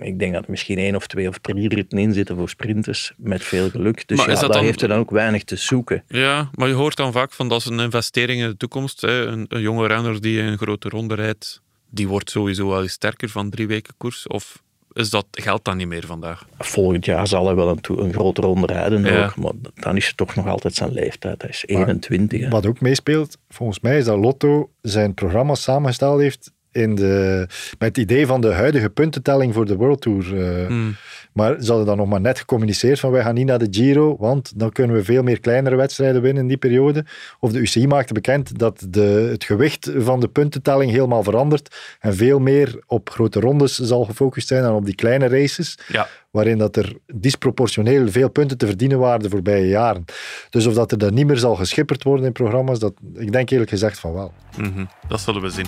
ik 0.00 0.18
denk 0.18 0.32
dat 0.32 0.44
er 0.44 0.50
misschien 0.50 0.78
één 0.78 0.94
of 0.94 1.06
twee 1.06 1.28
of 1.28 1.38
drie 1.38 1.68
ritten 1.68 1.98
in 1.98 2.12
zitten 2.12 2.36
voor 2.36 2.48
sprinters, 2.48 3.12
met 3.16 3.44
veel 3.44 3.70
geluk. 3.70 4.08
Dus 4.08 4.18
Maar 4.18 4.30
ja, 4.30 4.40
daar 4.40 4.50
dan- 4.50 4.64
heeft 4.64 4.80
hij 4.80 4.88
dan 4.88 4.98
ook 4.98 5.10
weinig 5.10 5.44
te 5.44 5.56
zoeken. 5.56 6.04
Ja, 6.08 6.50
maar 6.54 6.68
je 6.68 6.74
hoort 6.74 6.96
dan 6.96 7.12
vaak 7.12 7.32
van 7.32 7.48
dat 7.48 7.60
is 7.60 7.66
een 7.66 7.80
investering 7.80 8.42
in 8.42 8.48
de 8.48 8.56
toekomst. 8.56 9.00
Hè. 9.00 9.26
Een, 9.26 9.46
een 9.48 9.60
jonge 9.60 9.86
renner 9.86 10.20
die 10.20 10.40
een 10.40 10.58
grote 10.58 10.88
ronde 10.88 11.14
rijdt, 11.14 11.62
die 11.90 12.08
wordt 12.08 12.30
sowieso 12.30 12.68
wel 12.68 12.82
eens 12.82 12.92
sterker 12.92 13.28
van 13.28 13.50
drie 13.50 13.66
weken 13.66 13.94
koers. 13.96 14.26
Of 14.26 14.62
is 14.92 15.10
dat, 15.10 15.26
geldt 15.30 15.64
dat 15.64 15.74
niet 15.74 15.86
meer 15.88 16.06
vandaag? 16.06 16.46
Volgend 16.58 17.04
jaar 17.04 17.26
zal 17.26 17.46
hij 17.46 17.54
wel 17.54 17.68
een, 17.68 17.80
to- 17.80 17.98
een 17.98 18.12
grote 18.12 18.40
ronde 18.40 18.66
rijden, 18.66 19.04
Ja. 19.04 19.20
nog, 19.22 19.36
maar 19.36 19.52
dan 19.74 19.96
is 19.96 20.06
het 20.06 20.16
toch 20.16 20.34
nog 20.34 20.46
altijd 20.48 20.74
zijn 20.74 20.92
leeftijd. 20.92 21.42
Hij 21.42 21.50
is 21.50 21.64
Maar 21.66 21.80
21. 21.88 22.40
hè. 22.40 22.48
Wat 22.48 22.66
ook 22.66 22.80
meespeelt, 22.80 23.36
volgens 23.48 23.80
mij, 23.80 23.98
is 23.98 24.04
dat 24.04 24.18
Lotto 24.18 24.70
zijn 24.82 25.14
programma 25.14 25.54
samengesteld 25.54 26.20
heeft 26.20 26.52
in 26.72 26.94
de, 26.94 27.46
met 27.78 27.88
het 27.88 27.98
idee 27.98 28.26
van 28.26 28.40
de 28.40 28.52
huidige 28.52 28.90
puntentelling 28.90 29.54
voor 29.54 29.66
de 29.66 29.76
World 29.76 30.00
Tour. 30.00 30.40
eh. 30.60 30.66
Hmm. 30.66 30.96
Maar 31.38 31.56
ze 31.60 31.68
hadden 31.68 31.86
dan 31.86 31.96
nog 31.96 32.08
maar 32.08 32.20
net 32.20 32.38
gecommuniceerd 32.38 33.00
van 33.00 33.10
wij 33.10 33.22
gaan 33.22 33.34
niet 33.34 33.46
naar 33.46 33.58
de 33.58 33.68
Giro, 33.70 34.16
want 34.18 34.52
dan 34.58 34.72
kunnen 34.72 34.96
we 34.96 35.04
veel 35.04 35.22
meer 35.22 35.40
kleinere 35.40 35.76
wedstrijden 35.76 36.22
winnen 36.22 36.42
in 36.42 36.48
die 36.48 36.56
periode. 36.56 37.04
Of 37.40 37.52
de 37.52 37.58
UCI 37.58 37.86
maakte 37.86 38.12
bekend 38.12 38.58
dat 38.58 38.86
de, 38.88 39.28
het 39.30 39.44
gewicht 39.44 39.90
van 39.96 40.20
de 40.20 40.28
puntentelling 40.28 40.90
helemaal 40.90 41.22
verandert 41.22 41.76
en 42.00 42.14
veel 42.14 42.38
meer 42.38 42.82
op 42.86 43.10
grote 43.10 43.40
rondes 43.40 43.78
zal 43.78 44.04
gefocust 44.04 44.48
zijn 44.48 44.62
dan 44.62 44.74
op 44.74 44.84
die 44.84 44.94
kleine 44.94 45.28
races 45.28 45.78
Ja. 45.88 46.08
waarin 46.30 46.58
dat 46.58 46.76
er 46.76 46.96
disproportioneel 47.14 48.08
veel 48.08 48.30
punten 48.30 48.58
te 48.58 48.66
verdienen 48.66 48.98
waren 48.98 49.20
de 49.22 49.28
voorbije 49.30 49.68
jaren. 49.68 50.04
Dus 50.50 50.66
of 50.66 50.74
dat 50.74 50.92
er 50.92 50.98
dan 50.98 51.14
niet 51.14 51.26
meer 51.26 51.36
zal 51.38 51.54
geschipperd 51.54 52.02
worden 52.02 52.26
in 52.26 52.32
programma's, 52.32 52.78
dat, 52.78 52.92
ik 53.14 53.32
denk 53.32 53.50
eerlijk 53.50 53.70
gezegd 53.70 53.98
van 53.98 54.12
wel. 54.12 54.32
Mhm, 54.56 54.84
Dat 55.08 55.20
zullen 55.20 55.42
we 55.42 55.50
zien. 55.50 55.66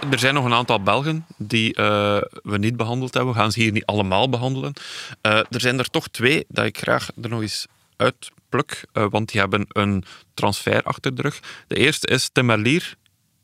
Er 0.00 0.18
zijn 0.18 0.34
nog 0.34 0.44
een 0.44 0.52
aantal 0.52 0.82
Belgen 0.82 1.26
die 1.36 1.74
eh, 1.74 2.20
we 2.42 2.58
niet 2.58 2.76
behandeld 2.76 3.14
hebben. 3.14 3.32
We 3.32 3.38
gaan 3.38 3.52
ze 3.52 3.60
hier 3.60 3.72
niet 3.72 3.86
allemaal 3.86 4.28
behandelen. 4.28 4.72
Eh, 5.20 5.32
er 5.32 5.60
zijn 5.60 5.78
er 5.78 5.90
toch 5.90 6.08
twee 6.08 6.44
dat 6.48 6.64
ik 6.64 6.78
graag 6.78 7.10
er 7.22 7.28
nog 7.28 7.40
eens 7.40 7.66
uitpluk, 7.96 8.84
eh, 8.92 9.06
want 9.10 9.32
die 9.32 9.40
hebben 9.40 9.64
een 9.68 10.04
transfer 10.34 10.82
achter 10.82 11.14
de 11.14 11.22
rug. 11.22 11.40
De 11.66 11.74
eerste 11.74 12.06
is 12.06 12.28
Tim 12.32 12.46
Merlier, 12.46 12.94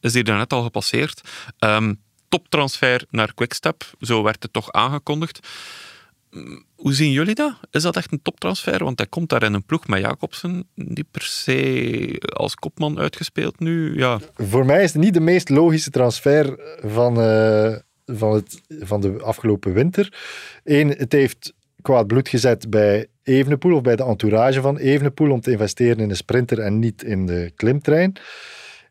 is 0.00 0.14
hier 0.14 0.24
net 0.24 0.52
al 0.52 0.62
gepasseerd. 0.62 1.20
Ehm, 1.58 1.94
toptransfer 2.28 3.04
naar 3.10 3.34
Quickstep, 3.34 3.90
zo 4.00 4.22
werd 4.22 4.42
het 4.42 4.52
toch 4.52 4.72
aangekondigd. 4.72 5.48
Hoe 6.74 6.92
zien 6.92 7.10
jullie 7.10 7.34
dat? 7.34 7.54
Is 7.70 7.82
dat 7.82 7.96
echt 7.96 8.12
een 8.12 8.22
toptransfer? 8.22 8.84
Want 8.84 8.98
hij 8.98 9.06
komt 9.06 9.28
daar 9.28 9.42
in 9.42 9.54
een 9.54 9.64
ploeg 9.64 9.86
met 9.86 10.00
Jacobsen, 10.00 10.68
niet 10.74 11.10
per 11.10 11.22
se 11.22 12.22
als 12.34 12.54
kopman 12.54 12.98
uitgespeeld 12.98 13.60
nu. 13.60 13.98
Ja, 13.98 14.18
Voor 14.34 14.66
mij 14.66 14.82
is 14.82 14.92
het 14.92 15.02
niet 15.02 15.14
de 15.14 15.20
meest 15.20 15.48
logische 15.48 15.90
transfer 15.90 16.58
van, 16.82 17.20
eh, 17.20 17.74
van, 18.06 18.34
het, 18.34 18.60
van 18.68 19.00
de 19.00 19.22
afgelopen 19.22 19.72
winter. 19.72 20.12
Eén, 20.64 20.88
het 20.88 21.12
heeft 21.12 21.52
kwaad 21.82 22.06
bloed 22.06 22.28
gezet 22.28 22.70
bij 22.70 23.06
Evenepoel 23.22 23.74
of 23.74 23.82
bij 23.82 23.96
de 23.96 24.04
entourage 24.04 24.60
van 24.60 24.76
Evenepoel 24.76 25.30
om 25.30 25.40
te 25.40 25.50
investeren 25.50 25.98
in 25.98 26.08
de 26.08 26.14
sprinter 26.14 26.58
en 26.58 26.78
niet 26.78 27.02
in 27.02 27.26
de 27.26 27.52
klimtrein. 27.56 28.16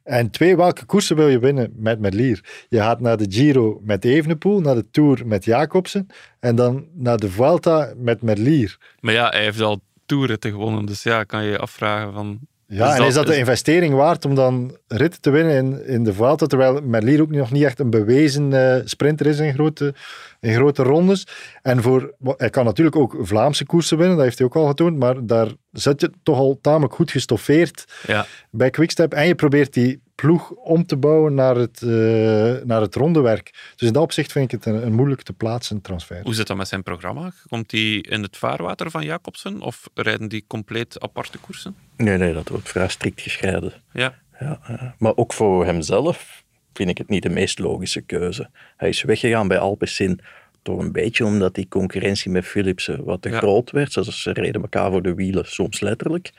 En 0.03 0.29
twee, 0.29 0.55
welke 0.55 0.85
koersen 0.85 1.15
wil 1.15 1.27
je 1.27 1.39
winnen 1.39 1.73
met 1.75 1.99
Merlier? 1.99 2.65
Je 2.69 2.77
gaat 2.77 2.99
naar 2.99 3.17
de 3.17 3.25
Giro 3.29 3.79
met 3.83 4.05
Evenepoel, 4.05 4.59
naar 4.59 4.75
de 4.75 4.89
Tour 4.91 5.27
met 5.27 5.45
Jacobsen 5.45 6.07
en 6.39 6.55
dan 6.55 6.87
naar 6.93 7.17
de 7.17 7.29
Vuelta 7.29 7.93
met 7.97 8.21
Merlier. 8.21 8.77
maar 8.99 9.13
ja, 9.13 9.29
hij 9.29 9.43
heeft 9.43 9.61
al 9.61 9.81
toerritten 10.05 10.51
gewonnen, 10.51 10.85
dus 10.85 11.03
ja, 11.03 11.23
kan 11.23 11.43
je 11.43 11.51
je 11.51 11.57
afvragen 11.57 12.13
van... 12.13 12.39
Ja, 12.73 12.95
en 12.95 13.05
is 13.05 13.13
dat 13.13 13.27
de 13.27 13.37
investering 13.37 13.93
waard 13.93 14.25
om 14.25 14.35
dan 14.35 14.77
ritten 14.87 15.21
te 15.21 15.29
winnen 15.29 15.55
in, 15.55 15.85
in 15.85 16.03
de 16.03 16.13
Vuelta, 16.13 16.45
terwijl 16.45 16.81
Merlier 16.83 17.21
ook 17.21 17.31
nog 17.31 17.51
niet 17.51 17.63
echt 17.63 17.79
een 17.79 17.89
bewezen 17.89 18.53
eh, 18.53 18.81
sprinter 18.85 19.25
is 19.25 19.39
in 19.39 19.53
grote, 19.53 19.93
in 20.39 20.53
grote 20.53 20.83
rondes. 20.83 21.27
En 21.61 21.81
voor, 21.81 22.13
hij 22.37 22.49
kan 22.49 22.65
natuurlijk 22.65 22.95
ook 22.95 23.15
Vlaamse 23.21 23.65
koersen 23.65 23.97
winnen, 23.97 24.15
dat 24.15 24.25
heeft 24.25 24.37
hij 24.37 24.47
ook 24.47 24.55
al 24.55 24.67
getoond, 24.67 24.97
maar 24.97 25.25
daar 25.25 25.47
zit 25.71 26.01
je 26.01 26.11
toch 26.23 26.37
al 26.37 26.57
tamelijk 26.61 26.93
goed 26.93 27.11
gestoffeerd 27.11 27.85
Ja. 28.07 28.25
bij 28.51 28.69
Quickstep. 28.69 29.13
En 29.13 29.27
je 29.27 29.35
probeert 29.35 29.73
die 29.73 30.01
ploeg 30.23 30.49
om 30.51 30.85
te 30.85 30.97
bouwen 30.97 31.33
naar 31.33 31.55
het, 31.55 31.81
eh, 31.81 32.65
naar 32.65 32.81
het 32.81 32.95
rondewerk. 32.95 33.71
Dus 33.75 33.87
in 33.87 33.93
dat 33.93 34.03
opzicht 34.03 34.31
vind 34.31 34.45
ik 34.53 34.63
het 34.63 34.73
een, 34.73 34.85
een 34.85 34.93
moeilijk 34.93 35.21
te 35.21 35.33
plaatsen 35.33 35.81
transfer. 35.81 36.21
Hoe 36.23 36.33
zit 36.33 36.47
dat 36.47 36.57
met 36.57 36.67
zijn 36.67 36.83
programma? 36.83 37.31
Komt 37.47 37.71
hij 37.71 37.95
in 37.95 38.21
het 38.21 38.37
vaarwater 38.37 38.91
van 38.91 39.03
Jacobsen 39.05 39.61
of 39.61 39.89
rijden 39.93 40.27
die 40.29 40.43
compleet 40.47 40.99
aparte 40.99 41.37
koersen? 41.37 41.75
Nee, 41.97 42.17
nee, 42.17 42.33
dat 42.33 42.49
wordt 42.49 42.69
vrij 42.69 42.87
strikt 42.89 43.21
gescheiden. 43.21 43.73
Ja. 43.93 44.21
Ja, 44.39 44.59
maar 44.97 45.15
ook 45.15 45.33
voor 45.33 45.65
hemzelf 45.65 46.43
vind 46.73 46.89
ik 46.89 46.97
het 46.97 47.09
niet 47.09 47.23
de 47.23 47.29
meest 47.29 47.59
logische 47.59 48.01
keuze. 48.01 48.49
Hij 48.77 48.89
is 48.89 49.01
weggegaan 49.03 49.47
bij 49.47 49.57
Alpecin 49.59 50.19
toch 50.61 50.79
een 50.79 50.91
beetje 50.91 51.25
omdat 51.25 51.55
die 51.55 51.67
concurrentie 51.67 52.31
met 52.31 52.45
Philipsen 52.45 53.03
wat 53.03 53.21
te 53.21 53.29
Ja. 53.29 53.37
groot 53.37 53.71
werd. 53.71 53.93
Dus 53.93 54.21
ze 54.21 54.31
reden 54.31 54.61
elkaar 54.61 54.91
voor 54.91 55.01
de 55.01 55.13
wielen, 55.13 55.45
soms 55.45 55.79
letterlijk. 55.79 56.31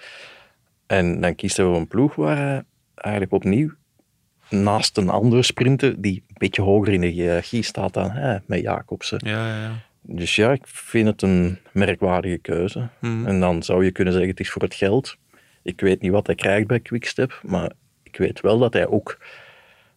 En 0.87 1.21
dan 1.21 1.35
kiest 1.35 1.57
hij 1.57 1.67
voor 1.67 1.77
een 1.77 1.89
ploeg 1.89 2.15
waar 2.15 2.37
hij 2.37 2.63
eigenlijk 2.95 3.35
opnieuw 3.35 3.71
naast 4.51 4.97
een 4.97 5.09
andere 5.09 5.43
sprinter 5.43 6.01
die 6.01 6.25
een 6.29 6.35
beetje 6.39 6.63
hoger 6.63 6.93
in 6.93 7.01
de 7.01 7.07
hiërarchie 7.07 7.63
staat 7.63 7.93
dan 7.93 8.11
hij, 8.11 8.41
met 8.47 8.61
Jacobsen. 8.61 9.21
Ja, 9.25 9.49
ja, 9.49 9.63
ja. 9.63 9.73
Dus 10.07 10.37
ja, 10.37 10.53
ik 10.53 10.67
vind 10.67 11.07
het 11.07 11.23
een 11.23 11.59
merkwaardige 11.73 12.39
keuze. 12.39 12.89
Mhm. 13.01 13.27
En 13.27 13.41
dan 13.41 13.63
zou 13.63 13.85
je 13.85 13.93
kunnen 13.93 14.13
zeggen, 14.13 14.31
het 14.31 14.41
is 14.41 14.51
voor 14.51 14.63
het 14.63 14.75
geld. 14.75 15.17
Ik 15.63 15.81
weet 15.81 16.01
niet 16.01 16.11
wat 16.11 16.27
hij 16.27 16.35
krijgt 16.37 16.67
bij 16.67 16.81
Quickstep, 16.81 17.41
maar 17.43 17.73
ik 18.03 18.17
weet 18.17 18.41
wel 18.41 18.59
dat 18.59 18.73
hij 18.73 18.87
ook, 18.87 19.19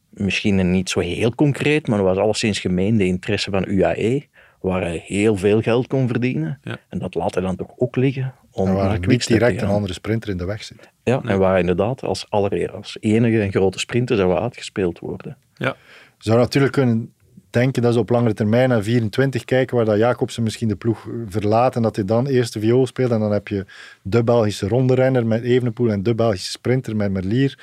misschien 0.09 0.71
niet 0.71 0.89
zo 0.89 0.99
heel 0.99 1.35
concreet, 1.35 1.87
maar 1.87 1.97
er 1.97 2.05
was 2.05 2.17
alleszins 2.17 2.59
gemeende 2.59 3.05
interesse 3.05 3.51
van 3.51 3.67
UAE, 3.67 4.25
waar 4.61 4.81
hij 4.81 5.03
heel 5.05 5.35
veel 5.35 5.61
geld 5.61 5.87
kon 5.87 6.07
verdienen. 6.07 6.59
Ja. 6.63 6.77
En 6.89 6.99
dat 6.99 7.15
laat 7.15 7.33
hij 7.33 7.43
dan 7.43 7.55
toch 7.55 7.73
ook 7.77 7.95
liggen 7.95 8.33
om 8.57 8.67
En 8.67 8.73
waar 8.73 8.99
niet 8.99 9.27
direct 9.27 9.61
een 9.61 9.67
andere 9.67 9.93
sprinter 9.93 10.29
in 10.29 10.37
de 10.37 10.45
weg 10.45 10.63
zit. 10.63 10.89
Ja, 11.03 11.21
en 11.23 11.39
waar 11.39 11.59
inderdaad 11.59 12.03
als, 12.03 12.25
als 12.29 12.97
enige 12.99 13.41
een 13.41 13.51
grote 13.51 13.79
sprinter 13.79 14.17
zou 14.17 14.37
uitgespeeld 14.37 14.99
worden. 14.99 15.37
Ja. 15.55 15.75
Je 16.17 16.23
zou 16.23 16.37
natuurlijk 16.37 16.73
kunnen 16.73 17.11
denken 17.49 17.81
dat 17.81 17.93
ze 17.93 17.99
op 17.99 18.09
langere 18.09 18.33
termijn 18.33 18.69
naar 18.69 18.83
24 18.83 19.43
kijken, 19.45 19.75
waar 19.75 19.85
dat 19.85 19.97
Jacobsen 19.97 20.43
misschien 20.43 20.67
de 20.67 20.75
ploeg 20.75 21.07
verlaat 21.27 21.75
en 21.75 21.81
dat 21.81 21.95
hij 21.95 22.05
dan 22.05 22.27
eerst 22.27 22.53
de 22.53 22.59
viool 22.59 22.87
speelt. 22.87 23.11
En 23.11 23.19
dan 23.19 23.31
heb 23.31 23.47
je 23.47 23.65
de 24.01 24.23
Belgische 24.23 24.67
ronderenner 24.67 25.25
met 25.25 25.43
Evenepoel 25.43 25.89
en 25.89 26.03
de 26.03 26.15
Belgische 26.15 26.51
sprinter 26.51 26.95
met 26.95 27.11
Merlier. 27.11 27.57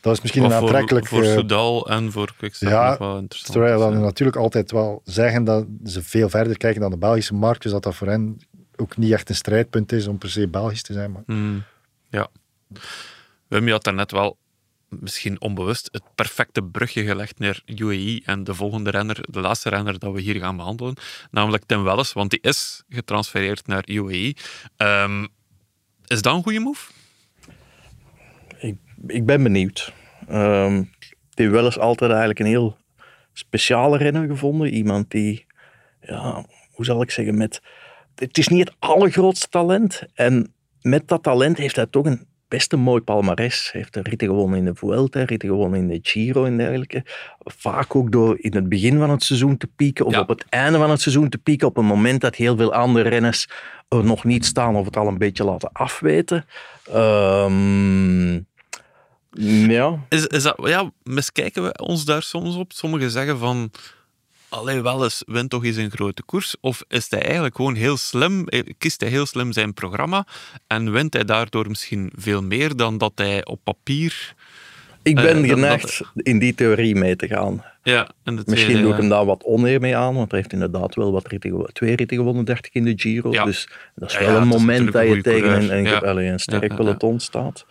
Dat 0.00 0.12
is 0.12 0.20
misschien 0.20 0.44
Of 0.44 0.52
een 0.52 0.58
voor- 0.58 0.68
aantrekkelijk... 0.68 1.06
Voor, 1.06 1.22
eh, 1.22 1.32
Soudal 1.32 1.88
en 1.88 2.12
voor 2.12 2.32
Quickstep 2.36 2.68
ja, 2.68 2.96
wel 2.98 3.18
interessant. 3.18 3.52
terwijl 3.52 3.78
dan 3.78 3.92
ja. 3.92 3.98
natuurlijk 3.98 4.36
altijd 4.36 4.70
wel 4.70 5.00
zeggen 5.04 5.44
dat 5.44 5.66
ze 5.84 6.02
veel 6.02 6.28
verder 6.28 6.56
kijken 6.56 6.80
dan 6.80 6.90
de 6.90 6.98
Belgische 6.98 7.34
markt, 7.34 7.62
dus 7.62 7.72
dat 7.72 7.82
dat 7.82 7.94
voor 7.94 8.06
hen 8.06 8.40
ook 8.80 8.96
niet 8.96 9.12
echt 9.12 9.28
een 9.28 9.34
strijdpunt 9.34 9.92
is 9.92 10.06
om 10.06 10.18
per 10.18 10.30
se 10.30 10.48
Belgisch 10.48 10.82
te 10.82 10.92
zijn. 10.92 11.12
Maar 11.12 11.22
Hmm, 11.26 11.62
ja. 12.10 12.28
Wim, 13.48 13.66
je 13.66 13.72
had 13.72 13.84
daarnet 13.84 14.10
wel 14.10 14.38
misschien 14.88 15.40
onbewust 15.40 15.88
het 15.92 16.02
perfecte 16.14 16.62
brugje 16.62 17.04
gelegd 17.04 17.38
naar 17.38 17.62
UAE 17.66 18.22
en 18.24 18.44
de 18.44 18.54
volgende 18.54 18.90
renner, 18.90 19.24
de 19.30 19.40
laatste 19.40 19.68
renner 19.68 19.98
dat 19.98 20.12
we 20.12 20.20
hier 20.20 20.40
gaan 20.40 20.56
behandelen, 20.56 20.94
namelijk 21.30 21.64
Tim 21.64 21.82
Welles, 21.82 22.12
want 22.12 22.30
die 22.30 22.40
is 22.42 22.82
getransfereerd 22.88 23.66
naar 23.66 23.88
UAE. 23.88 24.34
Ehm, 24.76 25.26
is 26.06 26.22
dat 26.22 26.34
een 26.34 26.42
goede 26.42 26.60
move? 26.60 26.90
Ik, 28.58 28.76
ik 29.06 29.26
ben 29.26 29.42
benieuwd. 29.42 29.92
Ehm 30.28 30.82
ik 31.40 31.46
heb 31.46 31.50
wel 31.50 31.64
eens 31.64 31.78
altijd 31.78 32.10
eigenlijk 32.10 32.40
een 32.40 32.46
heel 32.46 32.76
speciale 33.32 33.96
renner 33.96 34.26
gevonden. 34.26 34.68
Iemand 34.68 35.10
die, 35.10 35.46
ja, 36.00 36.44
hoe 36.70 36.84
zal 36.84 37.02
ik 37.02 37.10
zeggen, 37.10 37.36
met... 37.36 37.62
Het 38.14 38.38
is 38.38 38.48
niet 38.48 38.68
het 38.68 38.76
allergrootste 38.78 39.48
talent. 39.48 40.02
En 40.14 40.54
met 40.80 41.08
dat 41.08 41.22
talent 41.22 41.56
heeft 41.56 41.76
hij 41.76 41.86
toch 41.86 42.04
een 42.04 42.28
best 42.50 42.72
een 42.72 42.80
mooi 42.80 43.00
palmares. 43.00 43.68
Hij 43.72 43.80
heeft 43.80 43.96
een 43.96 44.02
ritten 44.02 44.28
gewonnen 44.28 44.58
in 44.58 44.64
de 44.64 44.74
Vuelta, 44.74 45.22
ritten 45.22 45.48
gewonnen 45.48 45.80
in 45.80 45.88
de 45.88 45.98
Giro 46.02 46.44
en 46.44 46.56
dergelijke. 46.56 47.04
Vaak 47.38 47.94
ook 47.94 48.12
door 48.12 48.36
in 48.40 48.54
het 48.54 48.68
begin 48.68 48.98
van 48.98 49.10
het 49.10 49.22
seizoen 49.22 49.56
te 49.56 49.66
pieken 49.66 50.06
of 50.06 50.18
op 50.18 50.28
het 50.28 50.44
einde 50.48 50.78
van 50.78 50.90
het 50.90 51.00
seizoen 51.00 51.28
te 51.28 51.38
pieken 51.38 51.66
op 51.66 51.76
een 51.76 51.84
moment 51.84 52.20
dat 52.20 52.34
heel 52.34 52.56
veel 52.56 52.74
andere 52.74 53.08
renners 53.08 53.48
er 53.88 54.04
nog 54.04 54.24
niet 54.24 54.46
staan 54.46 54.76
of 54.76 54.84
het 54.84 54.96
al 54.96 55.06
een 55.06 55.18
beetje 55.18 55.44
laten 55.44 55.72
afweten. 55.72 56.44
Ehm, 56.92 58.32
ja, 59.70 59.98
Is, 60.08 60.26
is 60.26 60.42
dat, 60.42 60.56
ja, 60.62 60.90
miskijken 61.02 61.62
we 61.62 61.78
ons 61.78 62.04
daar 62.04 62.22
soms 62.22 62.56
op? 62.56 62.72
Sommigen 62.72 63.10
zeggen 63.10 63.38
van, 63.38 63.70
allee, 64.50 64.80
wel 64.82 65.02
eens, 65.04 65.22
win 65.26 65.48
toch 65.48 65.64
eens 65.64 65.76
een 65.76 65.90
grote 65.90 66.22
koers. 66.22 66.56
Of 66.60 66.82
is 66.88 67.10
hij 67.10 67.22
eigenlijk 67.22 67.56
gewoon 67.56 67.74
heel 67.74 67.96
slim, 67.96 68.48
eh, 68.48 68.60
kiest 68.78 69.00
hij 69.00 69.10
heel 69.10 69.26
slim 69.26 69.52
zijn 69.52 69.74
programma 69.74 70.26
en 70.66 70.92
wint 70.92 71.12
hij 71.14 71.24
daardoor 71.24 71.68
misschien 71.68 72.12
veel 72.16 72.42
meer 72.42 72.76
dan 72.76 72.98
dat 72.98 73.12
hij 73.14 73.44
op 73.44 73.60
papier... 73.64 74.34
Ik 75.02 75.14
ben 75.14 75.36
dat- 75.42 75.50
geneigd 75.50 76.00
in 76.14 76.38
die 76.38 76.54
theorie 76.54 76.94
mee 76.94 77.16
te 77.16 77.26
gaan. 77.26 77.64
Ja, 77.82 78.08
en 78.24 78.36
de 78.36 78.42
Misschien 78.46 78.70
tweede, 78.70 78.82
doe 78.82 78.92
ik 78.92 78.98
hem 79.00 79.08
daar 79.08 79.24
wat 79.24 79.42
oneer 79.44 79.80
mee 79.80 79.96
aan, 79.96 80.14
want 80.14 80.30
hij 80.30 80.40
heeft 80.40 80.52
inderdaad 80.52 80.94
wel 80.94 81.12
wat 81.12 81.26
ritten, 81.28 81.68
twee 81.72 81.96
ritten 81.96 82.16
gewonnen, 82.16 82.44
30 82.44 82.72
in 82.72 82.84
de 82.84 82.92
Giro. 82.96 83.32
Ja. 83.32 83.44
Dus 83.44 83.68
dat 83.94 84.10
is 84.10 84.16
Ja, 84.18 84.24
wel 84.24 84.34
ja, 84.34 84.40
een 84.40 84.46
moment 84.48 84.92
dat 84.92 85.02
een 85.02 85.08
je 85.14 85.22
tegen 85.22 85.70
een, 85.70 86.22
een, 86.32 86.38
sterk 86.40 86.76
peloton 86.76 87.20
staat. 87.20 87.64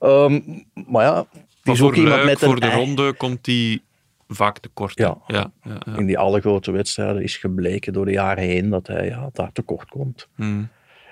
Ehm, 0.00 0.40
maar 0.86 1.04
ja, 1.04 1.26
is 1.62 1.78
voor 1.78 1.88
ook 1.88 1.96
iemand 1.96 2.24
met 2.24 2.38
voor 2.38 2.54
een 2.54 2.60
de 2.60 2.66
ei- 2.66 2.76
ronde 2.76 3.12
komt 3.12 3.46
hij 3.46 3.80
vaak 4.34 4.58
tekort. 4.58 4.98
Ja. 4.98 5.18
Ja, 5.26 5.52
ja, 5.62 5.76
ja. 5.84 5.96
In 5.96 6.06
die 6.06 6.18
allergrote 6.18 6.70
wedstrijden 6.70 7.22
is 7.22 7.36
gebleken 7.36 7.92
door 7.92 8.04
de 8.04 8.12
jaren 8.12 8.44
heen 8.44 8.70
dat 8.70 8.86
hij 8.86 9.06
ja, 9.06 9.30
daar 9.32 9.52
tekort 9.52 9.88
komt. 9.88 10.28
Hmm. 10.34 10.68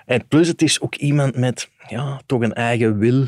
En 0.07 0.27
plus, 0.29 0.49
het 0.49 0.63
is 0.63 0.81
ook 0.81 0.95
iemand 0.95 1.37
met 1.37 1.71
ja, 1.89 2.21
toch 2.27 2.41
een 2.41 2.55
eigen 2.55 2.99
wil, 2.99 3.25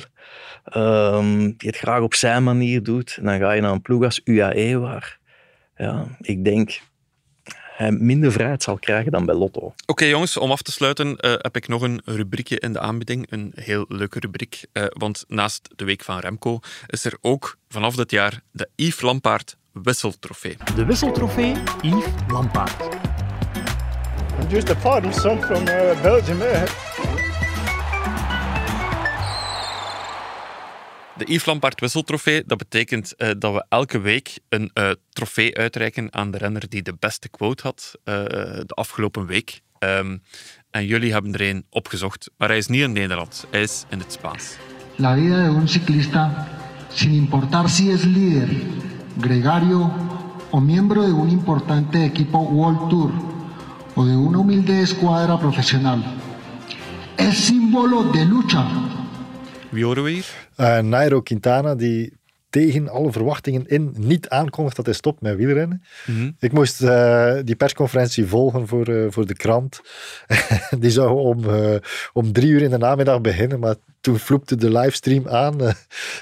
ehm, 0.64 1.38
die 1.38 1.68
het 1.68 1.76
graag 1.76 2.00
op 2.00 2.14
zijn 2.14 2.44
manier 2.44 2.82
doet. 2.82 3.16
En 3.18 3.24
dan 3.24 3.38
ga 3.38 3.52
je 3.52 3.60
naar 3.60 3.72
een 3.72 3.82
ploeg 3.82 4.04
als 4.04 4.20
UAE, 4.24 4.78
waar 4.78 5.18
ja, 5.76 6.06
ik 6.20 6.44
denk 6.44 6.80
hij 7.82 7.92
minder 7.92 8.32
vrijheid 8.32 8.62
zal 8.62 8.78
krijgen 8.78 9.12
dan 9.12 9.24
bij 9.26 9.34
Lotto. 9.34 9.74
Oké 9.86 10.04
jongens, 10.04 10.36
om 10.36 10.50
af 10.50 10.62
te 10.62 10.72
sluiten 10.72 11.16
eh, 11.16 11.32
heb 11.36 11.56
ik 11.56 11.68
nog 11.68 11.82
een 11.82 12.00
rubriekje 12.04 12.58
in 12.58 12.72
de 12.72 12.80
aanbieding. 12.80 13.26
Een 13.30 13.52
heel 13.54 13.84
leuke 13.88 14.18
rubriek. 14.18 14.64
eh, 14.72 14.84
want 14.88 15.24
naast 15.28 15.68
de 15.76 15.84
Week 15.84 16.04
van 16.04 16.18
Remco 16.18 16.58
is 16.86 17.04
er 17.04 17.16
ook 17.20 17.56
vanaf 17.68 17.94
dit 17.96 18.10
jaar 18.10 18.40
de 18.50 18.68
Yves 18.76 19.00
Lampaard 19.00 19.56
Wisseltrofee. 19.72 20.56
De 20.74 20.84
wisseltrofee 20.84 21.54
Yves 21.82 22.12
Lampaard. 22.28 22.82
I'm 24.40 24.48
just 24.48 24.70
a 24.70 24.74
party 24.74 25.12
son 25.12 25.42
from 25.42 25.62
uh, 25.62 26.02
Belgium. 26.02 26.40
Eh? 26.40 26.62
De 31.16 31.24
Yves 31.24 31.44
Lampaard 31.46 31.80
Wisseltrofee, 31.80 32.42
dat 32.46 32.58
betekent 32.58 33.16
eh, 33.16 33.30
dat 33.38 33.52
we 33.52 33.64
elke 33.68 34.00
week 34.00 34.38
een 34.48 34.70
eh, 34.74 34.90
trofee 35.08 35.56
uitreiken 35.56 36.12
aan 36.14 36.30
de 36.30 36.38
renner 36.38 36.68
die 36.68 36.82
de 36.82 36.94
beste 36.98 37.28
quote 37.28 37.62
had 37.62 37.92
eh, 38.04 38.14
de 38.66 38.74
afgelopen 38.74 39.26
week. 39.26 39.60
Ehm, 39.78 40.16
en 40.70 40.86
jullie 40.86 41.12
hebben 41.12 41.32
er 41.32 41.48
een 41.48 41.66
opgezocht, 41.70 42.30
maar 42.36 42.48
hij 42.48 42.56
is 42.56 42.66
niet 42.66 42.82
in 42.82 42.92
Nederland, 42.92 43.46
hij 43.50 43.62
is 43.62 43.84
in 43.88 43.98
het 43.98 44.12
Spaans. 44.12 44.56
La 44.96 45.14
vida 45.14 45.42
de 45.42 45.54
un 45.54 45.68
ciclista, 45.68 46.48
sin 46.88 47.10
importar 47.10 47.68
si 47.68 47.90
es 47.90 48.02
líder, 48.02 48.48
gregario 49.20 49.90
o 50.50 50.60
miembro 50.60 51.02
de 51.02 51.12
un 51.12 51.28
importante 51.28 52.04
equipo 52.04 52.38
World 52.38 52.88
Tour 52.88 53.10
o 53.94 54.04
de 54.04 54.16
una 54.16 54.38
humilde 54.38 54.80
escuadra 54.80 55.38
profesional, 55.38 56.02
es 57.16 57.36
símbolo 57.38 58.04
de 58.12 58.24
lucha. 58.24 58.66
Wie 59.70 59.84
horen 59.84 60.04
we 60.04 60.10
hier? 60.10 60.24
Eh, 60.56 60.82
Nairo 60.82 61.22
Quintana, 61.22 61.74
die 61.74 62.12
tegen 62.52 62.88
alle 62.88 63.12
verwachtingen 63.12 63.66
in 63.66 63.94
niet 63.98 64.28
aankondigt 64.28 64.76
dat 64.76 64.86
hij 64.86 64.94
stopt 64.94 65.20
met 65.20 65.36
wielrennen. 65.36 65.82
Mhm. 66.06 66.30
Ik 66.38 66.52
moest 66.52 66.82
eh, 66.82 67.34
die 67.44 67.56
persconferentie 67.56 68.26
volgen 68.26 68.68
voor, 68.68 68.86
eh, 68.86 69.06
voor 69.08 69.26
de 69.26 69.34
krant. 69.34 69.80
die 70.82 70.90
zou 70.90 71.20
om, 71.20 71.44
eh, 71.44 71.74
om 72.12 72.32
drie 72.32 72.50
uur 72.50 72.62
in 72.62 72.70
de 72.70 72.78
namiddag 72.78 73.20
beginnen, 73.20 73.60
maar 73.60 73.74
toen 74.02 74.18
vloepte 74.18 74.56
de 74.56 74.70
livestream 74.70 75.28
aan. 75.28 75.60
Eh, 75.60 75.74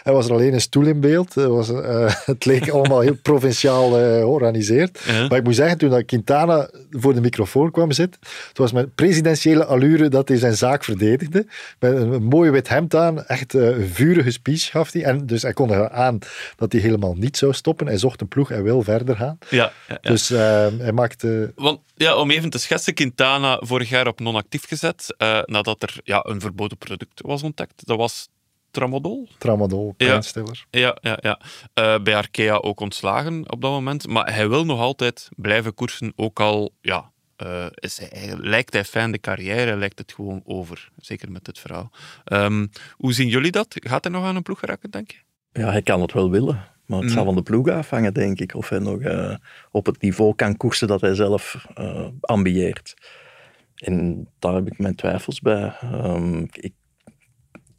er 0.05 0.13
was 0.13 0.27
er 0.27 0.33
alleen 0.33 0.53
een 0.53 0.61
stoel 0.61 0.87
in 0.87 1.01
beeld. 1.01 1.35
Het, 1.35 1.47
was, 1.47 1.71
eh, 1.71 2.15
het 2.25 2.45
leek 2.45 2.69
allemaal 2.69 3.01
heel 3.01 3.17
provinciaal 3.23 3.99
eh, 3.99 4.03
georganiseerd. 4.03 5.01
Maar 5.07 5.39
ik 5.39 5.45
moet 5.45 5.55
zeggen, 5.55 5.79
toen 5.79 5.91
dat 5.91 6.05
Quintana 6.05 6.71
voor 6.91 7.15
de 7.15 7.21
microfoon 7.21 7.71
kwam 7.71 7.93
zitten, 7.93 8.21
het 8.49 8.59
was 8.59 8.73
met 8.73 8.95
presidentiële 8.95 9.65
allure 9.65 10.09
dat 10.09 10.29
hij 10.29 10.37
zijn 10.37 10.57
zaak 10.57 10.85
verdedigde. 10.85 11.47
Met 11.79 11.97
een, 11.97 12.13
een 12.13 12.23
mooi 12.23 12.51
wit 12.51 12.69
hemd 12.69 12.95
aan, 12.95 13.25
echt 13.27 13.55
eh, 13.55 13.67
een 13.67 13.89
vurige 13.89 14.31
speech 14.31 14.71
gaf 14.71 14.93
hij. 14.93 15.05
En 15.05 15.27
dus 15.27 15.43
hij 15.43 15.53
kondigde 15.53 15.91
aan 15.91 16.19
dat 16.57 16.73
hij 16.73 16.81
helemaal 16.81 17.15
niet 17.15 17.37
zou 17.37 17.53
stoppen. 17.53 17.87
Hij 17.87 17.97
zocht 17.97 18.21
een 18.21 18.29
ploeg 18.29 18.51
en 18.51 18.63
wil 18.63 18.83
verder 18.83 19.17
gaan. 19.17 19.39
Ja, 19.49 19.73
ja, 19.89 19.99
ja. 20.01 20.11
Dus 20.11 20.31
eh, 20.31 20.67
hij 20.79 20.93
maakte... 20.93 21.53
Want 21.55 21.81
ja, 21.95 22.17
om 22.17 22.31
even 22.31 22.51
te 22.51 22.59
schetsen, 22.59 22.95
Quintana 22.95 23.59
vorig 23.63 23.89
jaar 23.89 24.07
op 24.07 24.21
non-actief 24.21 24.67
gezet, 24.67 25.15
eh, 25.17 25.41
nadat 25.45 25.83
er 25.83 25.95
ja, 26.05 26.25
een 26.29 26.41
verboden 26.41 26.79
product 26.79 27.21
was 27.23 27.43
ontdekt. 27.43 27.70
Dat 27.77 27.97
was 27.97 28.29
tramadol. 28.71 29.29
Tramadol, 29.39 29.95
Ja. 29.97 30.07
pijnstiller. 30.07 30.67
Ja, 30.71 30.97
ja, 31.01 31.19
ja. 31.21 31.41
Eh, 31.75 32.03
bij 32.03 32.17
Arkea 32.17 32.55
ook 32.57 32.81
ontslagen 32.81 33.53
op 33.53 33.61
dat 33.61 33.71
moment. 33.71 34.07
Maar 34.09 34.35
hij 34.35 34.49
wil 34.49 34.65
nog 34.65 34.81
altijd 34.81 35.29
blijven 35.37 35.75
koersen, 35.75 36.13
ook 36.17 36.41
al 36.41 36.75
ja, 36.81 37.11
eh, 37.37 37.67
is 37.75 37.99
hij, 37.99 38.11
eigenlijk- 38.11 38.49
lijkt 38.49 38.73
hij 38.73 38.85
fijn 38.85 39.13
de 39.13 39.19
carrière, 39.21 39.77
lijkt 39.77 39.99
het 39.99 40.13
gewoon 40.13 40.43
over. 40.45 40.89
Zeker 40.97 41.31
met 41.33 41.45
dit 41.45 41.59
verhaal. 41.59 41.91
Ehm, 42.25 42.67
hoe 42.93 43.13
zien 43.13 43.29
jullie 43.29 43.51
dat? 43.51 43.67
Gaat 43.79 44.05
hij 44.05 44.13
nog 44.13 44.25
aan 44.25 44.37
een 44.37 44.43
ploeg 44.43 44.59
geraken, 44.59 44.91
denk 44.91 45.11
je? 45.11 45.19
Ja, 45.53 45.71
hij 45.71 45.83
kan 45.83 46.01
het 46.01 46.13
wel 46.13 46.31
willen. 46.31 46.69
Maar 46.87 46.99
het 46.99 47.09
Mhm. 47.09 47.17
zal 47.17 47.25
van 47.25 47.35
de 47.35 47.43
ploeg 47.43 47.69
afhangen, 47.69 48.15
denk 48.15 48.41
ik. 48.41 48.55
Of 48.55 48.69
hij 48.69 48.79
nog 48.79 49.01
eh, 49.01 49.35
op 49.71 49.87
het 49.87 50.01
niveau 50.03 50.35
kan 50.35 50.57
koersen 50.57 50.89
dat 50.89 51.01
hij 51.01 51.15
zelf 51.15 51.65
eh, 51.75 52.07
ambieert. 52.21 52.95
En 53.75 54.29
daar 54.39 54.55
heb 54.55 54.67
ik 54.67 54.79
mijn 54.79 54.95
twijfels 54.95 55.41
bij. 55.41 55.73
Ehm, 55.81 56.39
ik, 56.53 56.73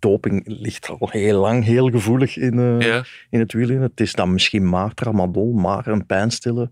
doping 0.01 0.43
ligt 0.45 0.89
al 0.89 1.09
heel 1.11 1.39
lang 1.39 1.63
heel 1.63 1.89
gevoelig 1.89 2.37
in, 2.37 2.59
eh, 2.59 2.87
Ja. 2.87 3.03
in 3.29 3.39
het 3.39 3.53
wielrennen. 3.53 3.89
Het 3.89 3.99
is 3.99 4.13
dan 4.13 4.33
misschien 4.33 4.69
maar 4.69 4.93
tramadol, 4.93 5.51
maar 5.53 5.87
een 5.87 6.05
pijnstiller. 6.05 6.69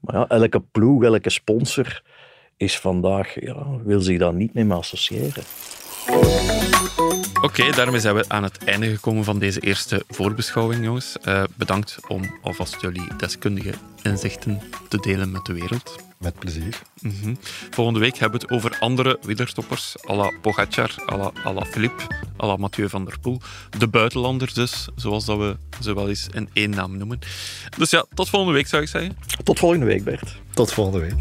Maar 0.00 0.14
ja, 0.16 0.26
elke 0.28 0.60
ploeg, 0.60 1.04
elke 1.04 1.30
sponsor 1.30 2.02
is 2.56 2.78
vandaag, 2.78 3.44
ja, 3.44 3.66
wil 3.84 4.00
zich 4.00 4.18
daar 4.18 4.34
niet 4.34 4.54
mee 4.54 4.70
associëren. 4.72 5.42
Oké, 7.42 7.70
daarmee 7.70 8.00
zijn 8.00 8.14
we 8.14 8.24
aan 8.28 8.42
het 8.42 8.64
einde 8.64 8.90
gekomen 8.90 9.24
van 9.24 9.38
deze 9.38 9.60
eerste 9.60 10.04
voorbeschouwing, 10.08 10.84
jongens. 10.84 11.16
Eh, 11.22 11.42
bedankt 11.56 11.96
om 12.08 12.38
alvast 12.42 12.80
jullie 12.80 13.16
deskundige 13.16 13.74
inzichten 14.02 14.60
te 14.88 14.96
delen 14.96 15.30
met 15.30 15.44
de 15.44 15.52
wereld. 15.52 15.96
Met 16.18 16.38
plezier. 16.38 16.82
Mhm. 17.00 17.34
Volgende 17.70 18.00
week 18.00 18.16
hebben 18.16 18.40
we 18.40 18.46
het 18.46 18.54
over 18.54 18.78
andere 18.80 19.18
wielerstoppers, 19.22 19.96
à 20.08 20.14
la 20.14 20.32
Pogacar, 20.40 20.94
à 21.12 21.16
la, 21.16 21.32
à 21.44 21.52
la 21.52 21.64
Philippe, 21.64 22.02
à 22.36 22.46
la 22.46 22.56
Mathieu 22.56 22.88
van 22.88 23.04
der 23.04 23.18
Poel. 23.20 23.40
De 23.78 23.88
buitenlanders 23.88 24.54
dus, 24.54 24.88
zoals 24.96 25.24
dat 25.24 25.38
we 25.38 25.56
ze 25.80 25.94
wel 25.94 26.08
eens 26.08 26.28
in 26.32 26.48
één 26.52 26.70
naam 26.70 26.96
noemen. 26.96 27.18
Dus 27.76 27.90
ja, 27.90 28.04
tot 28.14 28.28
volgende 28.28 28.54
week 28.54 28.66
zou 28.66 28.82
ik 28.82 28.88
zeggen. 28.88 29.16
Tot 29.44 29.58
volgende 29.58 29.86
week, 29.86 30.04
Bert. 30.04 30.36
Tot 30.54 30.72
volgende 30.72 31.00
week. 31.00 31.14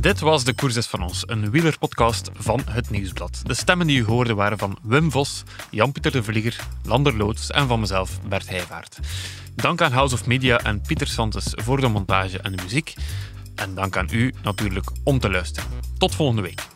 Dit 0.00 0.20
was 0.20 0.44
De 0.44 0.54
Koerses 0.54 0.86
van 0.86 1.02
ons, 1.02 1.22
een 1.26 1.50
wielerpodcast 1.50 2.30
van 2.34 2.60
Het 2.70 2.90
Nieuwsblad. 2.90 3.40
De 3.44 3.54
stemmen 3.54 3.86
die 3.86 3.98
u 3.98 4.04
hoorde 4.04 4.34
waren 4.34 4.58
van 4.58 4.78
Wim 4.82 5.10
Vos, 5.10 5.42
Jan-Pieter 5.70 6.12
de 6.12 6.22
Vlieger, 6.22 6.56
Lander 6.82 7.16
Loots 7.16 7.50
en 7.50 7.68
van 7.68 7.80
mezelf, 7.80 8.20
Bert 8.28 8.48
Heijvaart. 8.48 8.98
Dank 9.54 9.80
aan 9.80 9.92
House 9.92 10.14
of 10.14 10.26
Media 10.26 10.58
en 10.58 10.80
Pieter 10.80 11.06
Santes 11.06 11.52
voor 11.54 11.80
de 11.80 11.88
montage 11.88 12.38
en 12.38 12.56
de 12.56 12.62
muziek. 12.62 12.94
En 13.54 13.74
dank 13.74 13.96
aan 13.96 14.08
u 14.10 14.34
natuurlijk 14.42 14.90
om 15.04 15.18
te 15.18 15.30
luisteren. 15.30 15.70
Tot 15.98 16.14
volgende 16.14 16.42
week. 16.42 16.66